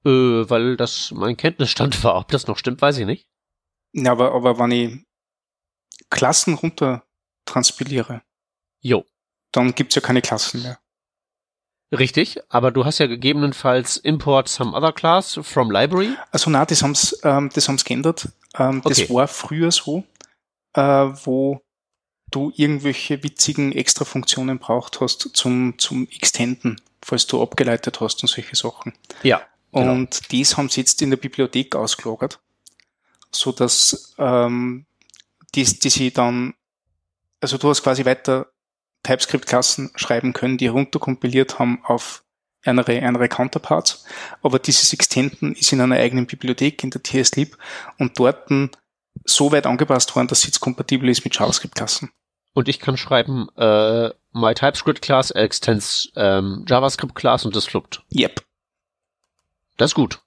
Äh, 0.05 0.47
weil 0.47 0.77
das 0.77 1.09
mein 1.11 1.37
Kenntnisstand 1.37 2.03
war. 2.03 2.17
Ob 2.17 2.27
das 2.27 2.45
noch 2.45 2.59
stimmt, 2.59 2.83
weiß 2.83 2.99
ich 2.99 3.07
nicht. 3.07 3.25
Ja, 3.93 4.11
aber, 4.11 4.31
aber 4.33 4.59
wenn 4.59 4.69
ich 4.69 5.03
Klassen 6.11 6.53
runter 6.53 7.03
transpiliere, 7.45 8.21
Jo. 8.79 9.05
dann 9.51 9.73
gibt's 9.73 9.95
ja 9.95 10.01
keine 10.01 10.21
Klassen 10.21 10.61
mehr. 10.61 10.77
Richtig, 11.91 12.39
aber 12.49 12.71
du 12.71 12.83
hast 12.85 12.97
ja 12.97 13.07
gegebenenfalls 13.07 13.97
import 13.97 14.49
some 14.49 14.75
other 14.75 14.91
class 14.91 15.39
from 15.43 15.71
library. 15.71 16.09
Also 16.31 16.49
na, 16.49 16.65
das 16.65 16.81
haben's, 16.81 17.17
ähm, 17.23 17.49
das 17.53 17.67
haben's 17.67 17.85
geändert. 17.85 18.29
Ähm, 18.57 18.81
das 18.83 18.99
Okay. 18.99 19.13
war 19.13 19.27
früher 19.27 19.71
so, 19.71 20.03
äh, 20.73 20.81
wo 20.81 21.61
du 22.31 22.51
irgendwelche 22.55 23.23
witzigen 23.23 23.71
Extra-Funktionen 23.71 24.59
braucht 24.59 24.99
hast 24.99 25.29
zum, 25.33 25.77
zum 25.77 26.07
Extenden, 26.09 26.81
falls 27.01 27.27
du 27.27 27.41
abgeleitet 27.41 28.01
hast 28.01 28.23
und 28.23 28.29
solche 28.29 28.55
Sachen. 28.55 28.93
Ja. 29.23 29.41
Genau. 29.71 29.91
Und 29.93 30.33
das 30.33 30.57
haben 30.57 30.69
sie 30.69 30.81
jetzt 30.81 31.01
in 31.01 31.11
der 31.11 31.17
Bibliothek 31.17 31.75
ausgelagert, 31.75 32.39
so 33.31 33.51
dass 33.51 34.15
ähm, 34.17 34.85
die, 35.53 35.63
die 35.65 35.89
sie 35.89 36.11
dann, 36.11 36.55
also 37.41 37.57
du 37.57 37.69
hast 37.69 37.83
quasi 37.83 38.05
weiter 38.05 38.47
TypeScript-Klassen 39.05 39.91
schreiben 39.95 40.33
können, 40.33 40.57
die 40.57 40.65
herunterkompiliert 40.65 41.59
haben 41.59 41.79
auf 41.83 42.23
andere, 42.63 43.01
andere 43.03 43.29
Counterparts, 43.29 44.05
aber 44.41 44.59
dieses 44.59 44.91
Extenden 44.91 45.53
ist 45.53 45.71
in 45.71 45.81
einer 45.81 45.97
eigenen 45.97 46.25
Bibliothek 46.25 46.83
in 46.83 46.89
der 46.89 47.03
TSLib 47.03 47.57
und 47.99 48.17
dort 48.19 48.49
so 49.23 49.51
weit 49.51 49.65
angepasst 49.65 50.15
worden, 50.15 50.27
dass 50.27 50.39
es 50.39 50.47
jetzt 50.47 50.59
kompatibel 50.59 51.09
ist 51.09 51.23
mit 51.23 51.35
JavaScript-Klassen. 51.35 52.11
Und 52.53 52.69
ich 52.69 52.79
kann 52.79 52.97
schreiben, 52.97 53.49
äh, 53.57 54.09
my 54.31 54.53
TypeScript 54.53 55.01
class 55.01 55.31
extends 55.31 56.11
ähm, 56.15 56.65
JavaScript 56.67 57.13
class 57.13 57.45
und 57.45 57.55
das 57.55 57.65
fluppt. 57.65 58.03
Yep. 58.13 58.45
Das 59.77 59.91
ist 59.91 59.95
gut. 59.95 60.21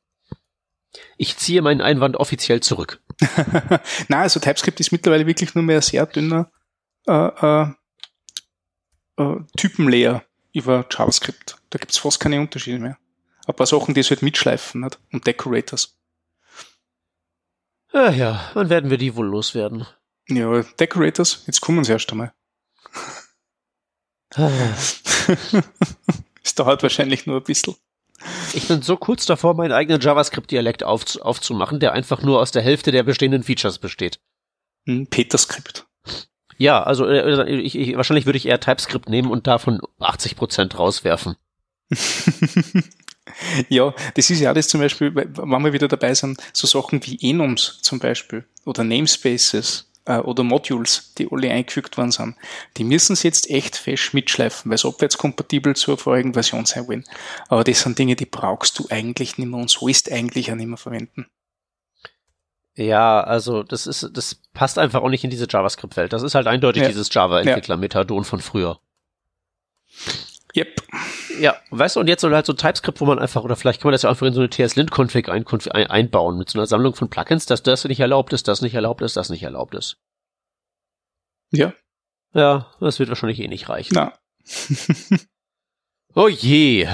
Ich 1.16 1.37
ziehe 1.37 1.62
meinen 1.62 1.81
Einwand 1.81 2.16
offiziell 2.16 2.61
zurück. 2.61 3.01
Na, 4.09 4.20
also 4.20 4.41
TypeScript 4.41 4.79
ist 4.81 4.93
mittlerweile 4.93 5.26
wirklich 5.26 5.55
nur 5.55 5.64
mehr 5.64 5.83
sehr 5.83 6.07
dünner 6.07 6.51
äh, 7.07 7.12
äh, 7.12 7.66
äh, 9.18 9.36
Typenlayer 9.56 10.24
über 10.52 10.86
JavaScript. 10.90 11.56
Da 11.70 11.78
gibt's 11.78 11.98
fast 11.98 12.20
keine 12.20 12.40
Unterschiede 12.40 12.78
mehr. 12.78 12.98
Ein 13.46 13.54
paar 13.54 13.66
Sachen, 13.66 13.94
die 13.94 14.00
es 14.00 14.10
halt 14.10 14.22
mitschleifen 14.22 14.82
nicht? 14.82 14.98
und 15.12 15.26
Decorators. 15.26 15.96
Ja, 17.92 18.10
ja, 18.10 18.50
wann 18.54 18.68
werden 18.68 18.90
wir 18.90 18.98
die 18.98 19.16
wohl 19.16 19.26
loswerden? 19.26 19.86
Ja, 20.28 20.62
Decorators, 20.62 21.44
jetzt 21.46 21.60
kommen 21.60 21.84
sie 21.84 21.92
erst 21.92 22.10
einmal. 22.12 22.32
Es 26.44 26.54
dauert 26.54 26.82
wahrscheinlich 26.82 27.26
nur 27.26 27.36
ein 27.36 27.42
bisschen. 27.42 27.76
Ich 28.54 28.68
bin 28.68 28.80
so 28.80 28.96
kurz 28.96 29.26
davor, 29.26 29.52
meinen 29.54 29.72
eigenen 29.72 30.00
JavaScript-Dialekt 30.00 30.82
auf, 30.82 31.20
aufzumachen, 31.20 31.78
der 31.78 31.92
einfach 31.92 32.22
nur 32.22 32.40
aus 32.40 32.52
der 32.52 32.62
Hälfte 32.62 32.90
der 32.90 33.02
bestehenden 33.02 33.42
Features 33.42 33.78
besteht. 33.78 34.18
Hm, 34.86 35.06
Peterscript. 35.08 35.88
Ja, 36.59 36.82
also 36.82 37.06
äh, 37.06 37.48
ich, 37.48 37.78
ich, 37.78 37.96
wahrscheinlich 37.96 38.26
würde 38.26 38.36
ich 38.36 38.46
eher 38.46 38.61
TypeScript 38.61 39.09
nehmen 39.09 39.30
und 39.30 39.46
davon 39.46 39.80
80% 40.00 40.76
rauswerfen. 40.76 41.36
ja, 43.68 43.94
das 44.14 44.28
ist 44.28 44.40
ja 44.40 44.50
alles 44.50 44.68
zum 44.68 44.80
Beispiel, 44.80 45.14
wenn 45.14 45.62
wir 45.62 45.72
wieder 45.72 45.88
dabei 45.88 46.14
sind, 46.14 46.42
so 46.52 46.66
Sachen 46.66 47.06
wie 47.06 47.18
Enums 47.30 47.78
zum 47.82 48.00
Beispiel 48.00 48.44
oder 48.64 48.82
Namespaces 48.82 49.88
äh, 50.04 50.18
oder 50.18 50.42
Modules, 50.42 51.14
die 51.16 51.28
alle 51.30 51.50
eingefügt 51.50 51.96
worden 51.96 52.11
sind, 52.11 52.36
die 52.76 52.84
müssen 52.84 53.14
sie 53.14 53.28
jetzt 53.28 53.48
echt 53.48 53.76
fest 53.76 54.12
mitschleifen, 54.12 54.68
weil 54.68 54.78
sie 54.78 54.88
abwärtskompatibel 54.88 55.76
zur 55.76 55.96
vorigen 55.96 56.34
Version 56.34 56.66
sein 56.66 56.88
wollen. 56.88 57.04
Aber 57.48 57.62
das 57.62 57.80
sind 57.80 57.98
Dinge, 57.98 58.16
die 58.16 58.26
brauchst 58.26 58.78
du 58.80 58.86
eigentlich 58.90 59.38
nicht 59.38 59.48
mehr 59.48 59.61
und 59.61 59.70
sollst 59.70 60.11
eigentlich 60.11 60.50
auch 60.50 60.56
nicht 60.56 60.66
mehr 60.66 60.76
verwenden. 60.76 61.26
Ja, 62.74 63.20
also 63.20 63.64
das 63.64 63.86
ist, 63.88 64.09
das 64.12 64.40
passt 64.59 64.76
einfach 64.76 65.02
auch 65.02 65.09
nicht 65.09 65.22
in 65.22 65.30
diese 65.30 65.46
JavaScript-Welt. 65.48 66.12
Das 66.12 66.24
ist 66.24 66.34
halt 66.34 66.48
eindeutig 66.48 66.82
Ja. 66.82 66.88
dieses 66.88 67.14
Java-Entwickler-Methadon 67.14 68.24
von 68.24 68.40
früher. 68.40 68.80
Yep. 70.56 70.82
Ja, 71.38 71.56
weißt 71.70 71.94
du, 71.94 72.00
und 72.00 72.09
jetzt 72.09 72.22
soll 72.22 72.34
halt 72.34 72.44
so 72.44 72.52
TypeScript, 72.54 73.00
wo 73.00 73.04
man 73.04 73.20
einfach, 73.20 73.44
oder 73.44 73.54
vielleicht 73.54 73.80
kann 73.80 73.88
man 73.90 73.92
das 73.92 74.02
ja 74.02 74.11
einfach 74.11 74.26
in 74.26 74.32
so 74.34 74.40
eine 74.40 74.50
TS-Lint-Config 74.50 75.28
ein, 75.28 75.46
ein, 75.46 75.86
einbauen, 75.86 76.38
mit 76.38 76.50
so 76.50 76.59
einer 76.59 76.66
Sammlung 76.66 76.96
von 76.96 77.09
Plugins, 77.09 77.46
dass 77.46 77.62
das 77.62 77.84
nicht 77.84 78.00
erlaubt 78.00 78.32
ist, 78.32 78.48
das 78.48 78.61
nicht 78.61 78.74
erlaubt 78.74 79.00
ist, 79.02 79.16
das 79.16 79.28
nicht 79.30 79.44
erlaubt 79.44 79.74
ist. 79.74 79.98
Ja, 81.52 81.72
Ja, 82.34 82.66
das 82.80 82.98
wird 82.98 83.09
wahrscheinlich 83.11 83.38
eh 83.38 83.46
nicht 83.48 83.68
reichen. 83.68 83.94
na. 83.94 84.12
Oh 86.14 86.26
je. 86.28 86.88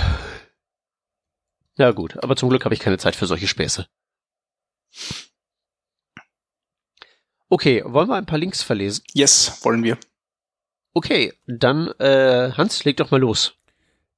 Ja 1.79 1.93
gut, 1.93 2.23
aber 2.23 2.37
zum 2.37 2.51
Glück 2.51 2.65
habe 2.67 2.75
ich 2.75 2.81
keine 2.81 2.99
Zeit 2.99 3.17
für 3.17 3.27
solche 3.27 3.47
Späße. 3.49 3.87
Okay, 7.55 7.85
wollen 7.87 8.09
wir 8.09 8.17
ein 8.17 8.27
paar 8.27 8.41
Links 8.41 8.65
verlesen? 8.65 9.05
Yes, 9.13 9.61
wollen 9.63 9.85
wir. 9.85 9.97
Okay, 10.93 11.35
dann 11.47 11.87
äh, 12.01 12.51
Hans, 12.51 12.85
leg 12.85 12.97
doch 12.97 13.13
mal 13.13 13.21
los. 13.21 13.55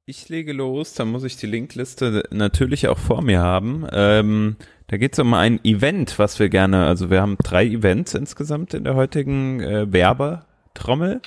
Ich 0.07 0.31
lege 0.31 0.55
los, 0.55 0.95
dann 0.95 1.09
muss 1.09 1.23
ich 1.23 1.37
die 1.37 1.47
Linkliste 1.47 2.27
natürlich 2.31 2.89
auch 2.89 2.97
vor 2.97 3.21
mir 3.21 3.41
haben. 3.41 3.87
Ähm, 3.93 4.57
da 4.87 4.97
geht 4.97 5.13
es 5.13 5.19
um 5.19 5.35
ein 5.35 5.63
Event, 5.67 6.19
was 6.19 6.39
wir 6.39 6.49
gerne, 6.49 6.87
also 6.87 7.11
wir 7.11 7.21
haben 7.21 7.37
drei 7.45 7.67
Events 7.67 8.15
insgesamt 8.15 8.73
in 8.73 8.85
der 8.85 8.95
heutigen 8.95 9.61
äh, 9.61 9.93
Werbetrommel. 9.93 11.21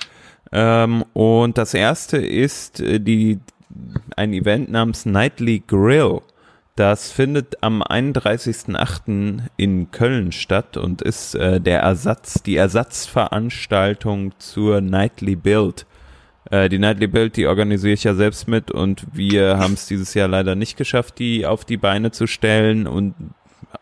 Ähm, 0.51 1.05
und 1.13 1.59
das 1.59 1.75
erste 1.75 2.17
ist 2.17 2.79
äh, 2.79 2.99
die 2.99 3.37
ein 4.15 4.33
Event 4.33 4.71
namens 4.71 5.05
Nightly 5.05 5.61
Grill. 5.67 6.21
Das 6.79 7.11
findet 7.11 7.61
am 7.61 7.83
31.08. 7.83 9.41
in 9.57 9.91
Köln 9.91 10.31
statt 10.31 10.77
und 10.77 11.01
ist 11.01 11.35
äh, 11.35 11.59
der 11.59 11.81
Ersatz, 11.81 12.41
die 12.41 12.55
Ersatzveranstaltung 12.55 14.31
zur 14.39 14.79
Nightly 14.79 15.35
Build. 15.35 15.85
Äh, 16.49 16.69
die 16.69 16.79
Nightly 16.79 17.07
Build, 17.07 17.35
die 17.35 17.47
organisiere 17.47 17.95
ich 17.95 18.05
ja 18.05 18.13
selbst 18.13 18.47
mit 18.47 18.71
und 18.71 19.05
wir 19.11 19.57
haben 19.57 19.73
es 19.73 19.87
dieses 19.87 20.13
Jahr 20.13 20.29
leider 20.29 20.55
nicht 20.55 20.77
geschafft, 20.77 21.19
die 21.19 21.45
auf 21.45 21.65
die 21.65 21.75
Beine 21.75 22.11
zu 22.11 22.27
stellen 22.27 22.87
und 22.87 23.13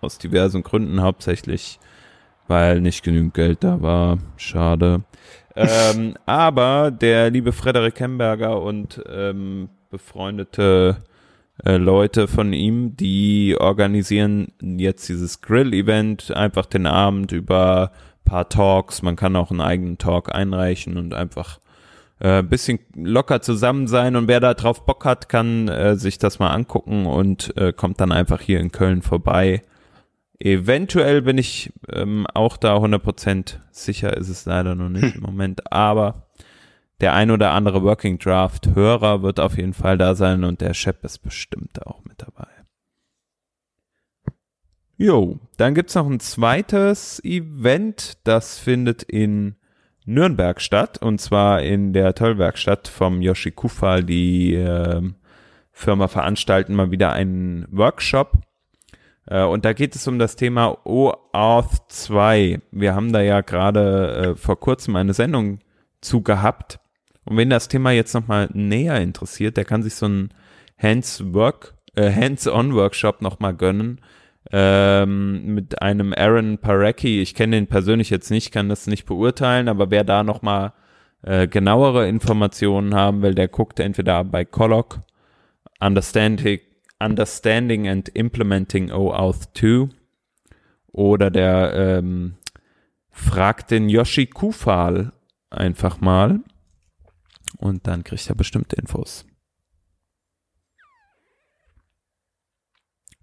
aus 0.01 0.17
diversen 0.17 0.63
Gründen 0.63 1.03
hauptsächlich, 1.03 1.77
weil 2.47 2.81
nicht 2.81 3.03
genügend 3.03 3.35
Geld 3.35 3.63
da 3.63 3.79
war. 3.79 4.17
Schade. 4.37 5.03
ähm, 5.55 6.15
aber 6.25 6.89
der 6.89 7.29
liebe 7.29 7.51
Frederik 7.51 7.99
Hemberger 7.99 8.59
und 8.59 9.03
ähm, 9.07 9.69
befreundete 9.91 10.97
äh, 11.65 11.77
Leute 11.77 12.27
von 12.27 12.53
ihm, 12.53 12.95
die 12.95 13.55
organisieren 13.59 14.53
jetzt 14.61 15.09
dieses 15.09 15.41
Grill-Event, 15.41 16.31
einfach 16.31 16.65
den 16.65 16.85
Abend 16.85 17.31
über 17.31 17.91
paar 18.25 18.49
Talks. 18.49 19.01
Man 19.01 19.15
kann 19.15 19.35
auch 19.35 19.51
einen 19.51 19.61
eigenen 19.61 19.97
Talk 19.97 20.33
einreichen 20.33 20.97
und 20.97 21.13
einfach 21.13 21.59
äh, 22.19 22.43
bisschen 22.43 22.79
locker 22.95 23.41
zusammen 23.41 23.87
sein 23.87 24.15
und 24.15 24.27
wer 24.27 24.39
da 24.39 24.53
drauf 24.53 24.85
Bock 24.85 25.05
hat, 25.05 25.29
kann 25.29 25.67
äh, 25.67 25.95
sich 25.95 26.17
das 26.17 26.39
mal 26.39 26.49
angucken 26.49 27.05
und 27.05 27.55
äh, 27.57 27.73
kommt 27.73 28.01
dann 28.01 28.11
einfach 28.11 28.41
hier 28.41 28.59
in 28.59 28.71
Köln 28.71 29.01
vorbei. 29.01 29.61
Eventuell 30.39 31.21
bin 31.23 31.37
ich 31.37 31.71
ähm, 31.91 32.27
auch 32.33 32.57
da 32.57 32.75
100% 32.77 33.57
sicher, 33.71 34.15
ist 34.15 34.29
es 34.29 34.45
leider 34.45 34.75
noch 34.75 34.89
nicht 34.89 35.15
im 35.15 35.21
Moment, 35.25 35.71
aber 35.71 36.26
der 37.01 37.13
ein 37.13 37.31
oder 37.31 37.51
andere 37.51 37.83
Working 37.83 38.17
Draft 38.17 38.75
Hörer 38.75 39.21
wird 39.21 39.39
auf 39.39 39.57
jeden 39.57 39.73
Fall 39.73 39.97
da 39.97 40.15
sein 40.15 40.43
und 40.43 40.61
der 40.61 40.73
Shep 40.73 41.03
ist 41.03 41.19
bestimmt 41.19 41.85
auch 41.85 42.03
mit 42.03 42.21
dabei. 42.21 42.47
Jo, 44.97 45.37
dann 45.57 45.75
gibt's 45.75 45.93
noch 45.93 46.07
ein 46.07 46.19
zweites 46.19 47.23
Event, 47.23 48.17
das 48.23 48.57
findet 48.57 49.03
in 49.03 49.55
Nürnberg 50.05 50.59
statt 50.59 50.99
und 50.99 51.21
zwar 51.21 51.61
in 51.61 51.93
der 51.93 52.15
Tollwerkstatt 52.15 52.87
vom 52.87 53.21
Yoshi 53.21 53.51
Kufal. 53.51 54.03
Die 54.03 54.55
ähm, 54.55 55.15
Firma 55.71 56.07
veranstalten 56.07 56.73
mal 56.73 56.89
wieder 56.89 57.11
einen 57.11 57.67
Workshop 57.69 58.39
äh, 59.27 59.43
und 59.43 59.65
da 59.65 59.73
geht 59.73 59.95
es 59.95 60.07
um 60.07 60.17
das 60.17 60.35
Thema 60.35 60.79
OAuth 60.83 61.89
2. 61.89 62.59
Wir 62.71 62.95
haben 62.95 63.13
da 63.13 63.21
ja 63.21 63.41
gerade 63.41 64.33
äh, 64.33 64.35
vor 64.35 64.59
kurzem 64.59 64.95
eine 64.95 65.13
Sendung 65.13 65.59
zu 66.01 66.23
gehabt 66.23 66.79
und 67.27 67.35
wenn 67.35 67.49
das 67.49 67.67
Thema 67.67 67.91
jetzt 67.91 68.13
nochmal 68.13 68.49
näher 68.53 69.01
interessiert, 69.01 69.57
der 69.57 69.65
kann 69.65 69.83
sich 69.83 69.95
so 69.95 70.05
einen 70.05 70.29
Hands-Work, 70.81 71.75
äh, 71.95 72.11
Hands-on-Workshop 72.11 73.21
nochmal 73.21 73.53
gönnen 73.53 73.99
ähm, 74.51 75.55
mit 75.55 75.81
einem 75.81 76.13
Aaron 76.13 76.57
Parecki. 76.57 77.21
Ich 77.21 77.35
kenne 77.35 77.57
den 77.57 77.67
persönlich 77.67 78.09
jetzt 78.09 78.31
nicht, 78.31 78.51
kann 78.51 78.69
das 78.69 78.87
nicht 78.87 79.05
beurteilen, 79.05 79.67
aber 79.67 79.91
wer 79.91 80.05
da 80.05 80.23
nochmal 80.23 80.71
äh, 81.21 81.47
genauere 81.47 82.07
Informationen 82.07 82.95
haben 82.95 83.21
will, 83.21 83.35
der 83.35 83.49
guckt 83.49 83.81
entweder 83.81 84.23
bei 84.23 84.45
Colloc, 84.45 85.01
Understanding, 85.81 86.59
Understanding 86.99 87.89
and 87.89 88.07
Implementing 88.09 88.91
OAuth 88.91 89.49
2 89.53 89.89
oder 90.93 91.29
der 91.29 91.73
ähm, 91.75 92.35
fragt 93.11 93.71
den 93.71 93.89
Yoshi 93.89 94.27
Kufal 94.27 95.11
einfach 95.49 95.99
mal 95.99 96.39
und 97.57 97.87
dann 97.87 98.03
kriegt 98.03 98.29
er 98.29 98.35
bestimmte 98.35 98.75
Infos. 98.75 99.25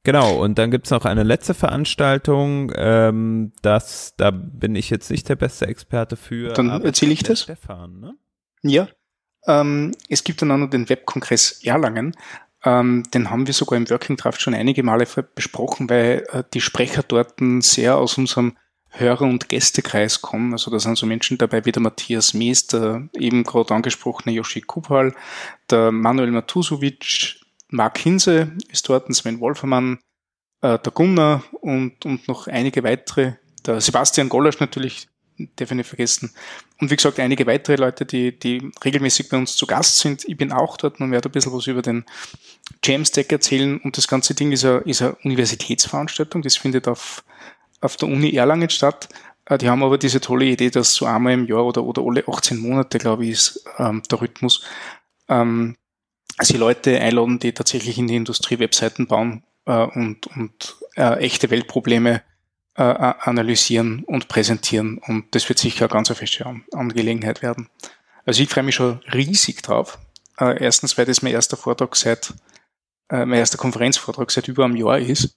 Genau, 0.02 0.42
und 0.42 0.58
dann 0.58 0.70
gibt's 0.70 0.90
noch 0.90 1.06
eine 1.06 1.22
letzte 1.22 1.54
Veranstaltung, 1.54 2.70
ähm, 2.76 3.52
das, 3.62 4.14
da 4.16 4.30
bin 4.30 4.76
ich 4.76 4.90
jetzt 4.90 5.10
nicht 5.10 5.28
der 5.30 5.36
beste 5.36 5.66
Experte 5.66 6.16
für. 6.16 6.52
Dann 6.52 6.68
erzähle 6.82 7.12
ich 7.12 7.22
das. 7.22 7.42
Stefan, 7.42 8.00
ne? 8.00 8.14
Ja, 8.62 8.88
ähm, 9.46 9.92
es 10.08 10.24
gibt 10.24 10.42
dann 10.42 10.50
auch 10.50 10.58
noch 10.58 10.70
den 10.70 10.88
Webkongress 10.88 11.64
Erlangen. 11.64 12.14
Ähm, 12.64 13.04
den 13.12 13.30
haben 13.30 13.46
wir 13.46 13.54
sogar 13.54 13.76
im 13.76 13.88
Working 13.90 14.16
Draft 14.16 14.40
schon 14.40 14.54
einige 14.54 14.82
Male 14.82 15.06
besprochen, 15.34 15.90
weil 15.90 16.26
äh, 16.32 16.44
die 16.52 16.60
Sprecher 16.60 17.02
dort 17.02 17.34
sehr 17.60 17.96
aus 17.96 18.16
unserem 18.16 18.56
Hörer- 18.96 19.22
und 19.22 19.48
Gästekreis 19.48 20.22
kommen. 20.22 20.52
Also 20.52 20.70
da 20.70 20.78
sind 20.78 20.96
so 20.96 21.06
Menschen 21.06 21.38
dabei 21.38 21.64
wie 21.64 21.72
der 21.72 21.82
Matthias 21.82 22.32
Mees, 22.32 22.68
der 22.68 23.08
eben 23.18 23.42
gerade 23.44 23.74
angesprochene 23.74 24.34
Joshi 24.34 24.60
Kupal, 24.60 25.14
der 25.70 25.90
Manuel 25.90 26.30
Matusovic, 26.30 27.40
Mark 27.68 27.98
Hinse 27.98 28.52
ist 28.68 28.88
dort, 28.88 29.08
ein 29.08 29.14
Sven 29.14 29.40
Wolfermann, 29.40 29.98
äh, 30.60 30.78
der 30.78 30.92
Gunnar 30.92 31.42
und, 31.60 32.04
und 32.06 32.28
noch 32.28 32.46
einige 32.46 32.84
weitere. 32.84 33.34
Der 33.66 33.80
Sebastian 33.80 34.28
Golasch 34.28 34.60
natürlich, 34.60 35.08
darf 35.56 35.70
ich 35.70 35.76
nicht 35.76 35.88
vergessen. 35.88 36.32
Und 36.80 36.90
wie 36.90 36.96
gesagt, 36.96 37.18
einige 37.18 37.46
weitere 37.46 37.76
Leute, 37.76 38.06
die, 38.06 38.38
die 38.38 38.70
regelmäßig 38.84 39.28
bei 39.28 39.36
uns 39.36 39.56
zu 39.56 39.66
Gast 39.66 39.98
sind. 39.98 40.24
Ich 40.28 40.36
bin 40.36 40.52
auch 40.52 40.76
dort 40.76 41.00
und 41.00 41.10
werde 41.10 41.28
ein 41.28 41.32
bisschen 41.32 41.52
was 41.52 41.66
über 41.66 41.82
den 41.82 42.04
Jamstack 42.84 43.32
erzählen. 43.32 43.78
Und 43.80 43.96
das 43.96 44.06
ganze 44.06 44.34
Ding 44.34 44.52
ist 44.52 44.64
eine, 44.64 44.78
ist 44.80 45.02
eine 45.02 45.16
Universitätsveranstaltung. 45.24 46.42
Das 46.42 46.56
findet 46.56 46.86
auf, 46.86 47.24
auf 47.84 47.96
der 47.96 48.08
Uni 48.08 48.34
Erlangen 48.34 48.70
statt. 48.70 49.08
Äh, 49.46 49.58
Die 49.58 49.68
haben 49.68 49.82
aber 49.82 49.98
diese 49.98 50.20
tolle 50.20 50.46
Idee, 50.46 50.70
dass 50.70 50.94
so 50.94 51.06
einmal 51.06 51.34
im 51.34 51.46
Jahr 51.46 51.64
oder, 51.64 51.84
oder 51.84 52.02
alle 52.02 52.26
18 52.26 52.58
Monate, 52.58 52.98
glaube 52.98 53.24
ich, 53.24 53.30
ist 53.32 53.64
ähm, 53.78 54.02
der 54.10 54.20
Rhythmus, 54.20 54.64
ähm, 55.28 55.76
sie 56.40 56.56
Leute 56.56 56.98
einladen, 57.00 57.38
die 57.38 57.52
tatsächlich 57.52 57.98
in 57.98 58.08
die 58.08 58.16
Industrie 58.16 58.58
Webseiten 58.58 59.06
bauen 59.06 59.44
äh, 59.66 59.84
und, 59.84 60.26
und 60.28 60.76
äh, 60.96 61.18
echte 61.18 61.50
Weltprobleme 61.50 62.22
äh, 62.76 62.82
analysieren 62.82 64.02
und 64.04 64.28
präsentieren. 64.28 64.98
Und 64.98 65.34
das 65.34 65.48
wird 65.48 65.58
sicher 65.58 65.84
eine 65.84 65.92
ganz 65.92 66.08
feste 66.08 66.46
An 66.46 66.64
Angelegenheit 66.72 67.42
werden. 67.42 67.68
Also 68.24 68.42
ich 68.42 68.48
freue 68.48 68.64
mich 68.64 68.74
schon 68.74 69.00
riesig 69.12 69.62
drauf. 69.62 69.98
Äh, 70.40 70.62
erstens, 70.62 70.98
weil 70.98 71.04
das 71.06 71.22
mein 71.22 71.32
erster 71.32 71.56
Vortrag 71.56 71.94
seit, 71.94 72.34
äh, 73.10 73.24
mein 73.24 73.38
erster 73.38 73.58
Konferenzvortrag 73.58 74.30
seit 74.30 74.48
über 74.48 74.64
einem 74.64 74.76
Jahr 74.76 74.98
ist. 74.98 75.36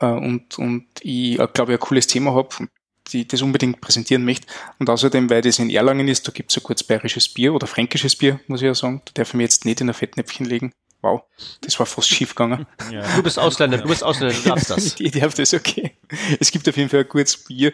Äh, 0.00 0.06
und, 0.06 0.58
und 0.58 0.86
ich, 1.00 1.38
äh, 1.38 1.48
glaube, 1.52 1.72
ich 1.72 1.78
ein 1.78 1.80
cooles 1.80 2.06
Thema 2.06 2.34
habe, 2.34 2.68
die 3.08 3.26
das 3.26 3.42
unbedingt 3.42 3.80
präsentieren 3.80 4.24
möchte. 4.24 4.46
Und 4.78 4.88
außerdem, 4.90 5.30
weil 5.30 5.42
das 5.42 5.58
in 5.58 5.70
Erlangen 5.70 6.08
ist, 6.08 6.26
da 6.26 6.32
gibt's 6.32 6.56
ein 6.56 6.62
kurz 6.62 6.82
bayerisches 6.82 7.28
Bier 7.28 7.54
oder 7.54 7.66
fränkisches 7.66 8.16
Bier, 8.16 8.40
muss 8.46 8.62
ich 8.62 8.66
ja 8.66 8.74
sagen. 8.74 9.02
Da 9.06 9.12
darf 9.14 9.28
ich 9.28 9.34
mir 9.34 9.42
jetzt 9.42 9.64
nicht 9.64 9.80
in 9.80 9.88
ein 9.88 9.94
Fettnäpfchen 9.94 10.46
legen. 10.46 10.72
Wow, 11.02 11.22
das 11.62 11.78
war 11.78 11.86
fast 11.86 12.08
schief 12.08 12.34
gegangen. 12.34 12.66
Ja. 12.92 13.02
Du 13.16 13.22
bist 13.22 13.38
Ausländer, 13.38 13.78
du 13.78 13.88
bist 13.88 14.04
Ausländer, 14.04 14.34
du 14.34 14.48
darfst 14.48 14.70
das. 14.70 14.96
Ich 15.00 15.12
darf 15.12 15.34
das 15.34 15.54
okay. 15.54 15.96
Es 16.40 16.50
gibt 16.50 16.68
auf 16.68 16.76
jeden 16.76 16.90
Fall 16.90 17.00
ein 17.00 17.08
gutes 17.08 17.36
Bier 17.44 17.72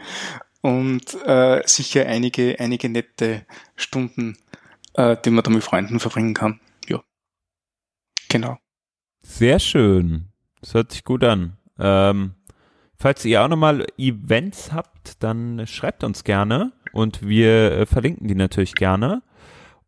und 0.61 1.15
äh, 1.25 1.63
sicher 1.67 2.07
einige, 2.07 2.57
einige 2.61 2.89
nette 2.89 3.47
Stunden, 3.75 4.39
äh, 4.95 5.17
die 5.25 5.31
man 5.31 5.43
da 5.43 5.51
mit 5.51 5.65
Freunden 5.65 5.99
verbringen 5.99 6.35
kann. 6.35 6.61
Ja. 6.89 7.03
Genau. 8.29 8.59
Sehr 9.23 9.59
schön. 9.59 10.29
Das 10.61 10.75
hört 10.75 10.93
sich 10.93 11.03
gut 11.03 11.25
an. 11.25 11.56
Ähm, 11.79 12.35
falls 12.97 13.25
ihr 13.25 13.43
auch 13.43 13.49
nochmal 13.49 13.87
Events 13.99 14.73
habt, 14.73 15.23
dann 15.23 15.67
schreibt 15.67 16.05
uns 16.05 16.25
gerne 16.25 16.73
und 16.93 17.27
wir 17.27 17.73
äh, 17.73 17.87
verlinken 17.87 18.29
die 18.29 18.35
natürlich 18.35 18.75
gerne. 18.75 19.23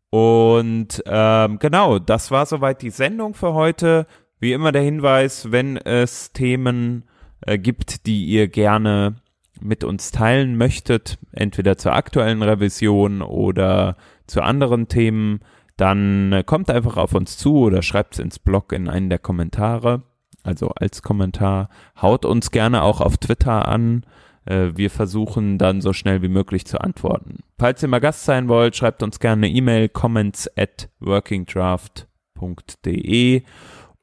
Und 0.09 1.03
ähm, 1.05 1.59
genau, 1.59 1.99
das 1.99 2.31
war 2.31 2.45
soweit 2.45 2.81
die 2.81 2.89
Sendung 2.89 3.33
für 3.33 3.53
heute. 3.53 4.07
Wie 4.39 4.53
immer 4.53 4.71
der 4.71 4.81
Hinweis, 4.81 5.51
wenn 5.51 5.77
es 5.77 6.31
Themen 6.31 7.03
äh, 7.41 7.57
gibt, 7.57 8.05
die 8.05 8.25
ihr 8.25 8.47
gerne 8.47 9.15
mit 9.61 9.83
uns 9.83 10.11
teilen 10.11 10.57
möchtet, 10.57 11.19
entweder 11.31 11.77
zur 11.77 11.93
aktuellen 11.93 12.41
Revision 12.41 13.21
oder 13.21 13.97
zu 14.25 14.41
anderen 14.41 14.87
Themen, 14.87 15.41
dann 15.77 16.31
äh, 16.33 16.43
kommt 16.43 16.69
einfach 16.69 16.97
auf 16.97 17.13
uns 17.13 17.37
zu 17.37 17.57
oder 17.57 17.81
schreibt 17.81 18.13
es 18.13 18.19
ins 18.19 18.39
Blog 18.39 18.73
in 18.73 18.89
einen 18.89 19.09
der 19.09 19.19
Kommentare, 19.19 20.03
also 20.49 20.69
als 20.69 21.03
Kommentar. 21.03 21.69
Haut 22.01 22.25
uns 22.25 22.51
gerne 22.51 22.81
auch 22.81 22.99
auf 23.01 23.17
Twitter 23.17 23.67
an. 23.67 24.03
Äh, 24.45 24.69
Wir 24.75 24.89
versuchen 24.89 25.59
dann 25.59 25.81
so 25.81 25.93
schnell 25.93 26.23
wie 26.23 26.27
möglich 26.27 26.65
zu 26.65 26.81
antworten. 26.81 27.43
Falls 27.57 27.81
ihr 27.83 27.87
mal 27.87 27.99
Gast 27.99 28.25
sein 28.25 28.47
wollt, 28.47 28.75
schreibt 28.75 29.03
uns 29.03 29.19
gerne 29.19 29.45
eine 29.45 29.55
E-Mail 29.55 29.89
comments 29.89 30.49
at 30.57 30.89
workingdraft.de 30.99 33.43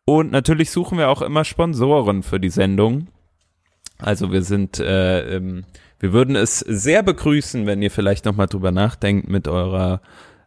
und 0.04 0.30
natürlich 0.30 0.70
suchen 0.70 0.98
wir 0.98 1.08
auch 1.10 1.20
immer 1.20 1.42
Sponsoren 1.44 2.22
für 2.22 2.38
die 2.38 2.50
Sendung. 2.50 3.08
Also 3.98 4.30
wir 4.30 4.42
sind, 4.42 4.78
äh, 4.78 5.36
ähm, 5.36 5.64
wir 5.98 6.12
würden 6.12 6.36
es 6.36 6.60
sehr 6.60 7.02
begrüßen, 7.02 7.66
wenn 7.66 7.82
ihr 7.82 7.90
vielleicht 7.90 8.24
nochmal 8.24 8.46
drüber 8.46 8.70
nachdenkt 8.70 9.28
mit 9.28 9.48
eurer 9.48 10.00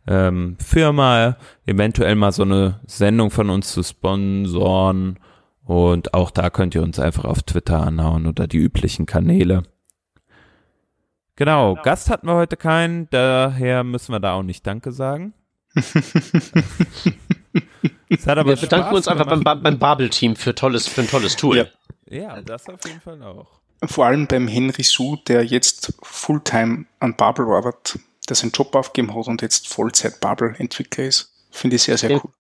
ähm, 0.08 0.56
Firma, 0.60 1.36
eventuell 1.66 2.16
mal 2.16 2.32
so 2.32 2.44
eine 2.44 2.80
Sendung 2.86 3.32
von 3.32 3.50
uns 3.50 3.74
zu 3.74 3.84
sponsoren. 3.84 5.20
Und 5.70 6.16
auch 6.16 6.32
da 6.32 6.50
könnt 6.50 6.74
ihr 6.74 6.82
uns 6.82 6.98
einfach 6.98 7.26
auf 7.26 7.44
Twitter 7.44 7.86
anhauen 7.86 8.26
oder 8.26 8.48
die 8.48 8.58
üblichen 8.58 9.06
Kanäle. 9.06 9.62
Genau, 11.36 11.76
Gast 11.76 12.10
hatten 12.10 12.26
wir 12.26 12.34
heute 12.34 12.58
keinen, 12.58 13.08
daher 13.12 13.84
müssen 13.84 14.12
wir 14.12 14.20
da 14.20 14.34
auch 14.34 14.42
nicht 14.42 14.66
Danke 14.66 14.92
sagen. 14.92 15.36
Es 18.12 18.26
hat 18.26 18.40
aber 18.40 18.50
Wir 18.50 18.56
bedanken 18.56 18.88
Spaß 18.88 18.96
uns 18.98 19.08
einfach 19.08 19.28
beim, 19.28 19.44
beim 19.62 19.78
Babel-Team 19.78 20.36
für, 20.36 20.56
tolles, 20.56 20.88
für 20.88 21.02
ein 21.02 21.08
tolles 21.08 21.36
Tool. 21.36 21.58
Ja. 21.58 21.66
Ja, 22.10 22.42
das 22.42 22.68
auf 22.68 22.80
jeden 22.88 23.00
Fall 23.02 23.22
auch. 23.22 23.60
Vor 23.86 24.08
allem 24.08 24.26
beim 24.26 24.48
Henry 24.48 24.82
Su, 24.82 25.18
der 25.28 25.46
jetzt 25.46 25.94
Fulltime 26.02 26.86
an 27.00 27.16
Babel 27.16 27.46
arbeitet, 27.46 28.00
der 28.28 28.36
seinen 28.36 28.50
Job 28.52 28.74
aufgegeben 28.74 29.16
hat 29.16 29.28
und 29.28 29.44
jetzt 29.44 29.68
Vollzeit 29.68 30.20
Babel-Entwickler 30.20 31.04
ist. 31.04 31.32
Finde 31.52 31.76
ich 31.76 31.84
sehr, 31.84 32.00
sehr 32.00 32.10
Ja. 32.10 32.18
cool. 32.24 32.32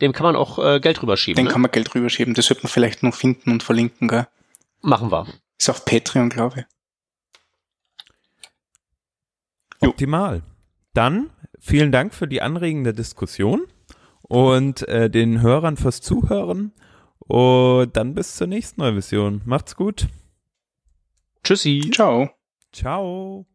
Dem 0.00 0.12
kann 0.12 0.24
man 0.24 0.36
auch 0.36 0.58
äh, 0.58 0.80
Geld 0.80 1.02
rüberschieben. 1.02 1.36
Den 1.36 1.46
Ne? 1.46 1.52
kann 1.52 1.60
man 1.60 1.70
Geld 1.70 1.94
rüberschieben. 1.94 2.34
Das 2.34 2.46
sollte 2.46 2.62
man 2.62 2.70
vielleicht 2.70 3.02
noch 3.02 3.14
finden 3.14 3.50
und 3.50 3.62
verlinken. 3.62 4.08
Gell? 4.08 4.26
Machen 4.80 5.10
wir. 5.10 5.26
Ist 5.58 5.68
auf 5.70 5.84
Patreon, 5.84 6.28
glaube 6.28 6.60
ich. 6.60 6.64
Jo. 9.82 9.90
Optimal. 9.90 10.42
Dann 10.94 11.30
vielen 11.60 11.92
Dank 11.92 12.14
für 12.14 12.28
die 12.28 12.42
anregende 12.42 12.92
Diskussion 12.94 13.66
und 14.22 14.86
äh, 14.88 15.10
den 15.10 15.40
Hörern 15.42 15.76
fürs 15.76 16.00
Zuhören. 16.00 16.72
Und 17.18 17.96
dann 17.96 18.14
bis 18.14 18.36
zur 18.36 18.46
nächsten 18.46 18.80
Revision. 18.82 19.42
Macht's 19.44 19.76
gut. 19.76 20.06
Tschüssi. 21.44 21.90
Ciao. 21.92 22.30
Ciao. 22.72 23.46